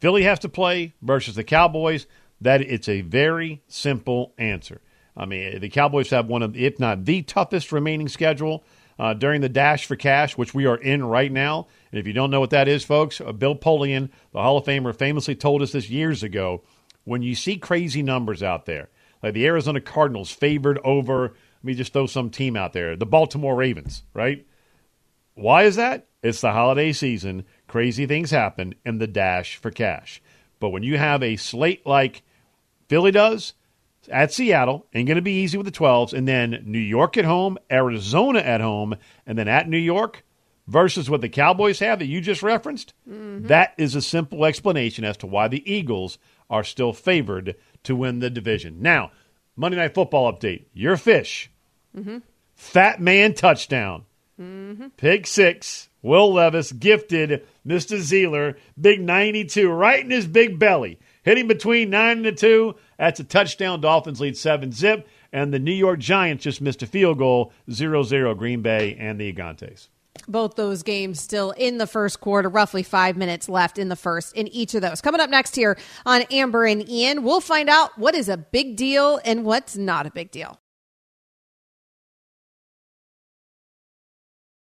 Philly 0.01 0.23
has 0.23 0.39
to 0.41 0.49
play 0.49 0.95
versus 1.03 1.35
the 1.35 1.45
Cowboys. 1.45 2.07
That 2.41 2.61
it's 2.61 2.89
a 2.89 3.01
very 3.01 3.63
simple 3.69 4.35
answer. 4.37 4.81
I 5.17 5.25
mean, 5.25 5.61
the 5.61 5.69
Cowboys 5.69 6.11
have 6.11 6.27
one 6.27 6.43
of, 6.43 6.57
if 6.57 6.79
not 6.79 7.05
the 7.05 7.23
toughest 7.23 7.73
remaining 7.73 8.09
schedule 8.09 8.65
uh, 8.99 9.15
during 9.15 9.41
the 9.41 9.49
dash 9.49 9.87
for 9.87 9.97
cash, 9.97 10.37
which 10.37 10.55
we 10.55 10.67
are 10.67 10.77
in 10.77 11.05
right 11.05 11.31
now. 11.31 11.67
And 11.91 12.01
if 12.01 12.07
you 12.07 12.13
don't 12.13 12.31
know 12.31 12.41
what 12.41 12.51
that 12.51 12.69
is, 12.69 12.85
folks, 12.85 13.21
uh, 13.21 13.33
Bill 13.33 13.57
Polian, 13.57 14.11
the 14.33 14.43
Hall 14.43 14.59
of 14.59 14.65
Famer, 14.65 14.95
famously 14.95 15.35
told 15.35 15.63
us 15.63 15.73
this 15.73 15.91
years 15.91 16.23
ago. 16.23 16.63
When 17.05 17.23
you 17.23 17.35
see 17.35 17.59
crazy 17.59 18.03
numbers 18.03 18.43
out 18.43 18.65
there, 18.65 18.89
like 19.23 19.35
the 19.35 19.47
Arizona 19.47 19.81
Cardinals 19.81 20.31
favored 20.31 20.79
over, 20.85 21.23
let 21.29 21.65
me 21.65 21.75
just 21.75 21.93
throw 21.93 22.07
some 22.07 22.31
team 22.31 22.57
out 22.57 22.73
there, 22.73 22.97
the 22.97 23.05
Baltimore 23.05 23.55
Ravens, 23.55 24.03
right? 24.15 24.47
Why 25.35 25.65
is 25.65 25.77
that? 25.77 26.07
It's 26.23 26.41
the 26.41 26.53
holiday 26.53 26.93
season. 26.93 27.45
Crazy 27.67 28.07
things 28.07 28.31
happen 28.31 28.75
in 28.87 28.99
the 28.99 29.07
dash 29.07 29.57
for 29.57 29.71
cash. 29.71 30.23
But 30.61 30.71
when 30.71 30.83
you 30.83 30.97
have 30.97 31.23
a 31.23 31.37
slate 31.37 31.87
like 31.87 32.23
Philly 32.89 33.11
does 33.11 33.53
at 34.11 34.33
Seattle, 34.33 34.87
ain't 34.95 35.09
going 35.09 35.17
to 35.17 35.23
be 35.23 35.43
easy 35.43 35.57
with 35.57 35.67
the 35.67 35.73
12s, 35.73 36.13
and 36.13 36.27
then 36.27 36.63
New 36.65 36.79
York 36.79 37.17
at 37.17 37.25
home, 37.25 37.59
Arizona 37.71 38.41
at 38.41 38.61
home, 38.61 38.97
and 39.27 39.39
then 39.39 39.49
at 39.49 39.69
New 39.69 39.79
York 39.79 40.25
versus 40.67 41.11
what 41.11 41.21
the 41.21 41.29
Cowboys 41.29 41.79
have 41.79 41.99
that 41.99 42.07
you 42.07 42.21
just 42.21 42.43
referenced, 42.43 42.95
mm-hmm. 43.09 43.47
that 43.47 43.75
is 43.77 43.95
a 43.95 44.03
simple 44.03 44.45
explanation 44.45 45.05
as 45.05 45.17
to 45.19 45.27
why 45.27 45.49
the 45.49 45.71
Eagles 45.71 46.19
are 46.49 46.65
still 46.65 46.93
favored 46.93 47.57
to 47.83 47.97
win 47.97 48.19
the 48.19 48.31
division. 48.31 48.81
Now, 48.81 49.11
Monday 49.57 49.77
Night 49.77 49.95
Football 49.95 50.33
update. 50.33 50.65
Your 50.73 50.97
fish. 50.97 51.51
Mm-hmm. 51.97 52.19
Fat 52.55 53.01
man 53.01 53.35
touchdown. 53.35 54.05
Mm-hmm. 54.41 54.89
Pick 54.97 55.27
six. 55.27 55.89
Will 56.03 56.35
Levis 56.35 56.73
gifted 56.73 57.47
Mr. 57.67 57.99
Sieler 57.99 58.57
big 58.79 59.01
92 59.01 59.71
right 59.71 60.05
in 60.05 60.11
his 60.11 60.27
big 60.27 60.59
belly. 60.59 60.99
Hitting 61.25 61.49
between 61.49 61.91
9 61.91 62.19
and 62.19 62.25
the 62.25 62.33
2. 62.33 62.75
That's 62.99 63.19
a 63.19 63.25
touchdown. 63.25 63.81
Dolphins 63.81 64.21
lead 64.21 64.37
7 64.37 64.71
zip. 64.73 65.09
And 65.33 65.53
the 65.53 65.59
New 65.59 65.73
York 65.73 65.99
Giants 65.99 66.45
just 66.45 66.61
missed 66.61 66.83
a 66.83 66.87
field 66.87 67.19
goal 67.19 67.53
0 67.73 68.05
0 68.05 68.35
Green 68.37 68.63
Bay 68.63 68.95
and 69.01 69.19
the 69.19 69.33
Giants 69.33 69.89
Both 70.29 70.55
those 70.55 70.85
games 70.85 71.21
still 71.21 71.51
in 71.53 71.79
the 71.79 71.89
first 71.89 72.21
quarter, 72.21 72.49
roughly 72.49 72.85
five 72.85 73.17
minutes 73.17 73.49
left 73.49 73.79
in 73.79 73.89
the 73.89 73.97
first 73.97 74.37
in 74.37 74.47
each 74.49 74.75
of 74.75 74.83
those. 74.83 75.01
Coming 75.01 75.21
up 75.21 75.31
next 75.31 75.57
here 75.57 75.77
on 76.07 76.23
Amber 76.31 76.67
and 76.67 76.89
Ian, 76.89 77.25
we'll 77.25 77.41
find 77.41 77.69
out 77.69 77.99
what 77.99 78.15
is 78.15 78.29
a 78.29 78.37
big 78.37 78.77
deal 78.77 79.19
and 79.25 79.45
what's 79.45 79.77
not 79.77 80.07
a 80.07 80.11
big 80.11 80.31
deal. 80.31 80.61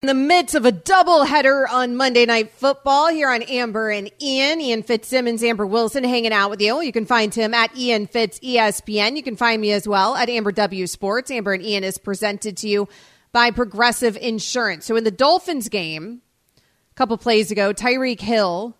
In 0.06 0.16
the 0.16 0.24
midst 0.24 0.54
of 0.54 0.64
a 0.64 0.70
doubleheader 0.70 1.68
on 1.68 1.96
Monday 1.96 2.26
Night 2.26 2.52
Football 2.52 3.08
here 3.08 3.28
on 3.28 3.42
Amber 3.42 3.90
and 3.90 4.08
Ian, 4.22 4.60
Ian 4.60 4.84
Fitzsimmons, 4.84 5.42
Amber 5.42 5.66
Wilson 5.66 6.04
hanging 6.04 6.32
out 6.32 6.48
with 6.48 6.60
you. 6.60 6.80
You 6.80 6.92
can 6.92 7.06
find 7.06 7.34
him 7.34 7.52
at 7.52 7.76
Ian 7.76 8.06
Fitz 8.06 8.38
ESPN. 8.38 9.16
You 9.16 9.24
can 9.24 9.34
find 9.34 9.60
me 9.60 9.72
as 9.72 9.88
well 9.88 10.14
at 10.14 10.28
Amber 10.28 10.52
W 10.52 10.86
Sports. 10.86 11.32
Amber 11.32 11.54
and 11.54 11.64
Ian 11.64 11.82
is 11.82 11.98
presented 11.98 12.56
to 12.58 12.68
you 12.68 12.88
by 13.32 13.50
Progressive 13.50 14.16
Insurance. 14.16 14.86
So 14.86 14.94
in 14.94 15.02
the 15.02 15.10
Dolphins 15.10 15.68
game 15.68 16.22
a 16.56 16.94
couple 16.94 17.18
plays 17.18 17.50
ago, 17.50 17.72
Tyreek 17.72 18.20
Hill, 18.20 18.76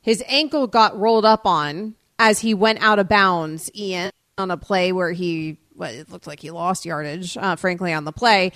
his 0.00 0.24
ankle 0.26 0.66
got 0.66 0.98
rolled 0.98 1.24
up 1.24 1.46
on 1.46 1.94
as 2.18 2.40
he 2.40 2.52
went 2.52 2.82
out 2.82 2.98
of 2.98 3.08
bounds, 3.08 3.70
Ian, 3.76 4.10
on 4.36 4.50
a 4.50 4.56
play 4.56 4.90
where 4.90 5.12
he, 5.12 5.58
well, 5.76 5.94
it 5.94 6.10
looked 6.10 6.26
like 6.26 6.40
he 6.40 6.50
lost 6.50 6.84
yardage, 6.84 7.36
uh, 7.36 7.54
frankly, 7.54 7.92
on 7.92 8.02
the 8.02 8.10
play. 8.10 8.50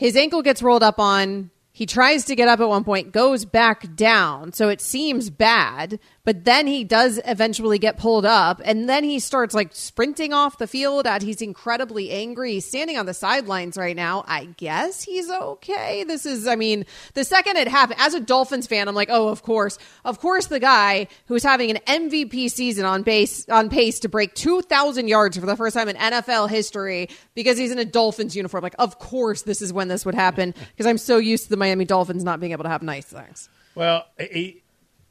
His 0.00 0.16
ankle 0.16 0.40
gets 0.40 0.62
rolled 0.62 0.82
up 0.82 0.98
on. 0.98 1.50
He 1.72 1.84
tries 1.84 2.24
to 2.24 2.34
get 2.34 2.48
up 2.48 2.58
at 2.60 2.68
one 2.70 2.84
point, 2.84 3.12
goes 3.12 3.44
back 3.44 3.94
down. 3.94 4.54
So 4.54 4.70
it 4.70 4.80
seems 4.80 5.28
bad, 5.28 6.00
but 6.24 6.44
then 6.44 6.66
he 6.66 6.84
does 6.84 7.20
eventually 7.24 7.78
get 7.78 7.96
pulled 7.96 8.24
up 8.24 8.60
and 8.64 8.88
then 8.88 9.04
he 9.04 9.18
starts 9.18 9.54
like 9.54 9.70
sprinting 9.72 10.32
off 10.32 10.58
the 10.58 10.66
field 10.66 11.06
at 11.06 11.22
he's 11.22 11.40
incredibly 11.40 12.10
angry. 12.10 12.54
He's 12.54 12.66
standing 12.66 12.98
on 12.98 13.06
the 13.06 13.14
sidelines 13.14 13.76
right 13.76 13.96
now. 13.96 14.24
I 14.26 14.46
guess 14.56 15.02
he's 15.02 15.30
okay. 15.30 16.04
This 16.04 16.26
is 16.26 16.46
I 16.46 16.56
mean, 16.56 16.84
the 17.14 17.24
second 17.24 17.56
it 17.56 17.68
happened 17.68 18.00
as 18.00 18.14
a 18.14 18.20
Dolphins 18.20 18.66
fan, 18.66 18.88
I'm 18.88 18.94
like, 18.94 19.08
"Oh, 19.10 19.28
of 19.28 19.42
course. 19.42 19.78
Of 20.04 20.20
course 20.20 20.46
the 20.46 20.60
guy 20.60 21.08
who's 21.26 21.42
having 21.42 21.70
an 21.70 21.78
MVP 21.86 22.50
season 22.50 22.84
on 22.84 23.02
base 23.02 23.48
on 23.48 23.70
pace 23.70 24.00
to 24.00 24.08
break 24.08 24.34
2000 24.34 25.08
yards 25.08 25.36
for 25.36 25.46
the 25.46 25.56
first 25.56 25.74
time 25.74 25.88
in 25.88 25.96
NFL 25.96 26.48
history 26.48 27.08
because 27.34 27.58
he's 27.58 27.70
in 27.70 27.78
a 27.78 27.84
Dolphins 27.84 28.36
uniform. 28.36 28.62
Like, 28.62 28.74
of 28.78 28.98
course 28.98 29.42
this 29.42 29.62
is 29.62 29.72
when 29.72 29.88
this 29.88 30.04
would 30.04 30.14
happen 30.14 30.54
because 30.72 30.86
I'm 30.86 30.98
so 30.98 31.16
used 31.16 31.44
to 31.44 31.50
the 31.50 31.56
Miami 31.56 31.84
Dolphins 31.84 32.24
not 32.24 32.40
being 32.40 32.52
able 32.52 32.64
to 32.64 32.70
have 32.70 32.82
nice 32.82 33.06
things. 33.06 33.48
Well, 33.74 34.06
he, 34.18 34.59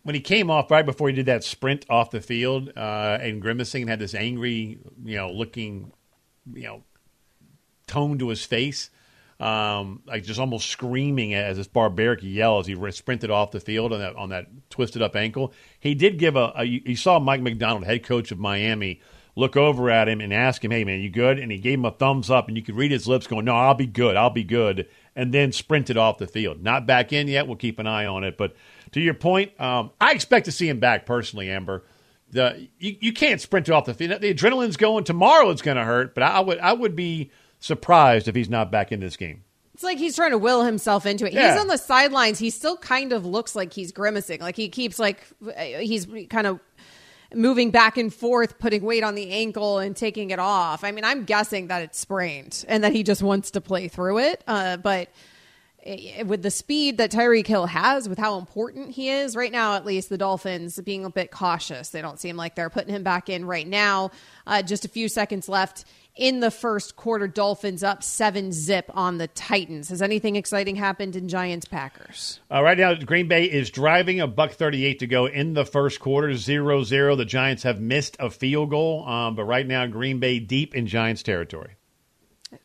when 0.10 0.16
he 0.16 0.22
came 0.22 0.50
off 0.50 0.72
right 0.72 0.88
before 0.88 1.08
he 1.08 1.14
did 1.14 1.28
that 1.28 1.44
sprint 1.44 1.86
off 1.88 2.10
the 2.10 2.20
field 2.20 2.72
uh, 2.76 3.20
and 3.22 3.44
grimacing 3.44 3.84
and 3.84 3.92
had 3.92 4.00
this 4.00 4.16
angry, 4.16 4.80
you 5.06 5.16
know, 5.16 5.30
looking, 5.30 5.92
you 6.52 6.64
know, 6.64 6.84
tone 7.86 8.18
to 8.18 8.30
his 8.30 8.44
face, 8.44 8.90
um, 9.40 10.02
like 10.08 10.24
just 10.24 10.40
almost 10.40 10.68
screaming 10.68 11.36
as 11.36 11.58
this 11.58 11.68
barbaric 11.68 12.22
yell 12.24 12.58
as 12.58 12.66
he 12.66 12.76
sprinted 12.90 13.30
off 13.30 13.52
the 13.52 13.60
field 13.60 13.94
on 13.94 14.00
that 14.00 14.16
on 14.16 14.30
that 14.30 14.48
twisted 14.72 15.04
up 15.04 15.16
ankle. 15.16 15.54
He 15.80 15.94
did 15.94 16.18
give 16.18 16.36
a, 16.36 16.54
a 16.56 16.64
you 16.64 16.96
saw 16.96 17.20
Mike 17.20 17.42
McDaniel, 17.42 17.84
head 17.84 18.04
coach 18.04 18.32
of 18.32 18.40
Miami, 18.40 19.02
look 19.36 19.56
over 19.56 19.92
at 19.92 20.10
him 20.10 20.22
and 20.22 20.34
ask 20.34 20.66
him, 20.66 20.72
"Hey 20.72 20.86
man, 20.86 21.02
you 21.02 21.12
good?" 21.12 21.38
And 21.38 21.52
he 21.52 21.60
gave 21.60 21.78
him 21.78 21.86
a 21.86 21.92
thumbs 21.92 22.32
up, 22.32 22.48
and 22.48 22.58
you 22.58 22.64
could 22.64 22.76
read 22.76 22.92
his 22.92 23.08
lips 23.08 23.28
going, 23.28 23.46
"No, 23.46 23.56
I'll 23.56 23.76
be 23.76 23.86
good, 23.86 24.16
I'll 24.16 24.32
be 24.32 24.44
good." 24.44 24.88
And 25.16 25.32
then 25.32 25.52
sprinted 25.52 25.98
off 25.98 26.18
the 26.18 26.26
field. 26.26 26.64
Not 26.64 26.88
back 26.88 27.14
in 27.14 27.28
yet. 27.28 27.46
We'll 27.46 27.58
keep 27.58 27.78
an 27.78 27.86
eye 27.86 28.08
on 28.08 28.24
it, 28.24 28.38
but 28.40 28.56
to 28.92 29.00
your 29.00 29.14
point, 29.14 29.60
um, 29.60 29.92
I 30.00 30.12
expect 30.14 30.46
to 30.46 30.52
see 30.52 30.68
him 30.68 30.80
back 30.80 31.06
personally, 31.06 31.50
Amber. 31.50 31.84
The 32.32 32.68
you, 32.78 32.96
you 33.00 33.14
can't 33.14 33.42
sprint 33.42 33.70
off 33.70 33.86
the 33.86 33.94
field. 33.94 34.22
The 34.22 34.34
adrenaline's 34.34 34.78
going. 34.78 35.04
Tomorrow 35.04 35.50
it's 35.50 35.62
going 35.62 35.78
to 35.78 35.84
hurt, 35.84 36.14
but 36.14 36.24
I 36.24 36.40
would 36.40 36.60
I 36.60 36.74
would 36.74 36.96
be 36.96 37.32
surprised 37.60 38.28
if 38.28 38.36
he's 38.36 38.50
not 38.50 38.72
back 38.72 38.92
in 38.92 39.00
this 39.00 39.18
game. 39.18 39.44
It's 39.74 39.84
like 39.84 39.98
he's 39.98 40.16
trying 40.16 40.32
to 40.32 40.38
will 40.38 40.64
himself 40.64 41.06
into 41.06 41.26
it. 41.26 41.34
Yeah. 41.34 41.54
He's 41.54 41.62
on 41.62 41.68
the 41.68 41.78
sidelines. 41.78 42.38
He 42.38 42.50
still 42.50 42.78
kind 42.78 43.14
of 43.14 43.26
looks 43.26 43.56
like 43.56 43.74
he's 43.74 43.92
grimacing. 43.92 44.42
Like 44.42 44.58
he 44.58 44.70
keeps 44.70 45.00
like 45.00 45.24
he's 45.58 46.06
kind 46.30 46.48
of 46.48 46.60
moving 47.34 47.72
back 47.72 47.98
and 47.98 48.14
forth, 48.14 48.60
putting 48.60 48.84
weight 48.84 49.04
on 49.04 49.16
the 49.16 49.32
ankle 49.32 49.80
and 49.80 49.96
taking 49.96 50.32
it 50.32 50.40
off. 50.40 50.84
I 50.84 50.92
mean, 50.92 51.06
I'm 51.06 51.24
guessing 51.24 51.68
that 51.68 51.82
it's 51.82 51.98
sprained 51.98 52.66
and 52.68 52.84
that 52.84 52.92
he 52.92 53.04
just 53.04 53.24
wants 53.24 53.52
to 53.52 53.62
play 53.62 53.88
through 53.88 54.20
it. 54.20 54.44
Uh, 54.48 54.78
but 54.78 55.10
with 56.26 56.42
the 56.42 56.52
speed 56.52 56.98
that 56.98 57.12
Tyreek 57.12 57.48
Hill 57.48 57.66
has, 57.66 58.10
with 58.10 58.18
how 58.18 58.38
important 58.38 58.92
he 58.92 59.10
is 59.10 59.36
right 59.36 59.52
now, 59.52 59.76
at 59.76 59.86
least 59.86 60.10
the 60.10 60.18
Dolphins 60.18 60.80
being 60.82 61.06
a 61.06 61.10
bit 61.10 61.32
cautious. 61.32 61.90
They 61.90 62.02
don't 62.02 62.20
seem 62.20 62.36
like 62.36 62.56
they're 62.56 62.70
putting 62.70 62.94
him 62.94 63.04
back 63.04 63.30
in 63.30 63.46
right 63.46 63.68
now. 63.68 64.12
Uh, 64.46 64.62
just 64.62 64.84
a 64.84 64.90
few 64.90 65.08
seconds 65.08 65.48
left 65.48 65.86
in 66.16 66.42
the 66.42 66.52
first 66.52 66.96
quarter. 66.96 67.28
Dolphins 67.28 67.82
up 67.82 68.04
seven 68.04 68.52
zip 68.52 68.86
on 68.94 69.18
the 69.18 69.28
Titans. 69.28 69.90
Has 69.90 70.02
anything 70.02 70.36
exciting 70.36 70.76
happened 70.76 71.16
in 71.16 71.30
Giants 71.30 71.66
Packers? 71.66 72.40
Uh, 72.52 72.62
right 72.62 72.78
now, 72.78 72.94
Green 72.96 73.28
Bay 73.28 73.46
is 73.46 73.70
driving 73.70 74.20
a 74.20 74.28
buck 74.28 74.52
38 74.52 75.00
to 75.00 75.08
go 75.08 75.28
in 75.28 75.54
the 75.54 75.66
first 75.66 76.00
quarter, 76.00 76.36
0 76.36 76.84
0. 76.84 77.16
The 77.16 77.26
Giants 77.26 77.64
have 77.64 77.80
missed 77.80 78.18
a 78.20 78.30
field 78.30 78.70
goal, 78.70 79.08
um, 79.08 79.36
but 79.36 79.46
right 79.46 79.66
now, 79.66 79.86
Green 79.88 80.20
Bay 80.20 80.40
deep 80.40 80.76
in 80.76 80.88
Giants 80.88 81.24
territory. 81.24 81.76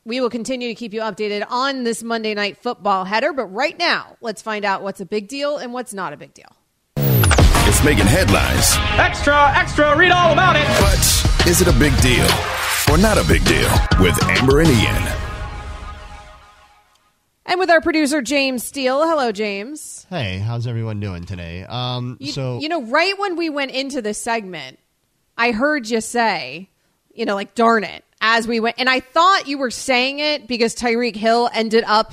We 0.06 0.20
will 0.20 0.30
continue 0.30 0.68
to 0.68 0.74
keep 0.74 0.94
you 0.94 1.00
updated 1.00 1.44
on 1.50 1.84
this 1.84 2.02
Monday 2.02 2.32
night 2.32 2.56
football 2.56 3.04
header, 3.04 3.34
but 3.34 3.46
right 3.46 3.78
now, 3.78 4.16
let's 4.22 4.40
find 4.40 4.64
out 4.64 4.82
what's 4.82 5.00
a 5.00 5.04
big 5.04 5.28
deal 5.28 5.58
and 5.58 5.74
what's 5.74 5.92
not 5.92 6.14
a 6.14 6.16
big 6.16 6.32
deal. 6.32 6.48
It's 6.96 7.84
making 7.84 8.06
headlines. 8.06 8.76
Extra, 8.98 9.52
extra, 9.54 9.94
read 9.96 10.10
all 10.10 10.32
about 10.32 10.56
it. 10.56 10.66
But 10.80 11.46
is 11.46 11.60
it 11.60 11.68
a 11.68 11.78
big 11.78 11.94
deal 12.00 12.26
or 12.90 12.96
not 12.96 13.18
a 13.18 13.24
big 13.28 13.44
deal 13.44 13.68
with 14.00 14.18
Amber 14.24 14.60
and 14.60 14.70
Ian? 14.70 15.12
And 17.44 17.60
with 17.60 17.68
our 17.68 17.82
producer, 17.82 18.22
James 18.22 18.64
Steele. 18.64 19.06
Hello, 19.06 19.32
James. 19.32 20.06
Hey, 20.08 20.38
how's 20.38 20.66
everyone 20.66 20.98
doing 20.98 21.24
today? 21.24 21.64
Um, 21.68 22.16
You, 22.20 22.32
so 22.32 22.58
you 22.58 22.70
know, 22.70 22.82
right 22.84 23.18
when 23.18 23.36
we 23.36 23.50
went 23.50 23.70
into 23.70 24.00
this 24.00 24.18
segment, 24.18 24.78
I 25.36 25.52
heard 25.52 25.90
you 25.90 26.00
say, 26.00 26.70
you 27.12 27.26
know, 27.26 27.34
like, 27.34 27.54
darn 27.54 27.84
it, 27.84 28.02
as 28.26 28.48
we 28.48 28.58
went. 28.58 28.76
And 28.78 28.88
I 28.88 29.00
thought 29.00 29.46
you 29.46 29.58
were 29.58 29.70
saying 29.70 30.18
it 30.18 30.48
because 30.48 30.74
Tyreek 30.74 31.14
Hill 31.14 31.50
ended 31.52 31.84
up 31.86 32.10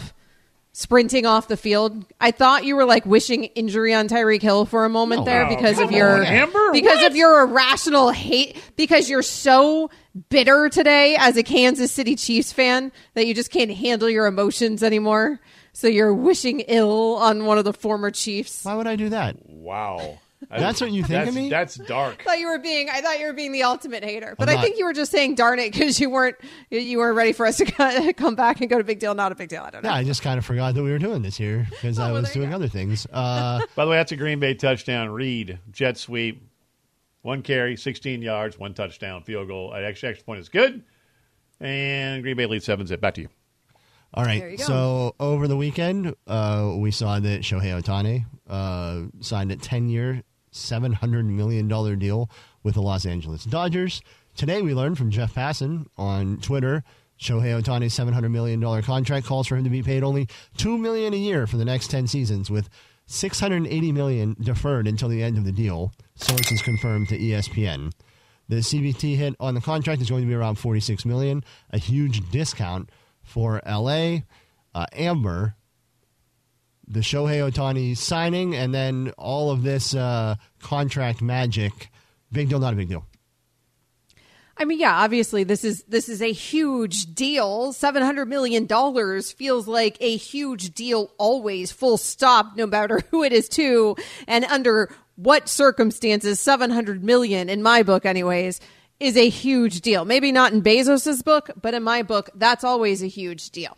sprinting 0.74 1.26
off 1.26 1.48
the 1.48 1.56
field. 1.56 2.06
I 2.20 2.32
thought 2.32 2.66
you 2.66 2.76
were 2.76 2.84
like 2.86 3.06
wishing 3.06 3.46
injury 3.46 3.94
on 3.94 4.08
Tyreek 4.10 4.42
Hill 4.42 4.66
for 4.66 4.84
a 4.84 4.90
moment 4.90 5.22
No. 5.22 5.26
there 5.26 5.46
Oh, 5.46 5.50
because 5.50 5.80
of 5.80 5.92
your 5.92 6.18
on, 6.18 6.26
Amber, 6.26 6.72
because 6.74 6.98
what? 6.98 7.12
of 7.12 7.16
your 7.16 7.42
irrational 7.44 8.10
hate 8.12 8.58
because 8.76 9.10
you're 9.10 9.22
so 9.24 9.90
bitter 10.30 10.68
today 10.70 11.16
as 11.18 11.38
a 11.38 11.44
Kansas 11.44 11.92
City 11.94 12.16
Chiefs 12.18 12.52
fan 12.52 12.92
that 13.14 13.26
you 13.26 13.34
just 13.34 13.50
can't 13.52 13.72
handle 13.72 14.10
your 14.10 14.28
emotions 14.28 14.84
anymore. 14.84 15.40
So 15.74 15.88
you're 15.88 16.14
wishing 16.14 16.60
ill 16.62 17.16
on 17.16 17.46
one 17.46 17.58
of 17.58 17.64
the 17.64 17.74
former 17.74 18.12
Chiefs. 18.12 18.66
why 18.66 18.76
would 18.76 18.88
I 18.88 18.98
do 18.98 19.10
that? 19.10 19.38
Wow. 19.50 20.20
That's 20.50 20.82
what 20.82 20.92
you 20.92 21.02
think 21.04 21.10
that's, 21.26 21.30
of 21.30 21.36
me? 21.36 21.50
That's 21.50 21.76
dark. 21.76 22.22
I 22.22 22.24
thought 22.24 22.40
you 22.40 22.48
were 22.48 22.60
being 22.60 22.90
I 22.90 23.02
thought 23.02 23.20
you 23.20 23.28
were 23.28 23.34
being 23.34 23.52
the 23.52 23.64
ultimate 23.64 24.04
hater. 24.04 24.36
But 24.38 24.50
I'm 24.50 24.54
I 24.54 24.56
not. 24.56 24.64
think 24.66 24.78
you 24.80 24.86
were 24.86 24.94
just 24.94 25.12
saying 25.12 25.36
darn 25.36 25.60
it 25.60 25.72
because 25.72 26.00
you 26.00 26.10
weren't 26.10 26.36
you 26.70 26.98
weren't 26.98 27.16
ready 27.16 27.32
for 27.34 27.46
us 27.46 27.58
to 27.58 28.14
come 28.18 28.36
back 28.36 28.60
and 28.62 28.70
go 28.70 28.78
to 28.78 28.84
big 28.84 29.00
deal, 29.00 29.14
not 29.14 29.32
a 29.32 29.36
big 29.36 29.50
deal. 29.50 29.62
I 29.64 29.70
don't 29.70 29.84
know. 29.84 29.90
Yeah, 29.90 29.96
I 29.96 30.04
just 30.04 30.22
kind 30.22 30.38
of 30.38 30.46
forgot 30.46 30.74
that 30.76 30.84
we 30.84 30.92
were 30.92 30.98
doing 31.00 31.22
this 31.22 31.38
here 31.38 31.68
because 31.70 32.00
I 32.00 32.10
Oh, 32.10 32.14
well, 32.14 32.22
was 32.22 32.34
there 32.34 32.42
doing 32.42 32.54
other 32.54 32.68
things. 32.68 33.06
Uh, 33.14 33.60
By 33.76 33.86
the 33.86 33.92
way, 33.92 33.98
that's 33.98 34.12
a 34.12 34.18
Green 34.18 34.40
Bay 34.40 34.54
touchdown. 34.56 35.10
Reed, 35.10 35.60
jet 35.72 35.98
sweep, 35.98 36.42
one 37.22 37.42
carry, 37.44 37.78
16 37.78 38.22
yards, 38.22 38.58
one 38.58 38.74
touchdown, 38.74 39.24
field 39.24 39.48
goal. 39.48 39.72
Uh, 39.74 39.78
Extra, 39.78 40.10
extra 40.10 40.26
point 40.26 40.40
is 40.40 40.50
good. 40.50 40.84
And 41.60 42.24
Green 42.24 42.36
Bay 42.36 42.48
leads 42.48 42.66
7 42.66 42.88
zip. 42.88 43.00
Back 43.00 43.14
to 43.16 43.22
you. 43.22 43.30
all 44.16 44.24
There 44.26 44.34
you 44.36 44.42
right. 44.42 44.58
go. 44.58 44.64
So 44.64 45.16
over 45.20 45.48
the 45.48 45.56
weekend, 45.58 46.16
uh, 46.26 46.74
we 46.76 46.90
saw 46.92 47.20
that 47.20 47.42
Shohei 47.42 47.80
Ohtani 47.80 48.26
uh, 48.50 49.08
signed 49.22 49.52
a 49.52 49.56
10 49.56 49.88
year, 49.90 50.24
$700 50.54 51.26
million 51.26 51.68
deal 52.00 52.30
with 52.64 52.76
the 52.76 52.82
Los 52.82 53.06
Angeles 53.06 53.44
Dodgers. 53.46 54.02
Today, 54.36 54.62
we 54.62 54.74
learned 54.74 54.98
from 54.98 55.12
Jeff 55.12 55.34
Passan 55.36 55.88
on 55.98 56.38
Twitter. 56.38 56.84
Shohei 57.20 57.62
Ohtani's 57.62 57.98
$700 57.98 58.32
million 58.32 58.82
contract 58.82 59.28
calls 59.28 59.48
for 59.48 59.56
him 59.56 59.64
to 59.64 59.70
be 59.70 59.84
paid 59.84 60.04
only 60.04 60.28
$2 60.58 60.80
million 60.80 61.14
a 61.14 61.18
year 61.18 61.46
for 61.46 61.58
the 61.58 61.66
next 61.66 61.92
10 61.92 62.08
seasons, 62.08 62.50
with 62.50 62.68
$680 63.08 63.94
million 63.94 64.36
deferred 64.42 64.88
until 64.88 65.10
the 65.10 65.22
end 65.22 65.38
of 65.38 65.46
the 65.46 65.52
deal, 65.52 65.92
sources 66.16 66.62
confirmed 66.62 67.10
to 67.10 67.20
ESPN. 67.20 67.92
The 68.50 68.58
CBT 68.58 69.18
hit 69.18 69.36
on 69.40 69.54
the 69.54 69.62
contract 69.62 70.02
is 70.02 70.10
going 70.10 70.24
to 70.24 70.28
be 70.28 70.34
around 70.34 70.58
$46 70.58 71.06
million, 71.06 71.44
a 71.72 71.78
huge 71.78 72.30
discount 72.32 72.90
for 73.24 73.62
LA. 73.66 74.20
Uh, 74.74 74.86
Amber, 74.94 75.56
the 76.92 77.00
Shohei 77.00 77.50
Ohtani 77.50 77.96
signing, 77.96 78.56
and 78.56 78.74
then 78.74 79.14
all 79.18 79.52
of 79.52 79.64
this 79.64 79.96
uh, 79.96 80.36
contract 80.60 81.22
magic. 81.22 81.90
Big 82.32 82.50
deal, 82.50 82.60
not 82.60 82.74
a 82.74 82.76
big 82.76 82.90
deal. 82.90 83.06
I 84.58 84.66
mean, 84.66 84.80
yeah, 84.80 84.96
obviously 84.96 85.44
this 85.44 85.64
is 85.64 85.84
this 85.88 86.08
is 86.10 86.22
a 86.22 86.32
huge 86.32 87.16
deal. 87.16 87.74
Seven 87.74 88.04
hundred 88.04 88.28
million 88.28 88.66
dollars 88.66 89.32
feels 89.32 89.68
like 89.68 89.98
a 90.02 90.18
huge 90.18 90.74
deal 90.74 91.12
always, 91.18 91.72
full 91.72 91.98
stop, 91.98 92.56
no 92.56 92.68
matter 92.68 93.00
who 93.12 93.24
it 93.24 93.34
is 93.34 93.50
to 93.50 93.96
and 94.28 94.46
under 94.46 94.94
what 95.16 95.50
circumstances. 95.50 96.40
Seven 96.40 96.70
hundred 96.70 97.04
million, 97.04 97.50
in 97.50 97.64
my 97.64 97.84
book, 97.84 98.06
anyways, 98.06 98.60
is 99.00 99.18
a 99.18 99.30
huge 99.30 99.82
deal. 99.82 100.06
Maybe 100.06 100.32
not 100.32 100.54
in 100.54 100.62
Bezos's 100.62 101.24
book, 101.24 101.50
but 101.60 101.74
in 101.74 101.82
my 101.82 102.04
book, 102.04 102.30
that's 102.36 102.64
always 102.64 103.02
a 103.02 103.08
huge 103.08 103.50
deal. 103.50 103.76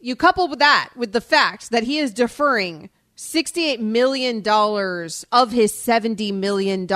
You 0.00 0.14
couple 0.16 0.48
with 0.48 0.60
that 0.60 0.90
with 0.96 1.12
the 1.12 1.20
fact 1.20 1.70
that 1.70 1.82
he 1.82 1.98
is 1.98 2.12
deferring 2.12 2.90
$68 3.16 3.80
million 3.80 4.38
of 4.46 5.50
his 5.50 5.72
$70 5.72 6.32
million 6.34 6.86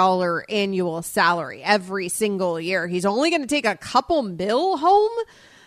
annual 0.48 1.02
salary 1.02 1.62
every 1.64 2.08
single 2.08 2.60
year. 2.60 2.86
He's 2.86 3.04
only 3.04 3.30
going 3.30 3.42
to 3.42 3.48
take 3.48 3.66
a 3.66 3.76
couple 3.76 4.22
mil 4.22 4.76
home. 4.76 5.10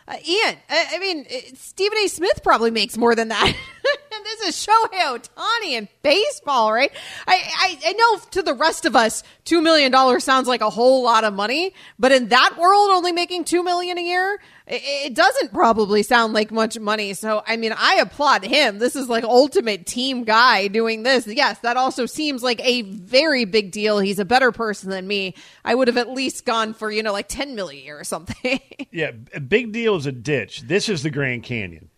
Uh, 0.07 0.15
Ian, 0.25 0.55
I, 0.69 0.87
I 0.93 0.99
mean, 0.99 1.25
uh, 1.29 1.37
Stephen 1.55 1.97
A. 1.97 2.07
Smith 2.07 2.41
probably 2.41 2.71
makes 2.71 2.95
more 2.95 3.15
than 3.15 3.29
that. 3.29 3.43
and 4.15 4.25
this 4.25 4.41
is 4.41 4.65
Shohei 4.65 5.19
Ohtani 5.19 5.71
in 5.71 5.89
baseball, 6.03 6.71
right? 6.71 6.91
I, 7.27 7.33
I, 7.33 7.79
I 7.87 7.93
know 7.93 8.19
to 8.31 8.41
the 8.43 8.53
rest 8.53 8.85
of 8.85 8.95
us, 8.95 9.23
$2 9.45 9.61
million 9.61 10.21
sounds 10.21 10.47
like 10.47 10.61
a 10.61 10.69
whole 10.69 11.03
lot 11.03 11.25
of 11.25 11.33
money, 11.33 11.73
but 11.99 12.13
in 12.13 12.29
that 12.29 12.55
world, 12.57 12.91
only 12.91 13.11
making 13.11 13.43
2 13.43 13.63
million 13.63 13.97
a 13.97 14.01
year, 14.01 14.39
it 14.67 15.13
doesn't 15.13 15.53
probably 15.53 16.01
sound 16.01 16.33
like 16.33 16.51
much 16.51 16.79
money. 16.79 17.13
So, 17.13 17.43
I 17.45 17.55
mean, 17.55 17.73
I 17.77 17.97
applaud 17.97 18.43
him. 18.43 18.79
This 18.79 18.95
is 18.95 19.07
like 19.07 19.23
ultimate 19.23 19.85
team 19.85 20.23
guy 20.23 20.67
doing 20.67 21.03
this. 21.03 21.27
Yes, 21.27 21.59
that 21.59 21.77
also 21.77 22.07
seems 22.07 22.41
like 22.41 22.65
a 22.65 22.81
very 22.81 23.45
big 23.45 23.71
deal. 23.71 23.99
He's 23.99 24.17
a 24.17 24.25
better 24.25 24.51
person 24.51 24.89
than 24.89 25.07
me. 25.07 25.35
I 25.63 25.75
would 25.75 25.87
have 25.87 25.97
at 25.97 26.09
least 26.09 26.45
gone 26.45 26.73
for, 26.73 26.89
you 26.89 27.03
know, 27.03 27.13
like 27.13 27.27
10 27.27 27.55
million 27.55 27.93
or 27.93 28.03
something. 28.03 28.59
yeah, 28.91 29.11
a 29.33 29.39
big 29.39 29.71
deal 29.71 29.95
is 29.95 30.07
a 30.07 30.11
ditch. 30.11 30.61
This 30.61 30.89
is 30.89 31.03
the 31.03 31.11
Grand 31.11 31.43
Canyon 31.43 31.89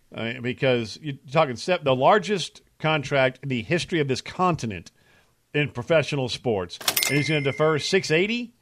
because 0.42 0.98
you're 1.02 1.16
talking 1.30 1.56
step 1.56 1.84
the 1.84 1.94
largest 1.94 2.60
contract 2.78 3.40
in 3.42 3.48
the 3.48 3.62
history 3.62 4.00
of 4.00 4.08
this 4.08 4.20
continent 4.20 4.90
in 5.54 5.70
professional 5.70 6.28
sports. 6.28 6.78
And 7.08 7.16
he's 7.16 7.28
going 7.28 7.42
to 7.42 7.50
defer 7.50 7.78
680 7.78 8.52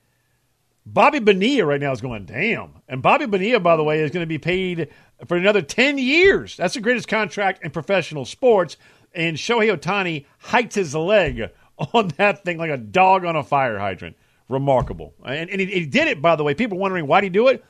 Bobby 0.89 1.18
Bonilla 1.18 1.66
right 1.66 1.80
now 1.80 1.91
is 1.91 2.01
going, 2.01 2.26
damn. 2.26 2.70
And 2.89 3.03
Bobby 3.03 3.26
Bonilla, 3.26 3.59
by 3.59 3.76
the 3.76 3.82
way, 3.82 4.01
is 4.01 4.12
going 4.12 4.22
to 4.22 4.28
be 4.28 4.39
paid 4.39 4.89
for 5.26 5.37
another 5.37 5.61
10 5.61 5.99
years. 5.99 6.57
That's 6.57 6.74
the 6.74 6.80
greatest 6.80 7.09
contract 7.09 7.64
in 7.64 7.72
professional 7.72 8.24
sports. 8.24 8.76
And 9.12 9.37
Shohei 9.37 9.76
Ohtani 9.76 10.26
hiked 10.39 10.74
his 10.74 10.95
leg 10.95 11.51
on 11.93 12.09
that 12.16 12.45
thing 12.45 12.59
like 12.59 12.70
a 12.70 12.76
dog 12.76 13.24
on 13.24 13.34
a 13.34 13.43
fire 13.43 13.78
hydrant. 13.78 14.16
Remarkable. 14.49 15.12
And, 15.24 15.51
and 15.51 15.61
he, 15.61 15.66
he 15.66 15.87
did 15.87 16.07
it, 16.07 16.22
by 16.22 16.37
the 16.37 16.45
way. 16.45 16.55
People 16.55 16.78
wondering 16.78 17.09
why 17.09 17.20
did 17.20 17.26
he 17.26 17.30
do 17.30 17.49
it? 17.49 17.64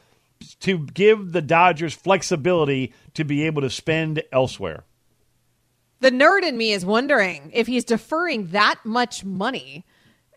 To 0.61 0.79
give 0.79 1.33
the 1.33 1.41
Dodgers 1.41 1.95
flexibility 1.95 2.93
to 3.15 3.25
be 3.25 3.45
able 3.47 3.63
to 3.63 3.71
spend 3.71 4.23
elsewhere. 4.31 4.85
The 6.01 6.11
nerd 6.11 6.43
in 6.43 6.59
me 6.59 6.73
is 6.73 6.85
wondering 6.85 7.51
if 7.55 7.67
he's 7.67 7.85
deferring 7.87 8.49
that 8.49 8.81
much 8.85 9.25
money 9.25 9.87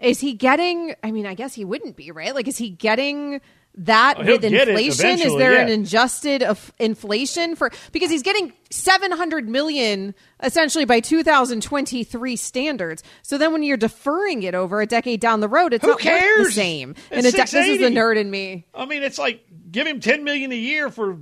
is 0.01 0.19
he 0.19 0.33
getting? 0.33 0.95
I 1.03 1.11
mean, 1.11 1.25
I 1.25 1.33
guess 1.33 1.53
he 1.53 1.65
wouldn't 1.65 1.95
be 1.95 2.11
right. 2.11 2.33
Like, 2.33 2.47
is 2.47 2.57
he 2.57 2.69
getting? 2.69 3.41
that 3.75 4.15
oh, 4.17 4.25
with 4.25 4.43
inflation 4.43 5.19
is 5.19 5.35
there 5.37 5.53
yeah. 5.53 5.61
an 5.61 5.81
adjusted 5.81 6.43
of 6.43 6.73
inflation 6.79 7.55
for 7.55 7.71
because 7.91 8.09
he's 8.09 8.23
getting 8.23 8.51
700 8.71 9.47
million 9.47 10.15
essentially 10.43 10.85
by 10.85 10.99
2023 10.99 12.35
standards 12.35 13.03
so 13.21 13.37
then 13.37 13.53
when 13.53 13.63
you're 13.63 13.77
deferring 13.77 14.43
it 14.43 14.55
over 14.55 14.81
a 14.81 14.85
decade 14.85 15.19
down 15.21 15.39
the 15.39 15.47
road 15.47 15.73
it's 15.73 15.85
Who 15.85 15.91
not 15.91 15.99
cares? 15.99 16.47
the 16.47 16.51
same 16.51 16.91
it's 17.11 17.11
and 17.11 17.25
this 17.25 17.53
is 17.53 17.79
the 17.79 17.85
nerd 17.85 18.17
in 18.17 18.29
me 18.29 18.65
i 18.73 18.85
mean 18.85 19.03
it's 19.03 19.19
like 19.19 19.45
give 19.71 19.87
him 19.87 19.99
10 19.99 20.23
million 20.23 20.51
a 20.51 20.55
year 20.55 20.89
for 20.89 21.19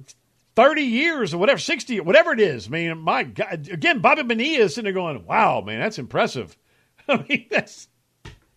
30 0.56 0.82
years 0.82 1.34
or 1.34 1.38
whatever 1.38 1.60
60 1.60 2.00
whatever 2.00 2.32
it 2.32 2.40
is 2.40 2.68
i 2.68 2.70
mean 2.70 2.98
my 2.98 3.24
god 3.24 3.68
again 3.70 4.00
bobby 4.00 4.24
bonilla 4.24 4.64
is 4.64 4.74
sitting 4.74 4.86
there 4.86 4.94
going 4.94 5.24
wow 5.26 5.62
man 5.62 5.80
that's 5.80 6.00
impressive 6.00 6.58
i 7.10 7.24
mean 7.30 7.46
that's 7.52 7.88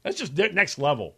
that's 0.02 0.18
just 0.18 0.36
next 0.36 0.78
level. 0.78 1.16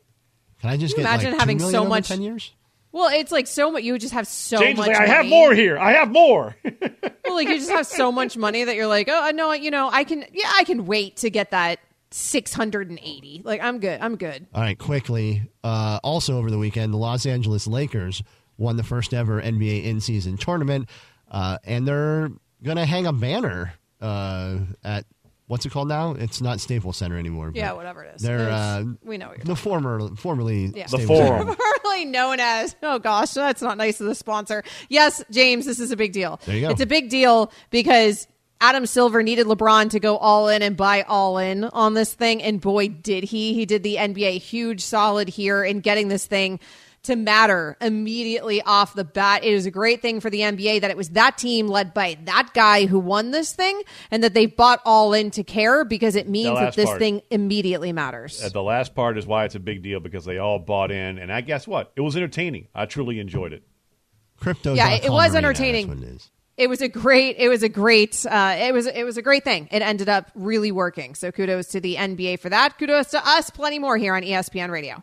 Can 0.61 0.70
I 0.70 0.76
just 0.76 0.95
Can 0.95 1.05
get 1.05 1.11
imagine 1.11 1.30
like 1.33 1.41
having 1.41 1.59
so 1.59 1.85
much 1.85 2.09
ten 2.09 2.22
years? 2.22 2.53
Well, 2.93 3.09
it's 3.11 3.33
like 3.33 3.47
so 3.47 3.72
much. 3.72 3.83
You 3.85 3.93
would 3.93 4.03
just 4.03 4.12
have 4.12 4.28
so 4.28 4.59
James 4.59 4.78
much. 4.78 4.89
Like, 4.89 4.99
I 4.99 5.07
have 5.07 5.26
more 5.26 5.55
here. 5.55 5.78
I 5.78 5.93
have 5.93 6.11
more. 6.11 6.55
well, 6.64 7.35
like 7.35 7.49
you 7.49 7.57
just 7.57 7.70
have 7.70 7.87
so 7.87 8.12
much 8.12 8.37
money 8.37 8.64
that 8.64 8.76
you're 8.76 8.87
like, 8.87 9.09
oh 9.11 9.30
no, 9.35 9.53
you 9.53 9.70
know, 9.70 9.89
I 9.91 10.05
can, 10.05 10.24
yeah, 10.33 10.51
I 10.55 10.64
can 10.64 10.85
wait 10.85 11.16
to 11.18 11.30
get 11.30 11.53
that 11.53 11.80
680. 12.11 13.43
Like 13.45 13.62
I'm 13.62 13.80
good. 13.80 13.99
I'm 14.01 14.16
good. 14.16 14.47
All 14.55 14.61
right, 14.61 14.78
quickly. 14.78 15.43
Uh, 15.64 16.01
also 16.03 16.37
over 16.37 16.51
the 16.51 16.59
weekend, 16.59 16.93
the 16.93 16.99
Los 16.99 17.24
Angeles 17.24 17.66
Lakers 17.66 18.22
won 18.59 18.76
the 18.76 18.85
first 18.85 19.14
ever 19.14 19.41
NBA 19.41 19.85
in-season 19.85 20.37
tournament, 20.37 20.89
uh, 21.30 21.59
and 21.64 21.89
they're 21.89 22.30
gonna 22.62 22.85
hang 22.85 23.07
a 23.07 23.12
banner 23.12 23.72
uh, 24.03 24.59
at 24.85 25.07
what's 25.53 25.66
it 25.66 25.70
called 25.70 25.88
now? 25.88 26.12
It's 26.12 26.40
not 26.40 26.61
Staples 26.61 26.96
Center 26.96 27.18
anymore. 27.18 27.53
Yeah, 27.55 27.72
whatever 27.72 28.03
it 28.03 28.14
is. 28.16 28.22
They're 28.22 28.48
uh, 28.48 28.84
we 29.05 29.18
know 29.18 29.34
the 29.44 29.55
former 29.55 30.09
formerly 30.16 30.72
yeah. 30.74 30.86
the 30.86 31.00
forum, 31.00 31.55
formerly 31.84 32.07
known 32.07 32.40
as. 32.40 32.74
Oh 32.82 32.98
gosh, 32.98 33.32
that's 33.32 33.61
not 33.61 33.76
nice 33.76 34.00
of 34.00 34.07
the 34.07 34.14
sponsor. 34.14 34.64
Yes, 34.88 35.22
James, 35.30 35.66
this 35.66 35.78
is 35.78 35.90
a 35.90 35.96
big 35.96 36.14
deal. 36.14 36.40
There 36.46 36.57
you 36.57 36.62
go. 36.62 36.70
It's 36.70 36.80
a 36.80 36.86
big 36.86 37.11
deal 37.11 37.53
because 37.68 38.26
Adam 38.62 38.86
Silver 38.86 39.22
needed 39.22 39.46
LeBron 39.46 39.90
to 39.90 40.00
go 40.00 40.16
all 40.16 40.48
in 40.48 40.62
and 40.62 40.74
buy 40.74 41.03
all 41.03 41.36
in 41.36 41.64
on 41.64 41.92
this 41.92 42.14
thing, 42.14 42.42
and 42.42 42.59
boy, 42.59 42.88
did 42.88 43.22
he! 43.22 43.53
He 43.53 43.66
did 43.66 43.82
the 43.82 43.96
NBA 43.96 44.38
huge 44.40 44.80
solid 44.80 45.28
here 45.28 45.62
in 45.62 45.80
getting 45.80 46.09
this 46.09 46.24
thing 46.24 46.61
to 47.05 47.16
matter 47.16 47.76
immediately 47.80 48.62
off 48.62 48.94
the 48.94 49.05
bat. 49.05 49.44
It 49.44 49.53
is 49.53 49.66
a 49.66 49.70
great 49.70 50.00
thing 50.00 50.20
for 50.20 50.30
the 50.30 50.40
NBA 50.40 50.82
that 50.82 50.90
it 50.90 50.96
was 50.96 51.11
that 51.11 51.36
team 51.36 51.66
led 51.68 51.92
by 51.92 52.16
that 52.24 52.50
guy 52.55 52.86
who 52.86 52.98
won 52.98 53.32
this 53.32 53.53
thing 53.53 53.82
and 54.11 54.22
that 54.22 54.34
they 54.34 54.46
bought 54.46 54.80
all 54.84 55.12
in 55.12 55.30
to 55.32 55.42
care 55.42 55.84
because 55.84 56.14
it 56.14 56.28
means 56.28 56.59
that 56.59 56.74
this 56.74 56.86
part. 56.86 56.98
thing 56.98 57.22
immediately 57.30 57.92
matters. 57.92 58.42
Uh, 58.42 58.48
the 58.48 58.62
last 58.62 58.94
part 58.94 59.18
is 59.18 59.26
why 59.26 59.44
it's 59.44 59.55
a 59.55 59.61
big 59.61 59.82
deal 59.82 60.00
because 60.00 60.24
they 60.24 60.38
all 60.38 60.59
bought 60.59 60.90
in. 60.90 61.18
And 61.18 61.32
I 61.32 61.40
guess 61.40 61.66
what? 61.66 61.92
It 61.96 62.00
was 62.00 62.16
entertaining. 62.16 62.68
I 62.74 62.86
truly 62.86 63.18
enjoyed 63.18 63.53
it. 63.53 63.64
Crypto. 64.38 64.74
Yeah, 64.74 64.90
it 64.90 65.11
was 65.11 65.34
entertaining. 65.34 65.90
It, 66.03 66.28
it 66.57 66.68
was 66.68 66.82
a 66.82 66.88
great 66.88 67.36
it 67.38 67.48
was 67.48 67.62
a 67.62 67.68
great 67.68 68.24
uh, 68.26 68.55
it 68.59 68.72
was 68.72 68.86
it 68.86 69.05
was 69.05 69.16
a 69.16 69.22
great 69.22 69.42
thing 69.42 69.68
it 69.70 69.82
ended 69.82 70.09
up 70.09 70.30
really 70.34 70.70
working 70.70 71.14
so 71.14 71.32
kudos 71.32 71.68
to 71.68 71.80
the 71.80 71.96
nba 71.96 72.38
for 72.38 72.50
that 72.50 72.78
kudos 72.78 73.11
to 73.11 73.26
us 73.26 73.48
plenty 73.50 73.78
more 73.78 73.96
here 73.96 74.14
on 74.14 74.22
espn 74.22 74.70
radio 74.70 75.03